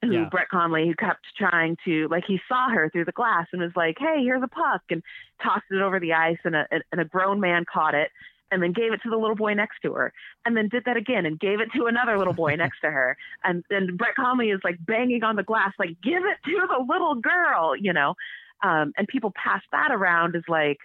Who 0.02 0.12
Yeah. 0.12 0.28
Brett 0.30 0.48
Connolly, 0.48 0.86
who 0.86 0.94
kept 0.94 1.26
trying 1.36 1.76
to 1.84 2.06
like 2.08 2.24
he 2.24 2.40
saw 2.48 2.68
her 2.68 2.88
through 2.88 3.06
the 3.06 3.12
glass 3.12 3.48
and 3.52 3.60
was 3.60 3.74
like, 3.74 3.98
"Hey, 3.98 4.22
here's 4.22 4.42
a 4.42 4.48
puck," 4.48 4.82
and 4.90 5.02
tossed 5.42 5.66
it 5.70 5.80
over 5.80 5.98
the 5.98 6.12
ice, 6.12 6.38
and 6.44 6.54
a 6.54 6.66
and 6.70 7.00
a 7.00 7.04
grown 7.04 7.40
man 7.40 7.64
caught 7.64 7.94
it. 7.94 8.10
And 8.50 8.62
then 8.62 8.72
gave 8.72 8.94
it 8.94 9.02
to 9.02 9.10
the 9.10 9.16
little 9.18 9.36
boy 9.36 9.52
next 9.52 9.80
to 9.82 9.92
her, 9.92 10.10
and 10.46 10.56
then 10.56 10.68
did 10.68 10.86
that 10.86 10.96
again, 10.96 11.26
and 11.26 11.38
gave 11.38 11.60
it 11.60 11.70
to 11.72 11.84
another 11.84 12.16
little 12.16 12.32
boy 12.32 12.54
next 12.56 12.80
to 12.80 12.90
her. 12.90 13.16
And 13.44 13.62
then 13.68 13.96
Brett 13.96 14.14
Connolly 14.14 14.50
is 14.50 14.60
like 14.64 14.78
banging 14.80 15.22
on 15.22 15.36
the 15.36 15.42
glass, 15.42 15.74
like 15.78 16.00
"Give 16.00 16.24
it 16.24 16.38
to 16.44 16.66
the 16.66 16.84
little 16.88 17.16
girl," 17.16 17.76
you 17.76 17.92
know. 17.92 18.14
Um, 18.62 18.92
and 18.96 19.06
people 19.06 19.32
pass 19.34 19.62
that 19.72 19.92
around 19.92 20.34
as 20.36 20.42
like, 20.48 20.78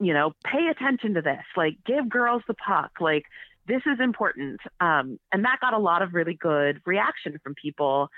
you 0.00 0.12
know, 0.12 0.32
pay 0.44 0.66
attention 0.68 1.14
to 1.14 1.22
this. 1.22 1.44
Like, 1.56 1.76
give 1.86 2.08
girls 2.08 2.42
the 2.48 2.54
puck. 2.54 2.92
Like, 3.00 3.24
this 3.66 3.82
is 3.86 4.00
important. 4.00 4.60
Um, 4.80 5.18
and 5.32 5.44
that 5.44 5.58
got 5.60 5.74
a 5.74 5.78
lot 5.78 6.02
of 6.02 6.14
really 6.14 6.34
good 6.34 6.80
reaction 6.84 7.38
from 7.42 7.54
people. 7.54 8.08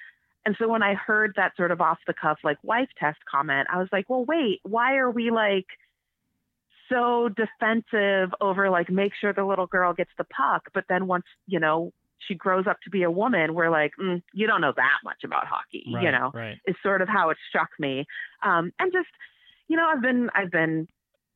And 0.47 0.55
so 0.61 0.69
when 0.69 0.83
I 0.83 0.95
heard 0.95 1.35
that 1.37 1.57
sort 1.57 1.73
of 1.73 1.81
off 1.81 1.99
the 2.07 2.15
cuff, 2.15 2.39
like 2.45 2.57
wife 2.63 2.89
test 2.99 3.19
comment, 3.29 3.67
I 3.71 3.79
was 3.79 3.89
like, 3.91 4.09
well, 4.09 4.25
wait, 4.25 4.61
why 4.63 4.95
are 4.95 5.11
we 5.11 5.31
like 5.33 5.67
so 6.89 7.29
defensive 7.29 8.33
over 8.41 8.71
like 8.71 8.89
make 8.89 9.13
sure 9.21 9.33
the 9.33 9.45
little 9.45 9.67
girl 9.67 9.93
gets 9.93 10.11
the 10.17 10.25
puck? 10.25 10.69
But 10.73 10.85
then 10.89 11.09
once, 11.09 11.25
you 11.49 11.59
know, 11.59 11.93
she 12.29 12.35
grows 12.35 12.67
up 12.69 12.81
to 12.85 12.91
be 12.91 13.03
a 13.03 13.11
woman, 13.11 13.55
we're 13.55 13.71
like, 13.71 13.93
mm, 14.01 14.23
you 14.33 14.47
don't 14.47 14.61
know 14.61 14.73
that 14.75 14.99
much 15.05 15.25
about 15.25 15.47
hockey, 15.49 15.85
Right, 15.93 16.05
you 16.05 16.13
know? 16.13 16.31
right. 16.33 16.59
is 16.67 16.77
sort 16.81 17.03
of 17.03 17.09
how 17.09 17.31
it 17.31 17.37
struck 17.49 17.71
me. 17.81 18.07
Um, 18.43 18.73
and 18.79 18.93
just, 18.93 19.09
you 19.69 19.77
know, 19.77 19.87
I've 19.89 20.01
been 20.01 20.31
I've 20.33 20.53
been 20.53 20.87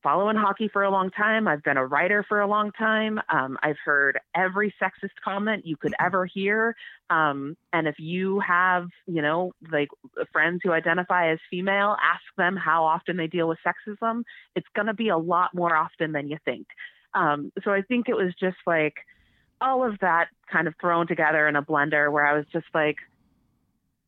following 0.02 0.36
hockey 0.36 0.68
for 0.72 0.82
a 0.82 0.90
long 0.90 1.10
time. 1.10 1.46
I've 1.46 1.62
been 1.62 1.76
a 1.76 1.86
writer 1.86 2.24
for 2.28 2.40
a 2.40 2.46
long 2.46 2.72
time. 2.72 3.20
Um, 3.28 3.58
I've 3.62 3.76
heard 3.84 4.18
every 4.34 4.74
sexist 4.80 5.10
comment 5.22 5.66
you 5.66 5.76
could 5.76 5.94
ever 6.00 6.26
hear. 6.26 6.74
Um, 7.10 7.56
and 7.72 7.86
if 7.86 7.96
you 7.98 8.40
have, 8.40 8.88
you 9.06 9.22
know, 9.22 9.52
like 9.70 9.88
friends 10.32 10.60
who 10.62 10.72
identify 10.72 11.32
as 11.32 11.38
female, 11.50 11.96
ask 12.02 12.22
them 12.36 12.56
how 12.56 12.84
often 12.84 13.16
they 13.16 13.26
deal 13.26 13.48
with 13.48 13.58
sexism. 13.66 14.22
It's 14.56 14.68
going 14.74 14.86
to 14.86 14.94
be 14.94 15.08
a 15.08 15.18
lot 15.18 15.54
more 15.54 15.76
often 15.76 16.12
than 16.12 16.28
you 16.28 16.38
think. 16.44 16.66
Um, 17.14 17.52
so 17.64 17.72
I 17.72 17.82
think 17.82 18.08
it 18.08 18.14
was 18.16 18.32
just 18.38 18.58
like 18.66 18.94
all 19.60 19.86
of 19.86 19.98
that 20.00 20.28
kind 20.50 20.68
of 20.68 20.74
thrown 20.80 21.06
together 21.06 21.46
in 21.48 21.56
a 21.56 21.62
blender 21.62 22.10
where 22.10 22.26
I 22.26 22.36
was 22.36 22.46
just 22.52 22.66
like, 22.72 22.96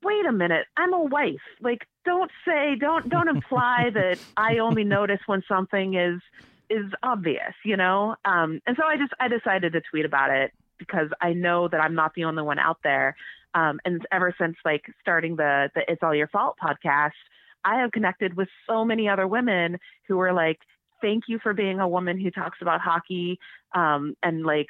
wait 0.03 0.27
a 0.27 0.33
minute, 0.33 0.67
I'm 0.77 0.93
a 0.93 1.03
wife. 1.03 1.41
Like, 1.61 1.87
don't 2.05 2.31
say, 2.47 2.75
don't, 2.79 3.09
don't 3.09 3.29
imply 3.29 3.91
that 3.95 4.19
I 4.37 4.59
only 4.59 4.85
notice 4.85 5.21
when 5.27 5.43
something 5.49 5.95
is, 5.95 6.21
is 6.71 6.87
obvious, 7.03 7.55
you 7.65 7.77
know? 7.77 8.17
Um, 8.25 8.61
and 8.67 8.77
so 8.77 8.85
I 8.85 8.97
just, 8.97 9.13
I 9.21 9.29
decided 9.29 9.73
to 9.73 9.81
tweet 9.91 10.05
about 10.05 10.31
it 10.31 10.53
because 10.79 11.09
I 11.21 11.33
know 11.33 11.69
that 11.69 11.81
I'm 11.81 11.95
not 11.95 12.15
the 12.15 12.25
only 12.25 12.43
one 12.43 12.59
out 12.59 12.79
there. 12.83 13.17
Um, 13.55 13.81
and 13.85 14.05
ever 14.11 14.35
since 14.41 14.57
like 14.65 14.83
starting 15.01 15.37
the, 15.37 15.71
the 15.75 15.83
It's 15.87 16.03
All 16.03 16.15
Your 16.15 16.29
Fault 16.29 16.57
podcast, 16.63 17.11
I 17.65 17.81
have 17.81 17.93
connected 17.93 18.37
with 18.37 18.49
so 18.69 18.85
many 18.85 19.09
other 19.09 19.27
women 19.27 19.79
who 20.09 20.19
are 20.21 20.33
like, 20.33 20.59
thank 21.01 21.25
you 21.29 21.39
for 21.43 21.53
being 21.53 21.81
a 21.81 21.89
woman 21.89 22.19
who 22.19 22.31
talks 22.31 22.59
about 22.61 22.81
hockey. 22.81 23.39
Um, 23.75 24.17
and 24.23 24.45
like, 24.45 24.69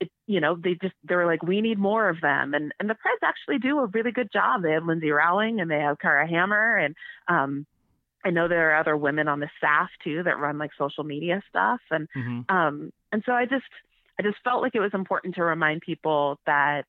it, 0.00 0.10
you 0.26 0.40
know, 0.40 0.56
they 0.56 0.74
just 0.80 0.94
they 1.04 1.14
were 1.14 1.26
like, 1.26 1.42
we 1.42 1.60
need 1.60 1.78
more 1.78 2.08
of 2.08 2.20
them, 2.20 2.54
and 2.54 2.72
and 2.80 2.88
the 2.88 2.94
Preds 2.94 3.22
actually 3.22 3.58
do 3.58 3.78
a 3.78 3.86
really 3.86 4.12
good 4.12 4.30
job. 4.32 4.62
They 4.62 4.72
have 4.72 4.84
Lindsay 4.84 5.10
Rowling 5.10 5.60
and 5.60 5.70
they 5.70 5.78
have 5.80 5.98
Kara 5.98 6.26
Hammer, 6.28 6.76
and 6.76 6.96
um, 7.28 7.66
I 8.24 8.30
know 8.30 8.48
there 8.48 8.70
are 8.70 8.80
other 8.80 8.96
women 8.96 9.28
on 9.28 9.40
the 9.40 9.50
staff 9.58 9.90
too 10.02 10.22
that 10.24 10.38
run 10.38 10.58
like 10.58 10.70
social 10.78 11.04
media 11.04 11.42
stuff, 11.48 11.80
and 11.90 12.08
mm-hmm. 12.16 12.54
um, 12.54 12.92
and 13.12 13.22
so 13.26 13.32
I 13.32 13.44
just 13.44 13.64
I 14.18 14.22
just 14.22 14.38
felt 14.42 14.62
like 14.62 14.74
it 14.74 14.80
was 14.80 14.94
important 14.94 15.36
to 15.36 15.44
remind 15.44 15.82
people 15.82 16.38
that 16.46 16.84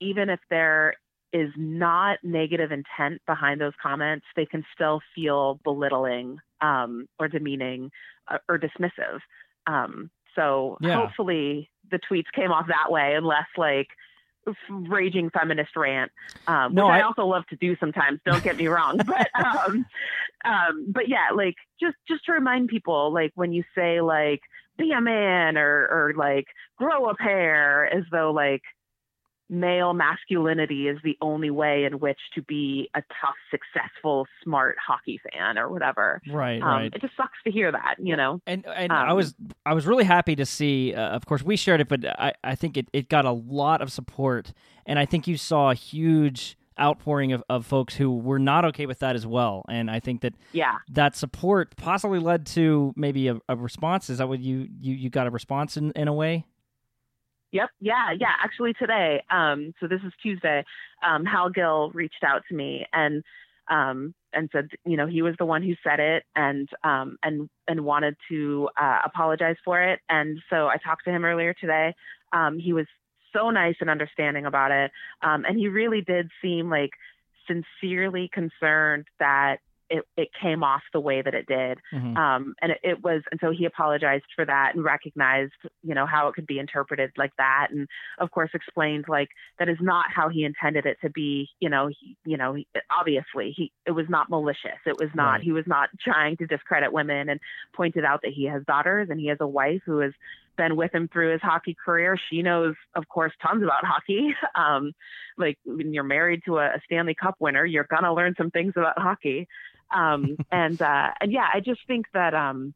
even 0.00 0.30
if 0.30 0.40
there 0.50 0.94
is 1.32 1.50
not 1.56 2.18
negative 2.22 2.72
intent 2.72 3.20
behind 3.26 3.60
those 3.60 3.72
comments, 3.82 4.24
they 4.36 4.46
can 4.46 4.64
still 4.74 5.00
feel 5.14 5.60
belittling 5.64 6.38
um, 6.60 7.08
or 7.18 7.28
demeaning 7.28 7.90
uh, 8.28 8.38
or 8.48 8.58
dismissive. 8.58 9.20
Um, 9.66 10.10
so 10.36 10.78
yeah. 10.80 10.94
hopefully 10.94 11.70
the 11.90 11.98
tweets 11.98 12.30
came 12.34 12.52
off 12.52 12.68
that 12.68 12.90
way 12.90 13.14
and 13.14 13.26
less 13.26 13.46
like 13.56 13.88
raging 14.70 15.30
feminist 15.30 15.74
rant, 15.76 16.12
um, 16.46 16.74
no, 16.74 16.86
which 16.86 16.92
I, 16.92 17.00
I, 17.00 17.02
also 17.02 17.26
love 17.26 17.44
to 17.48 17.56
do 17.56 17.76
sometimes. 17.78 18.20
Don't 18.24 18.44
get 18.44 18.56
me 18.56 18.68
wrong, 18.68 18.96
but 19.06 19.28
um, 19.34 19.86
um, 20.44 20.86
but 20.88 21.08
yeah, 21.08 21.30
like 21.34 21.56
just 21.80 21.96
just 22.08 22.24
to 22.26 22.32
remind 22.32 22.68
people, 22.68 23.12
like 23.12 23.32
when 23.34 23.52
you 23.52 23.64
say 23.74 24.00
like 24.00 24.40
be 24.78 24.92
a 24.92 25.00
man 25.00 25.56
or 25.56 25.88
or 25.90 26.14
like 26.16 26.46
grow 26.76 27.08
a 27.08 27.14
pair, 27.16 27.86
as 27.92 28.04
though 28.12 28.30
like 28.30 28.62
male 29.48 29.92
masculinity 29.92 30.88
is 30.88 30.98
the 31.04 31.16
only 31.20 31.50
way 31.50 31.84
in 31.84 31.98
which 31.98 32.18
to 32.34 32.42
be 32.42 32.90
a 32.94 33.02
tough, 33.20 33.34
successful, 33.50 34.26
smart 34.42 34.76
hockey 34.84 35.20
fan 35.30 35.58
or 35.58 35.68
whatever. 35.68 36.20
Right, 36.30 36.60
um, 36.60 36.68
right. 36.68 36.94
It 36.94 37.00
just 37.00 37.16
sucks 37.16 37.38
to 37.44 37.50
hear 37.50 37.70
that, 37.72 37.96
you 37.98 38.16
know. 38.16 38.40
And 38.46 38.66
and 38.66 38.92
um, 38.92 38.98
I 38.98 39.12
was 39.12 39.34
I 39.64 39.74
was 39.74 39.86
really 39.86 40.04
happy 40.04 40.36
to 40.36 40.46
see. 40.46 40.94
Uh, 40.94 41.08
of 41.08 41.26
course, 41.26 41.42
we 41.42 41.56
shared 41.56 41.80
it, 41.80 41.88
but 41.88 42.04
I 42.04 42.32
I 42.42 42.54
think 42.54 42.76
it 42.76 42.88
it 42.92 43.08
got 43.08 43.24
a 43.24 43.32
lot 43.32 43.82
of 43.82 43.92
support, 43.92 44.52
and 44.84 44.98
I 44.98 45.06
think 45.06 45.26
you 45.26 45.36
saw 45.36 45.70
a 45.70 45.74
huge 45.74 46.56
outpouring 46.78 47.32
of, 47.32 47.42
of 47.48 47.64
folks 47.64 47.94
who 47.94 48.14
were 48.14 48.38
not 48.38 48.64
okay 48.66 48.84
with 48.84 48.98
that 48.98 49.16
as 49.16 49.26
well 49.26 49.64
and 49.66 49.90
i 49.90 49.98
think 49.98 50.20
that 50.20 50.34
yeah 50.52 50.74
that 50.90 51.16
support 51.16 51.74
possibly 51.76 52.18
led 52.18 52.44
to 52.44 52.92
maybe 52.96 53.28
a, 53.28 53.40
a 53.48 53.56
response 53.56 54.10
is 54.10 54.18
that 54.18 54.28
what 54.28 54.40
you 54.40 54.68
you, 54.80 54.94
you 54.94 55.08
got 55.08 55.26
a 55.26 55.30
response 55.30 55.78
in, 55.78 55.90
in 55.92 56.06
a 56.06 56.12
way 56.12 56.44
Yep. 57.56 57.70
Yeah. 57.80 58.12
Yeah. 58.18 58.32
Actually, 58.42 58.74
today, 58.74 59.22
um, 59.30 59.72
so 59.80 59.88
this 59.88 60.00
is 60.06 60.12
Tuesday, 60.22 60.64
um, 61.06 61.24
Hal 61.24 61.48
Gill 61.48 61.90
reached 61.94 62.22
out 62.22 62.42
to 62.48 62.54
me 62.54 62.86
and 62.92 63.22
um, 63.68 64.14
and 64.32 64.48
said, 64.52 64.68
you 64.84 64.96
know, 64.96 65.06
he 65.06 65.22
was 65.22 65.34
the 65.38 65.46
one 65.46 65.62
who 65.62 65.74
said 65.82 65.98
it 65.98 66.24
and 66.36 66.68
um, 66.84 67.16
and 67.22 67.48
and 67.66 67.80
wanted 67.84 68.14
to 68.28 68.68
uh, 68.80 68.98
apologize 69.04 69.56
for 69.64 69.82
it. 69.82 70.00
And 70.08 70.38
so 70.50 70.66
I 70.66 70.76
talked 70.76 71.04
to 71.06 71.10
him 71.10 71.24
earlier 71.24 71.54
today. 71.54 71.94
Um, 72.32 72.58
he 72.58 72.72
was 72.72 72.86
so 73.34 73.50
nice 73.50 73.76
and 73.80 73.90
understanding 73.90 74.44
about 74.46 74.70
it, 74.70 74.90
um, 75.22 75.44
and 75.46 75.58
he 75.58 75.68
really 75.68 76.02
did 76.02 76.30
seem 76.42 76.68
like 76.70 76.90
sincerely 77.48 78.28
concerned 78.32 79.06
that 79.18 79.56
it, 79.90 80.04
it 80.16 80.28
came 80.40 80.62
off 80.62 80.82
the 80.92 81.00
way 81.00 81.22
that 81.22 81.34
it 81.34 81.46
did. 81.46 81.78
Mm-hmm. 81.92 82.16
Um, 82.16 82.54
and 82.60 82.72
it, 82.72 82.78
it, 82.82 83.04
was, 83.04 83.22
and 83.30 83.40
so 83.40 83.50
he 83.50 83.64
apologized 83.64 84.24
for 84.34 84.44
that 84.44 84.74
and 84.74 84.84
recognized, 84.84 85.52
you 85.82 85.94
know, 85.94 86.06
how 86.06 86.28
it 86.28 86.34
could 86.34 86.46
be 86.46 86.58
interpreted 86.58 87.10
like 87.16 87.32
that. 87.38 87.68
And 87.70 87.88
of 88.18 88.30
course 88.30 88.50
explained 88.54 89.06
like 89.08 89.28
that 89.58 89.68
is 89.68 89.78
not 89.80 90.06
how 90.14 90.28
he 90.28 90.44
intended 90.44 90.86
it 90.86 90.98
to 91.02 91.10
be. 91.10 91.48
You 91.60 91.68
know, 91.68 91.88
he, 91.88 92.16
you 92.24 92.36
know, 92.36 92.54
he, 92.54 92.66
obviously 92.90 93.52
he, 93.56 93.72
it 93.86 93.92
was 93.92 94.06
not 94.08 94.30
malicious. 94.30 94.78
It 94.86 94.98
was 94.98 95.10
not, 95.14 95.32
right. 95.32 95.42
he 95.42 95.52
was 95.52 95.64
not 95.66 95.90
trying 96.00 96.36
to 96.38 96.46
discredit 96.46 96.92
women 96.92 97.28
and 97.28 97.40
pointed 97.74 98.04
out 98.04 98.20
that 98.22 98.32
he 98.32 98.44
has 98.46 98.62
daughters 98.66 99.08
and 99.10 99.20
he 99.20 99.28
has 99.28 99.38
a 99.40 99.46
wife 99.46 99.82
who 99.84 99.98
has 100.00 100.12
been 100.56 100.76
with 100.76 100.94
him 100.94 101.08
through 101.12 101.32
his 101.32 101.42
hockey 101.42 101.76
career. 101.84 102.18
She 102.30 102.42
knows, 102.42 102.74
of 102.94 103.06
course, 103.08 103.32
tons 103.42 103.62
about 103.62 103.84
hockey. 103.84 104.34
Um, 104.54 104.92
like 105.36 105.58
when 105.66 105.92
you're 105.92 106.02
married 106.02 106.40
to 106.46 106.56
a, 106.56 106.66
a 106.66 106.80
Stanley 106.86 107.14
Cup 107.14 107.36
winner, 107.40 107.66
you're 107.66 107.86
gonna 107.90 108.14
learn 108.14 108.34
some 108.38 108.50
things 108.50 108.72
about 108.74 108.98
hockey. 108.98 109.46
Um, 109.94 110.36
and 110.52 110.80
uh, 110.80 111.10
and 111.20 111.32
yeah, 111.32 111.46
I 111.52 111.60
just 111.60 111.80
think 111.86 112.06
that 112.14 112.34
um, 112.34 112.74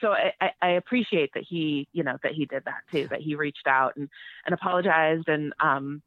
so 0.00 0.12
I, 0.12 0.50
I 0.62 0.70
appreciate 0.70 1.30
that 1.34 1.44
he, 1.48 1.88
you 1.92 2.04
know, 2.04 2.16
that 2.22 2.32
he 2.32 2.46
did 2.46 2.64
that 2.64 2.82
too, 2.90 3.08
that 3.08 3.20
he 3.20 3.34
reached 3.34 3.66
out 3.66 3.96
and, 3.96 4.08
and 4.44 4.54
apologized 4.54 5.28
and, 5.28 5.52
um, 5.60 6.02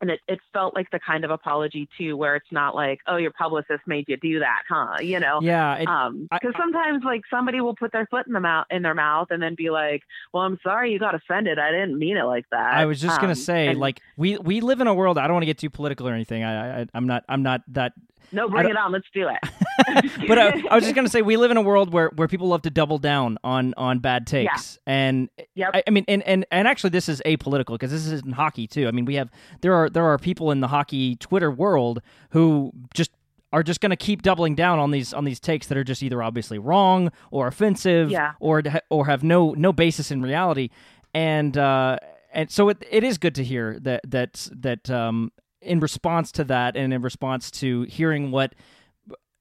and 0.00 0.10
it, 0.10 0.20
it 0.28 0.38
felt 0.52 0.74
like 0.74 0.90
the 0.90 1.00
kind 1.00 1.24
of 1.24 1.30
apology 1.30 1.88
too 1.96 2.16
where 2.16 2.36
it's 2.36 2.50
not 2.50 2.74
like 2.74 2.98
oh 3.06 3.16
your 3.16 3.30
publicist 3.30 3.80
made 3.86 4.04
you 4.08 4.16
do 4.18 4.40
that 4.40 4.62
huh 4.68 5.00
you 5.00 5.18
know 5.18 5.38
yeah 5.40 5.76
it, 5.76 5.88
um 5.88 6.28
because 6.30 6.52
sometimes 6.58 7.02
like 7.04 7.22
somebody 7.30 7.60
will 7.60 7.76
put 7.76 7.92
their 7.92 8.04
foot 8.06 8.26
in 8.26 8.32
the 8.34 8.40
mouth 8.40 8.66
in 8.70 8.82
their 8.82 8.92
mouth 8.92 9.28
and 9.30 9.40
then 9.40 9.54
be 9.54 9.70
like 9.70 10.02
well 10.32 10.42
i'm 10.42 10.58
sorry 10.62 10.92
you 10.92 10.98
got 10.98 11.14
offended 11.14 11.58
i 11.58 11.70
didn't 11.70 11.96
mean 11.96 12.18
it 12.18 12.24
like 12.24 12.44
that 12.50 12.74
i 12.74 12.84
was 12.84 13.00
just 13.00 13.14
um, 13.14 13.20
gonna 13.22 13.36
say 13.36 13.68
and, 13.68 13.78
like 13.78 14.00
we 14.16 14.36
we 14.38 14.60
live 14.60 14.80
in 14.80 14.88
a 14.88 14.94
world 14.94 15.16
i 15.16 15.22
don't 15.22 15.34
want 15.34 15.42
to 15.42 15.46
get 15.46 15.58
too 15.58 15.70
political 15.70 16.06
or 16.06 16.12
anything 16.12 16.42
i, 16.42 16.82
I 16.82 16.86
i'm 16.92 17.06
not 17.06 17.24
i'm 17.28 17.42
not 17.42 17.62
that 17.68 17.94
no, 18.34 18.48
bring 18.48 18.68
it 18.68 18.76
on. 18.76 18.92
Let's 18.92 19.06
do 19.14 19.28
it. 19.28 19.38
but 20.28 20.38
I, 20.38 20.62
I, 20.70 20.74
was 20.74 20.84
just 20.84 20.94
gonna 20.94 21.08
say, 21.08 21.22
we 21.22 21.36
live 21.36 21.50
in 21.50 21.56
a 21.56 21.62
world 21.62 21.92
where, 21.92 22.10
where 22.16 22.28
people 22.28 22.48
love 22.48 22.62
to 22.62 22.70
double 22.70 22.98
down 22.98 23.38
on 23.44 23.74
on 23.76 23.98
bad 23.98 24.26
takes, 24.26 24.78
yeah. 24.86 24.92
and 24.92 25.28
yep. 25.54 25.70
I, 25.74 25.82
I, 25.86 25.90
mean, 25.90 26.04
and, 26.08 26.22
and 26.22 26.46
and 26.50 26.68
actually, 26.68 26.90
this 26.90 27.08
is 27.08 27.22
apolitical 27.26 27.72
because 27.72 27.90
this 27.90 28.06
is 28.06 28.22
in 28.22 28.32
hockey 28.32 28.66
too. 28.66 28.88
I 28.88 28.90
mean, 28.90 29.04
we 29.04 29.14
have 29.16 29.30
there 29.60 29.74
are 29.74 29.90
there 29.90 30.04
are 30.04 30.18
people 30.18 30.50
in 30.50 30.60
the 30.60 30.68
hockey 30.68 31.16
Twitter 31.16 31.50
world 31.50 32.00
who 32.30 32.72
just 32.94 33.10
are 33.52 33.62
just 33.62 33.80
going 33.80 33.90
to 33.90 33.96
keep 33.96 34.22
doubling 34.22 34.54
down 34.54 34.78
on 34.78 34.90
these 34.90 35.12
on 35.12 35.24
these 35.24 35.40
takes 35.40 35.66
that 35.68 35.78
are 35.78 35.84
just 35.84 36.02
either 36.02 36.22
obviously 36.22 36.58
wrong 36.58 37.10
or 37.30 37.46
offensive, 37.46 38.10
yeah. 38.10 38.32
or 38.40 38.62
or 38.90 39.06
have 39.06 39.22
no 39.22 39.52
no 39.52 39.72
basis 39.72 40.10
in 40.10 40.22
reality, 40.22 40.70
and. 41.12 41.56
uh 41.56 41.98
and 42.34 42.50
so 42.50 42.68
it, 42.68 42.84
it 42.90 43.04
is 43.04 43.16
good 43.16 43.36
to 43.36 43.44
hear 43.44 43.78
that 43.80 44.00
that 44.10 44.48
that 44.52 44.90
um, 44.90 45.30
in 45.64 45.80
response 45.80 46.30
to 46.32 46.44
that 46.44 46.76
and 46.76 46.92
in 46.92 47.02
response 47.02 47.50
to 47.50 47.82
hearing 47.82 48.30
what 48.30 48.54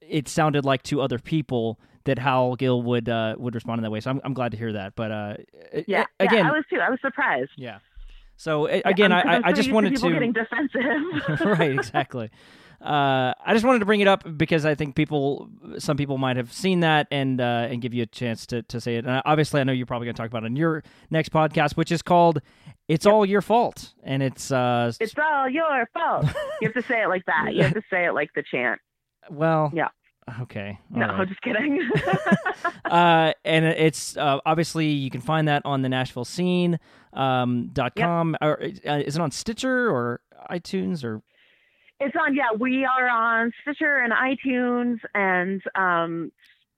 it 0.09 0.27
sounded 0.27 0.65
like 0.65 0.83
to 0.83 1.01
other 1.01 1.19
people 1.19 1.79
that 2.05 2.19
Hal 2.19 2.55
Gill 2.55 2.81
would 2.81 3.09
uh, 3.09 3.35
would 3.37 3.55
respond 3.55 3.79
in 3.79 3.83
that 3.83 3.91
way. 3.91 3.99
So 3.99 4.11
I'm 4.11 4.21
I'm 4.23 4.33
glad 4.33 4.51
to 4.51 4.57
hear 4.57 4.73
that. 4.73 4.95
But 4.95 5.11
uh, 5.11 5.35
yeah, 5.87 6.05
again, 6.19 6.45
yeah, 6.45 6.49
I 6.49 6.51
was 6.51 6.65
too. 6.69 6.79
I 6.79 6.89
was 6.89 6.99
surprised. 7.01 7.51
Yeah. 7.57 7.79
So 8.35 8.65
again, 8.65 9.11
yeah, 9.11 9.39
I, 9.43 9.49
I 9.49 9.53
just 9.53 9.71
wanted 9.71 9.95
to 9.95 10.11
getting 10.11 10.33
defensive. 10.33 11.45
right, 11.45 11.71
exactly. 11.71 12.29
Uh, 12.81 13.33
I 13.45 13.53
just 13.53 13.63
wanted 13.63 13.79
to 13.79 13.85
bring 13.85 14.01
it 14.01 14.09
up 14.09 14.25
because 14.37 14.65
I 14.65 14.75
think 14.75 14.95
people, 14.95 15.49
some 15.77 15.95
people 15.95 16.17
might 16.17 16.35
have 16.35 16.51
seen 16.51 16.81
that 16.81 17.07
and 17.11 17.39
uh, 17.39 17.67
and 17.69 17.81
give 17.81 17.93
you 17.93 18.03
a 18.03 18.05
chance 18.05 18.45
to, 18.47 18.61
to 18.63 18.81
say 18.81 18.97
it. 18.97 19.05
And 19.05 19.21
obviously, 19.25 19.61
I 19.61 19.63
know 19.63 19.71
you're 19.71 19.85
probably 19.85 20.07
going 20.07 20.15
to 20.15 20.21
talk 20.21 20.29
about 20.29 20.43
it 20.43 20.47
in 20.47 20.57
your 20.57 20.83
next 21.09 21.31
podcast, 21.31 21.77
which 21.77 21.93
is 21.93 22.01
called 22.01 22.41
"It's 22.89 23.05
yep. 23.05 23.13
All 23.13 23.25
Your 23.25 23.41
Fault," 23.41 23.93
and 24.03 24.21
it's 24.21 24.51
uh, 24.51 24.91
it's 24.99 25.13
all 25.17 25.47
your 25.47 25.87
fault. 25.93 26.25
you 26.61 26.67
have 26.67 26.73
to 26.73 26.81
say 26.81 27.03
it 27.03 27.07
like 27.07 27.25
that. 27.27 27.53
You 27.53 27.63
have 27.63 27.75
to 27.75 27.83
say 27.89 28.05
it 28.05 28.11
like 28.11 28.31
the 28.35 28.43
chant. 28.43 28.81
Well, 29.29 29.71
yeah. 29.73 29.89
Okay. 30.41 30.79
no, 30.89 31.07
right. 31.07 31.19
I'm 31.19 31.27
just 31.27 31.41
kidding. 31.41 31.89
uh, 32.85 33.33
and 33.43 33.65
it's 33.65 34.15
uh, 34.15 34.39
obviously 34.45 34.87
you 34.87 35.09
can 35.09 35.19
find 35.21 35.47
that 35.49 35.61
on 35.65 35.81
the 35.81 35.89
Nashville 35.89 36.25
scene 36.25 36.79
um, 37.11 37.69
dot 37.73 37.93
com. 37.95 38.37
Yep. 38.41 38.41
Or, 38.41 38.63
uh, 38.87 38.99
is 38.99 39.15
it 39.15 39.21
on 39.21 39.31
Stitcher 39.31 39.89
or 39.89 40.21
iTunes 40.49 41.03
or 41.03 41.21
it's 41.99 42.15
on, 42.19 42.35
yeah, 42.35 42.51
we 42.57 42.85
are 42.85 43.07
on 43.07 43.51
Stitcher 43.61 43.99
and 43.99 44.11
iTunes 44.11 44.97
and 45.13 45.61
um, 45.75 46.31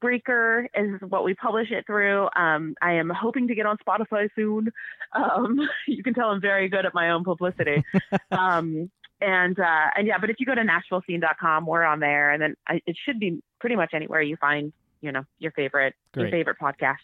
Spreaker 0.04 0.66
is 0.76 1.02
what 1.10 1.24
we 1.24 1.34
publish 1.34 1.72
it 1.72 1.86
through. 1.88 2.28
Um, 2.36 2.76
I 2.82 2.94
am 2.94 3.10
hoping 3.10 3.48
to 3.48 3.56
get 3.56 3.66
on 3.66 3.78
Spotify 3.78 4.30
soon. 4.36 4.72
Um, 5.14 5.60
you 5.88 6.04
can 6.04 6.14
tell 6.14 6.30
I'm 6.30 6.42
very 6.42 6.70
good 6.70 6.86
at 6.86 6.94
my 6.94 7.12
own 7.12 7.24
publicity. 7.24 7.84
um, 8.32 8.92
and 9.26 9.60
uh, 9.60 9.88
and 9.98 10.08
yeah, 10.08 10.18
but 10.20 10.30
if 10.30 10.38
you 10.40 10.46
go 10.46 10.54
to 10.54 10.62
NashvilleScene.com, 10.62 11.66
we're 11.66 11.84
on 11.84 12.00
there, 12.00 12.32
and 12.32 12.42
then 12.42 12.56
I, 12.68 12.82
it 12.86 12.96
should 13.06 13.20
be 13.20 13.42
pretty 13.60 13.76
much 13.76 13.94
anywhere 13.94 14.22
you 14.22 14.38
find 14.38 14.72
you 15.02 15.12
know 15.12 15.26
your 15.40 15.52
favorite 15.52 15.96
Great. 16.14 16.24
your 16.24 16.32
favorite 16.32 16.58
podcasts. 16.62 16.98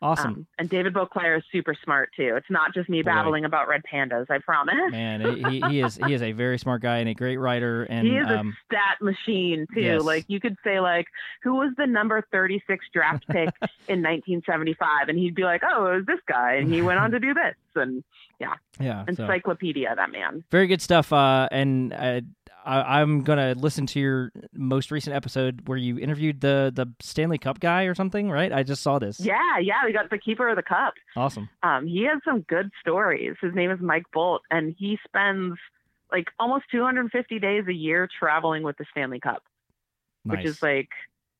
Awesome. 0.00 0.26
Um, 0.26 0.46
and 0.58 0.68
David 0.68 0.94
Boclair 0.94 1.38
is 1.38 1.44
super 1.50 1.74
smart 1.84 2.10
too. 2.16 2.34
It's 2.36 2.50
not 2.50 2.72
just 2.72 2.88
me 2.88 3.02
Boy. 3.02 3.10
babbling 3.10 3.44
about 3.44 3.66
red 3.66 3.82
pandas. 3.92 4.30
I 4.30 4.38
promise. 4.38 4.74
Man, 4.90 5.20
he, 5.50 5.60
he 5.68 5.80
is 5.80 5.98
he 6.06 6.14
is 6.14 6.22
a 6.22 6.30
very 6.32 6.56
smart 6.58 6.82
guy 6.82 6.98
and 6.98 7.08
a 7.08 7.14
great 7.14 7.36
writer. 7.38 7.82
And 7.84 8.06
he 8.06 8.14
is 8.14 8.26
um, 8.28 8.48
a 8.48 8.52
stat 8.66 8.98
machine 9.00 9.66
too. 9.74 9.80
yes. 9.80 10.02
Like 10.02 10.24
you 10.28 10.38
could 10.38 10.56
say 10.62 10.78
like, 10.78 11.06
who 11.42 11.54
was 11.56 11.72
the 11.76 11.86
number 11.86 12.24
36 12.30 12.84
draft 12.92 13.26
pick 13.26 13.48
in 13.88 14.02
1975? 14.02 15.08
And 15.08 15.18
he'd 15.18 15.34
be 15.34 15.42
like, 15.42 15.62
oh, 15.68 15.86
it 15.86 15.96
was 15.96 16.06
this 16.06 16.20
guy, 16.28 16.54
and 16.54 16.72
he 16.72 16.80
went 16.80 17.00
on 17.00 17.10
to 17.10 17.18
do 17.18 17.34
this. 17.34 17.56
And 17.74 18.04
yeah, 18.38 18.54
yeah, 18.78 19.04
encyclopedia, 19.08 19.92
that 19.94 20.12
man. 20.12 20.44
very 20.50 20.68
good 20.68 20.80
stuff. 20.80 21.12
Uh, 21.12 21.48
and 21.50 21.92
uh, 21.92 22.20
I, 22.68 23.00
I'm 23.00 23.22
gonna 23.22 23.54
listen 23.56 23.86
to 23.86 24.00
your 24.00 24.30
most 24.52 24.90
recent 24.90 25.16
episode 25.16 25.66
where 25.66 25.78
you 25.78 25.98
interviewed 25.98 26.40
the 26.42 26.70
the 26.74 26.86
Stanley 27.00 27.38
Cup 27.38 27.60
guy 27.60 27.84
or 27.84 27.94
something, 27.94 28.30
right? 28.30 28.52
I 28.52 28.62
just 28.62 28.82
saw 28.82 28.98
this. 28.98 29.18
Yeah, 29.18 29.58
yeah, 29.60 29.84
we 29.86 29.92
got 29.92 30.10
the 30.10 30.18
keeper 30.18 30.48
of 30.48 30.56
the 30.56 30.62
cup. 30.62 30.94
Awesome. 31.16 31.48
Um, 31.62 31.86
he 31.86 32.04
has 32.04 32.18
some 32.24 32.42
good 32.42 32.70
stories. 32.80 33.36
His 33.40 33.54
name 33.54 33.70
is 33.70 33.80
Mike 33.80 34.04
Bolt, 34.12 34.42
and 34.50 34.74
he 34.78 34.98
spends 35.06 35.56
like 36.12 36.26
almost 36.38 36.64
250 36.70 37.38
days 37.38 37.64
a 37.68 37.72
year 37.74 38.08
traveling 38.18 38.62
with 38.62 38.76
the 38.76 38.84
Stanley 38.90 39.20
Cup, 39.20 39.42
Nice. 40.24 40.36
which 40.38 40.46
is 40.46 40.62
like 40.62 40.88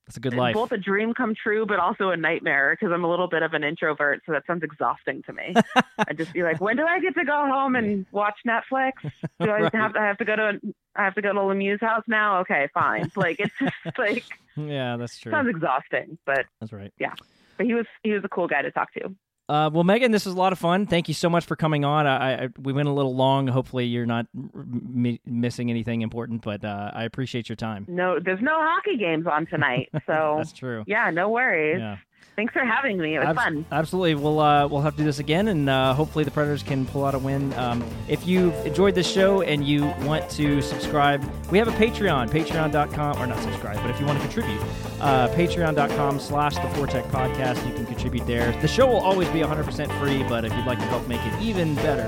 That's 0.08 0.16
a 0.16 0.20
good 0.20 0.34
life. 0.34 0.54
both 0.54 0.72
a 0.72 0.78
dream 0.78 1.12
come 1.14 1.34
true, 1.34 1.66
but 1.66 1.78
also 1.78 2.08
a 2.10 2.16
nightmare 2.16 2.74
because 2.78 2.92
I'm 2.94 3.04
a 3.04 3.10
little 3.10 3.28
bit 3.28 3.42
of 3.42 3.52
an 3.52 3.62
introvert, 3.62 4.22
so 4.24 4.32
that 4.32 4.44
sounds 4.46 4.62
exhausting 4.62 5.22
to 5.26 5.32
me. 5.34 5.54
I'd 6.08 6.16
just 6.16 6.32
be 6.32 6.42
like, 6.42 6.60
when 6.60 6.76
do 6.76 6.84
I 6.86 6.98
get 7.00 7.14
to 7.14 7.24
go 7.26 7.46
home 7.46 7.76
and 7.76 8.06
watch 8.10 8.36
Netflix? 8.46 8.92
Do 9.42 9.50
I 9.50 9.60
Right. 9.60 9.74
have 9.74 9.92
to 9.92 10.00
I 10.00 10.06
have 10.06 10.18
to 10.18 10.24
go 10.24 10.34
to 10.34 10.52
I 10.96 11.04
have 11.04 11.14
to 11.14 11.22
go 11.22 11.32
to 11.32 11.38
Lemieux's 11.38 11.80
house 11.80 12.02
now? 12.08 12.40
Okay, 12.40 12.68
fine. 12.74 13.10
Like 13.16 13.36
it's 13.38 13.52
just 13.60 13.98
like 13.98 14.24
Yeah, 14.56 14.96
that's 14.96 15.18
true. 15.20 15.30
sounds 15.32 15.48
exhausting, 15.48 16.18
but 16.26 16.46
That's 16.60 16.72
right. 16.72 16.92
Yeah, 16.98 17.12
but 17.58 17.66
he 17.66 17.74
was 17.74 17.86
he 18.02 18.12
was 18.12 18.22
a 18.24 18.28
cool 18.28 18.48
guy 18.48 18.62
to 18.62 18.70
talk 18.72 18.92
to. 18.94 19.14
Uh, 19.48 19.70
well, 19.72 19.84
Megan, 19.84 20.12
this 20.12 20.26
was 20.26 20.34
a 20.34 20.38
lot 20.38 20.52
of 20.52 20.58
fun. 20.58 20.84
Thank 20.86 21.08
you 21.08 21.14
so 21.14 21.30
much 21.30 21.46
for 21.46 21.56
coming 21.56 21.82
on. 21.84 22.06
I, 22.06 22.44
I 22.44 22.48
we 22.58 22.72
went 22.74 22.86
a 22.86 22.92
little 22.92 23.14
long. 23.16 23.46
Hopefully, 23.46 23.86
you're 23.86 24.04
not 24.04 24.26
m- 24.34 25.18
missing 25.24 25.70
anything 25.70 26.02
important, 26.02 26.42
but 26.42 26.64
uh, 26.64 26.90
I 26.92 27.04
appreciate 27.04 27.48
your 27.48 27.56
time. 27.56 27.86
No, 27.88 28.18
there's 28.22 28.42
no 28.42 28.52
hockey 28.58 28.98
games 28.98 29.26
on 29.26 29.46
tonight, 29.46 29.88
so 30.06 30.34
That's 30.36 30.52
true. 30.52 30.84
yeah, 30.86 31.08
no 31.10 31.30
worries. 31.30 31.78
Yeah, 31.80 31.96
Thanks 32.36 32.52
for 32.52 32.60
having 32.64 32.98
me. 32.98 33.16
It 33.16 33.18
was 33.18 33.28
Abs- 33.30 33.42
fun. 33.42 33.66
absolutely. 33.72 34.14
We'll 34.14 34.38
uh, 34.38 34.68
we'll 34.68 34.82
have 34.82 34.92
to 34.94 34.98
do 34.98 35.04
this 35.04 35.18
again, 35.18 35.48
and 35.48 35.68
uh, 35.68 35.92
hopefully 35.92 36.24
the 36.24 36.30
Predators 36.30 36.62
can 36.62 36.86
pull 36.86 37.04
out 37.04 37.16
a 37.16 37.18
win. 37.18 37.52
Um, 37.54 37.84
if 38.06 38.28
you've 38.28 38.54
enjoyed 38.64 38.94
this 38.94 39.10
show 39.10 39.42
and 39.42 39.66
you 39.66 39.86
want 40.02 40.30
to 40.30 40.62
subscribe, 40.62 41.20
we 41.50 41.58
have 41.58 41.66
a 41.66 41.72
Patreon, 41.72 42.30
Patreon.com, 42.30 43.20
or 43.20 43.26
not 43.26 43.40
subscribe, 43.40 43.82
but 43.82 43.90
if 43.90 43.98
you 43.98 44.06
want 44.06 44.20
to 44.20 44.24
contribute, 44.24 44.60
uh, 45.00 45.26
Patreon.com/slash 45.30 46.54
The 46.54 46.60
Foretech 46.60 47.10
Podcast. 47.10 47.66
You 47.66 47.74
can 47.74 47.86
contribute 47.86 48.24
there. 48.28 48.52
The 48.62 48.68
show 48.68 48.86
will 48.86 49.00
always 49.00 49.28
be 49.30 49.40
100% 49.40 49.98
free, 49.98 50.22
but 50.28 50.44
if 50.44 50.52
you'd 50.54 50.64
like 50.64 50.78
to 50.78 50.84
help 50.86 51.08
make 51.08 51.20
it 51.26 51.42
even 51.42 51.74
better, 51.74 52.02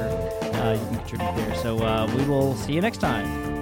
uh, 0.59 0.75
you 0.75 0.79
can 0.87 0.97
contribute 0.99 1.35
there. 1.35 1.55
So 1.57 1.79
uh, 1.81 2.07
we 2.17 2.25
will 2.27 2.55
see 2.55 2.73
you 2.73 2.81
next 2.81 2.99
time. 2.99 3.60